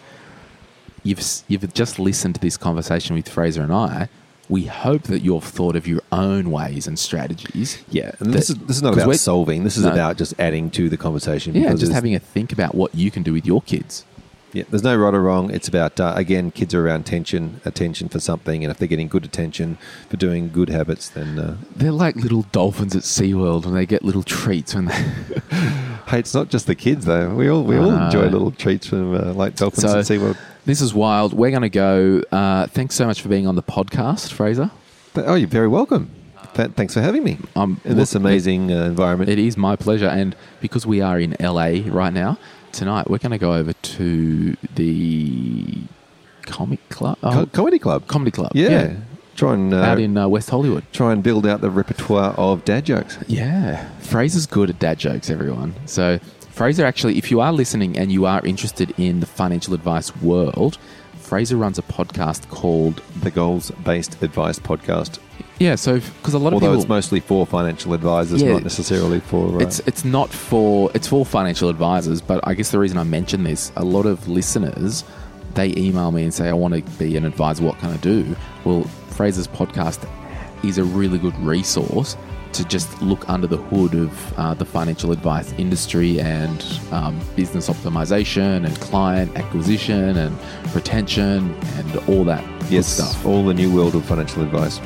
you've 1.07 1.23
you've 1.49 1.73
just 1.75 1.99
listened 1.99 2.35
to 2.37 2.41
this 2.41 2.57
conversation 2.57 3.15
with 3.17 3.29
Fraser 3.29 3.63
and 3.63 3.73
I. 3.73 4.09
We 4.49 4.67
hope 4.67 5.03
that 5.05 5.23
you've 5.23 5.43
thought 5.43 5.75
of 5.75 5.89
your 5.89 6.03
own 6.13 6.53
ways 6.53 6.87
and 6.87 6.97
strategies. 6.99 7.83
Yeah, 7.91 8.13
and 8.21 8.33
this 8.33 8.49
is 8.49 8.57
That- 8.57 8.67
this 8.69 8.77
is 8.77 8.83
not 8.83 8.95
about 8.95 9.17
solving. 9.17 9.65
This 9.65 9.77
is 9.77 9.85
No. 9.85 9.91
about 9.93 10.17
just 10.19 10.35
adding 10.39 10.71
to 10.71 10.89
the 10.89 10.97
conversation. 10.97 11.55
Yeah, 11.57 11.75
just 11.75 11.91
having 11.93 12.15
a 12.15 12.21
think 12.21 12.53
about 12.53 12.75
what 12.75 12.95
you 12.95 13.11
can 13.11 13.23
do 13.25 13.33
with 13.33 13.45
your 13.45 13.61
kids. 13.63 14.05
Yeah, 14.53 14.63
there's 14.71 14.85
no 14.85 14.97
right 14.97 15.13
or 15.13 15.21
wrong. 15.21 15.51
It's 15.51 15.67
about 15.69 15.99
uh, 15.99 16.13
again, 16.17 16.53
kids 16.53 16.73
are 16.75 16.87
around 16.87 17.01
attention, 17.01 17.61
attention 17.65 18.09
for 18.09 18.21
something, 18.21 18.63
and 18.65 18.71
if 18.71 18.79
they're 18.79 18.87
getting 18.89 19.09
good 19.09 19.25
attention 19.25 19.77
for 20.09 20.17
doing 20.17 20.49
good 20.53 20.71
habits, 20.71 21.09
then 21.09 21.39
uh, 21.39 21.57
They're 21.75 21.91
like 21.91 22.15
little 22.17 22.43
dolphins 22.53 22.95
at 22.95 23.03
SeaWorld 23.03 23.65
when 23.65 23.75
they 23.75 23.85
get 23.85 24.03
little 24.05 24.23
treats 24.23 24.75
when 24.77 24.85
they. 24.87 24.95
Hey, 26.07 26.21
it's 26.21 26.35
not 26.35 26.51
just 26.51 26.69
the 26.69 26.77
kids 26.77 27.05
though. 27.05 27.35
We 27.35 27.49
all 27.51 27.65
we 27.65 27.77
all 27.77 27.91
enjoy 27.93 28.29
little 28.29 28.53
treats 28.53 28.87
from 28.87 29.13
uh, 29.17 29.33
Lake 29.33 29.57
Dolphins 29.57 29.83
So- 29.83 29.99
and 29.99 30.07
SeaWorld. 30.07 30.37
This 30.67 30.81
is 30.81 30.93
wild. 30.93 31.33
We're 31.33 31.51
going 31.51 31.63
to 31.63 31.69
go. 31.69 32.23
Uh, 32.33 32.67
thanks 32.67 32.95
so 32.97 33.07
much 33.07 33.21
for 33.23 33.29
being 33.29 33.47
on 33.47 33.55
the 33.55 33.63
podcast, 33.63 34.33
Fraser. 34.33 34.71
Oh, 35.15 35.35
you're 35.35 35.49
very 35.49 35.69
welcome. 35.69 36.11
Th- 36.55 36.71
thanks 36.73 36.95
for 36.95 37.01
having 37.01 37.23
me 37.23 37.39
Um, 37.55 37.81
in 37.85 37.97
this 37.97 38.15
amazing 38.15 38.73
uh, 38.73 38.85
environment. 38.85 39.31
It 39.31 39.39
is 39.39 39.57
my 39.57 39.77
pleasure. 39.77 40.09
And 40.09 40.35
because 40.61 40.85
we 40.85 41.01
are 41.01 41.21
in 41.21 41.37
LA 41.39 41.83
right 41.87 42.13
now, 42.13 42.37
tonight 42.73 43.09
we're 43.09 43.19
going 43.19 43.31
to 43.33 43.39
go 43.39 43.55
over 43.55 43.73
to 43.75 44.57
the 44.75 45.79
comic 46.43 46.87
club. 46.89 47.19
Oh, 47.23 47.31
Co- 47.31 47.47
comedy 47.47 47.79
club. 47.79 48.07
comedy 48.09 48.31
club. 48.33 48.51
yeah. 48.55 48.95
Try 49.37 49.53
and 49.53 49.75
uh, 49.75 49.83
Out 49.83 50.01
in 50.01 50.17
uh, 50.17 50.27
West 50.27 50.49
Hollywood. 50.49 50.83
try 50.95 51.13
and 51.13 51.23
build 51.23 51.47
out 51.47 51.61
the 51.61 51.69
repertoire 51.71 52.33
of 52.39 52.65
dad 52.65 52.87
jokes. 52.87 53.19
Yeah. 53.29 53.87
Fraser's 54.01 54.47
good 54.47 54.71
at 54.71 54.79
dad 54.79 54.99
jokes, 54.99 55.29
everyone. 55.29 55.75
So, 55.85 56.19
Fraser 56.57 56.87
actually, 56.87 57.19
if 57.19 57.31
you 57.31 57.41
are 57.43 57.53
listening 57.53 57.99
and 57.99 58.11
you 58.11 58.25
are 58.25 58.41
interested 58.47 58.95
in 58.99 59.21
the 59.21 59.27
financial 59.27 59.75
advice 59.75 60.17
world, 60.23 60.79
Fraser 61.21 61.55
runs 61.59 61.79
a 61.79 61.83
podcast 61.83 62.49
called, 62.49 63.03
The 63.21 63.31
goals 63.31 63.71
based 63.85 64.23
advice 64.23 64.59
podcast. 64.59 65.19
yeah, 65.59 65.75
so 65.75 65.97
because 66.01 66.33
a 66.33 66.39
lot 66.39 66.49
of 66.49 66.55
Although 66.55 66.69
people. 66.69 66.81
it's 66.81 66.89
mostly 66.89 67.21
for 67.21 67.45
financial 67.45 67.93
advisors, 67.93 68.41
Yeah. 68.41 68.55
not 68.55 68.63
necessarily 68.63 69.21
for. 69.21 69.57
Uh, 69.57 69.59
It's 69.59 69.81
it's 69.81 70.03
not 70.03 70.31
for 70.31 70.91
it's 70.95 71.07
for 71.07 71.27
financial 71.27 71.69
advisors, 71.69 72.23
but 72.23 72.41
I 72.45 72.55
guess 72.55 72.71
the 72.71 72.79
reason 72.79 72.97
I 72.97 73.05
mention 73.05 73.45
this, 73.45 73.71
a 73.77 73.85
lot 73.85 74.07
of 74.07 74.27
listeners, 74.27 75.05
they 75.53 75.75
email 75.77 76.11
me 76.11 76.23
and 76.23 76.33
say, 76.33 76.49
"I 76.49 76.55
want 76.55 76.73
to 76.73 76.81
be 76.99 77.19
an 77.19 77.27
advisor. 77.27 77.65
What 77.65 77.79
can 77.81 77.91
I 77.91 77.99
do?" 77.99 78.35
Well, 78.65 78.85
Fraser's 79.11 79.47
podcast 79.47 79.99
is 80.65 80.79
a 80.79 80.85
really 80.85 81.19
good 81.19 81.37
resource 81.45 82.17
to 82.57 82.65
just 82.65 83.01
look 83.03 83.29
under 83.29 83.47
the 83.47 83.57
hood 83.57 83.95
of 83.95 84.39
uh, 84.39 84.55
the 84.55 84.65
financial 84.65 85.13
advice 85.13 85.53
industry 85.59 86.21
and 86.21 86.65
um, 86.91 87.21
business 87.37 87.69
optimization 87.69 88.65
and 88.65 88.81
client 88.81 89.37
acquisition 89.37 90.17
and 90.17 90.37
retention 90.75 91.55
and 91.55 91.97
all 92.09 92.25
that 92.25 92.45
good 92.63 92.73
yes, 92.73 92.87
stuff. 92.87 93.27
all 93.27 93.45
the 93.45 93.55
new 93.55 93.75
world 93.75 93.95
of 93.95 94.05
financial 94.05 94.43
advice. 94.43 94.81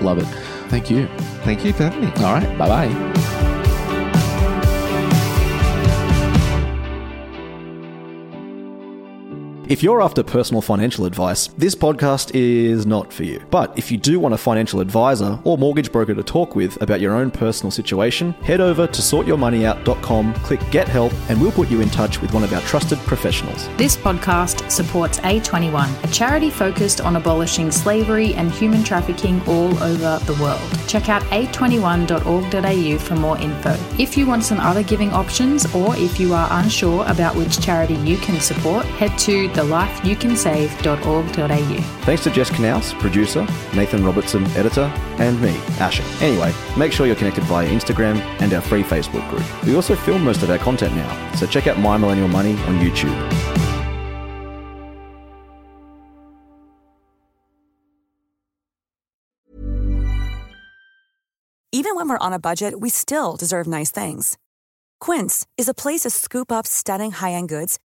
Love 0.00 0.18
it. 0.18 0.26
Thank 0.68 0.90
you. 0.90 1.08
Thank 1.44 1.64
you 1.64 1.72
for 1.72 1.84
having 1.84 2.00
me. 2.00 2.12
All 2.24 2.34
right. 2.34 2.58
Bye 2.58 2.68
bye. 2.88 3.39
If 9.70 9.84
you're 9.84 10.02
after 10.02 10.24
personal 10.24 10.60
financial 10.62 11.04
advice, 11.04 11.46
this 11.56 11.76
podcast 11.76 12.34
is 12.34 12.86
not 12.86 13.12
for 13.12 13.22
you. 13.22 13.40
But 13.52 13.78
if 13.78 13.92
you 13.92 13.98
do 13.98 14.18
want 14.18 14.34
a 14.34 14.36
financial 14.36 14.80
advisor 14.80 15.38
or 15.44 15.58
mortgage 15.58 15.92
broker 15.92 16.12
to 16.12 16.24
talk 16.24 16.56
with 16.56 16.82
about 16.82 17.00
your 17.00 17.14
own 17.14 17.30
personal 17.30 17.70
situation, 17.70 18.32
head 18.42 18.60
over 18.60 18.88
to 18.88 19.00
sortyourmoneyout.com, 19.00 20.34
click 20.34 20.60
Get 20.72 20.88
Help, 20.88 21.12
and 21.28 21.40
we'll 21.40 21.52
put 21.52 21.70
you 21.70 21.82
in 21.82 21.88
touch 21.90 22.20
with 22.20 22.34
one 22.34 22.42
of 22.42 22.52
our 22.52 22.60
trusted 22.62 22.98
professionals. 23.06 23.68
This 23.76 23.96
podcast 23.96 24.68
supports 24.68 25.20
A21, 25.20 26.02
a 26.02 26.08
charity 26.08 26.50
focused 26.50 27.00
on 27.00 27.14
abolishing 27.14 27.70
slavery 27.70 28.34
and 28.34 28.50
human 28.50 28.82
trafficking 28.82 29.40
all 29.46 29.80
over 29.84 30.18
the 30.24 30.36
world. 30.42 30.60
Check 30.88 31.08
out 31.08 31.22
a21.org.au 31.30 32.98
for 32.98 33.14
more 33.14 33.38
info. 33.38 33.76
If 34.02 34.16
you 34.16 34.26
want 34.26 34.42
some 34.42 34.58
other 34.58 34.82
giving 34.82 35.12
options 35.12 35.72
or 35.72 35.94
if 35.94 36.18
you 36.18 36.34
are 36.34 36.48
unsure 36.50 37.06
about 37.06 37.36
which 37.36 37.60
charity 37.60 37.94
you 37.94 38.16
can 38.16 38.40
support, 38.40 38.84
head 38.84 39.16
to 39.18 39.48
thelifeyoucansave.org.au. 39.60 41.80
Thanks 42.04 42.22
to 42.24 42.30
Jess 42.30 42.50
Knaus, 42.50 42.98
producer, 42.98 43.46
Nathan 43.74 44.04
Robertson, 44.04 44.44
editor, 44.56 44.92
and 45.18 45.40
me, 45.40 45.56
Asher. 45.78 46.04
Anyway, 46.24 46.52
make 46.76 46.92
sure 46.92 47.06
you're 47.06 47.16
connected 47.16 47.44
via 47.44 47.68
Instagram 47.68 48.16
and 48.40 48.52
our 48.52 48.60
free 48.60 48.82
Facebook 48.82 49.28
group. 49.28 49.42
We 49.64 49.76
also 49.76 49.94
film 49.94 50.24
most 50.24 50.42
of 50.42 50.50
our 50.50 50.58
content 50.58 50.96
now, 50.96 51.34
so 51.34 51.46
check 51.46 51.66
out 51.66 51.78
My 51.78 51.98
Millennial 51.98 52.28
Money 52.28 52.52
on 52.52 52.78
YouTube. 52.78 53.16
Even 61.72 61.94
when 61.94 62.08
we're 62.08 62.18
on 62.18 62.32
a 62.32 62.38
budget, 62.38 62.80
we 62.80 62.90
still 62.90 63.36
deserve 63.36 63.66
nice 63.66 63.90
things. 63.90 64.36
Quince 65.00 65.46
is 65.56 65.68
a 65.68 65.74
place 65.74 66.00
to 66.00 66.10
scoop 66.10 66.52
up 66.52 66.66
stunning 66.66 67.12
high-end 67.12 67.48
goods 67.48 67.78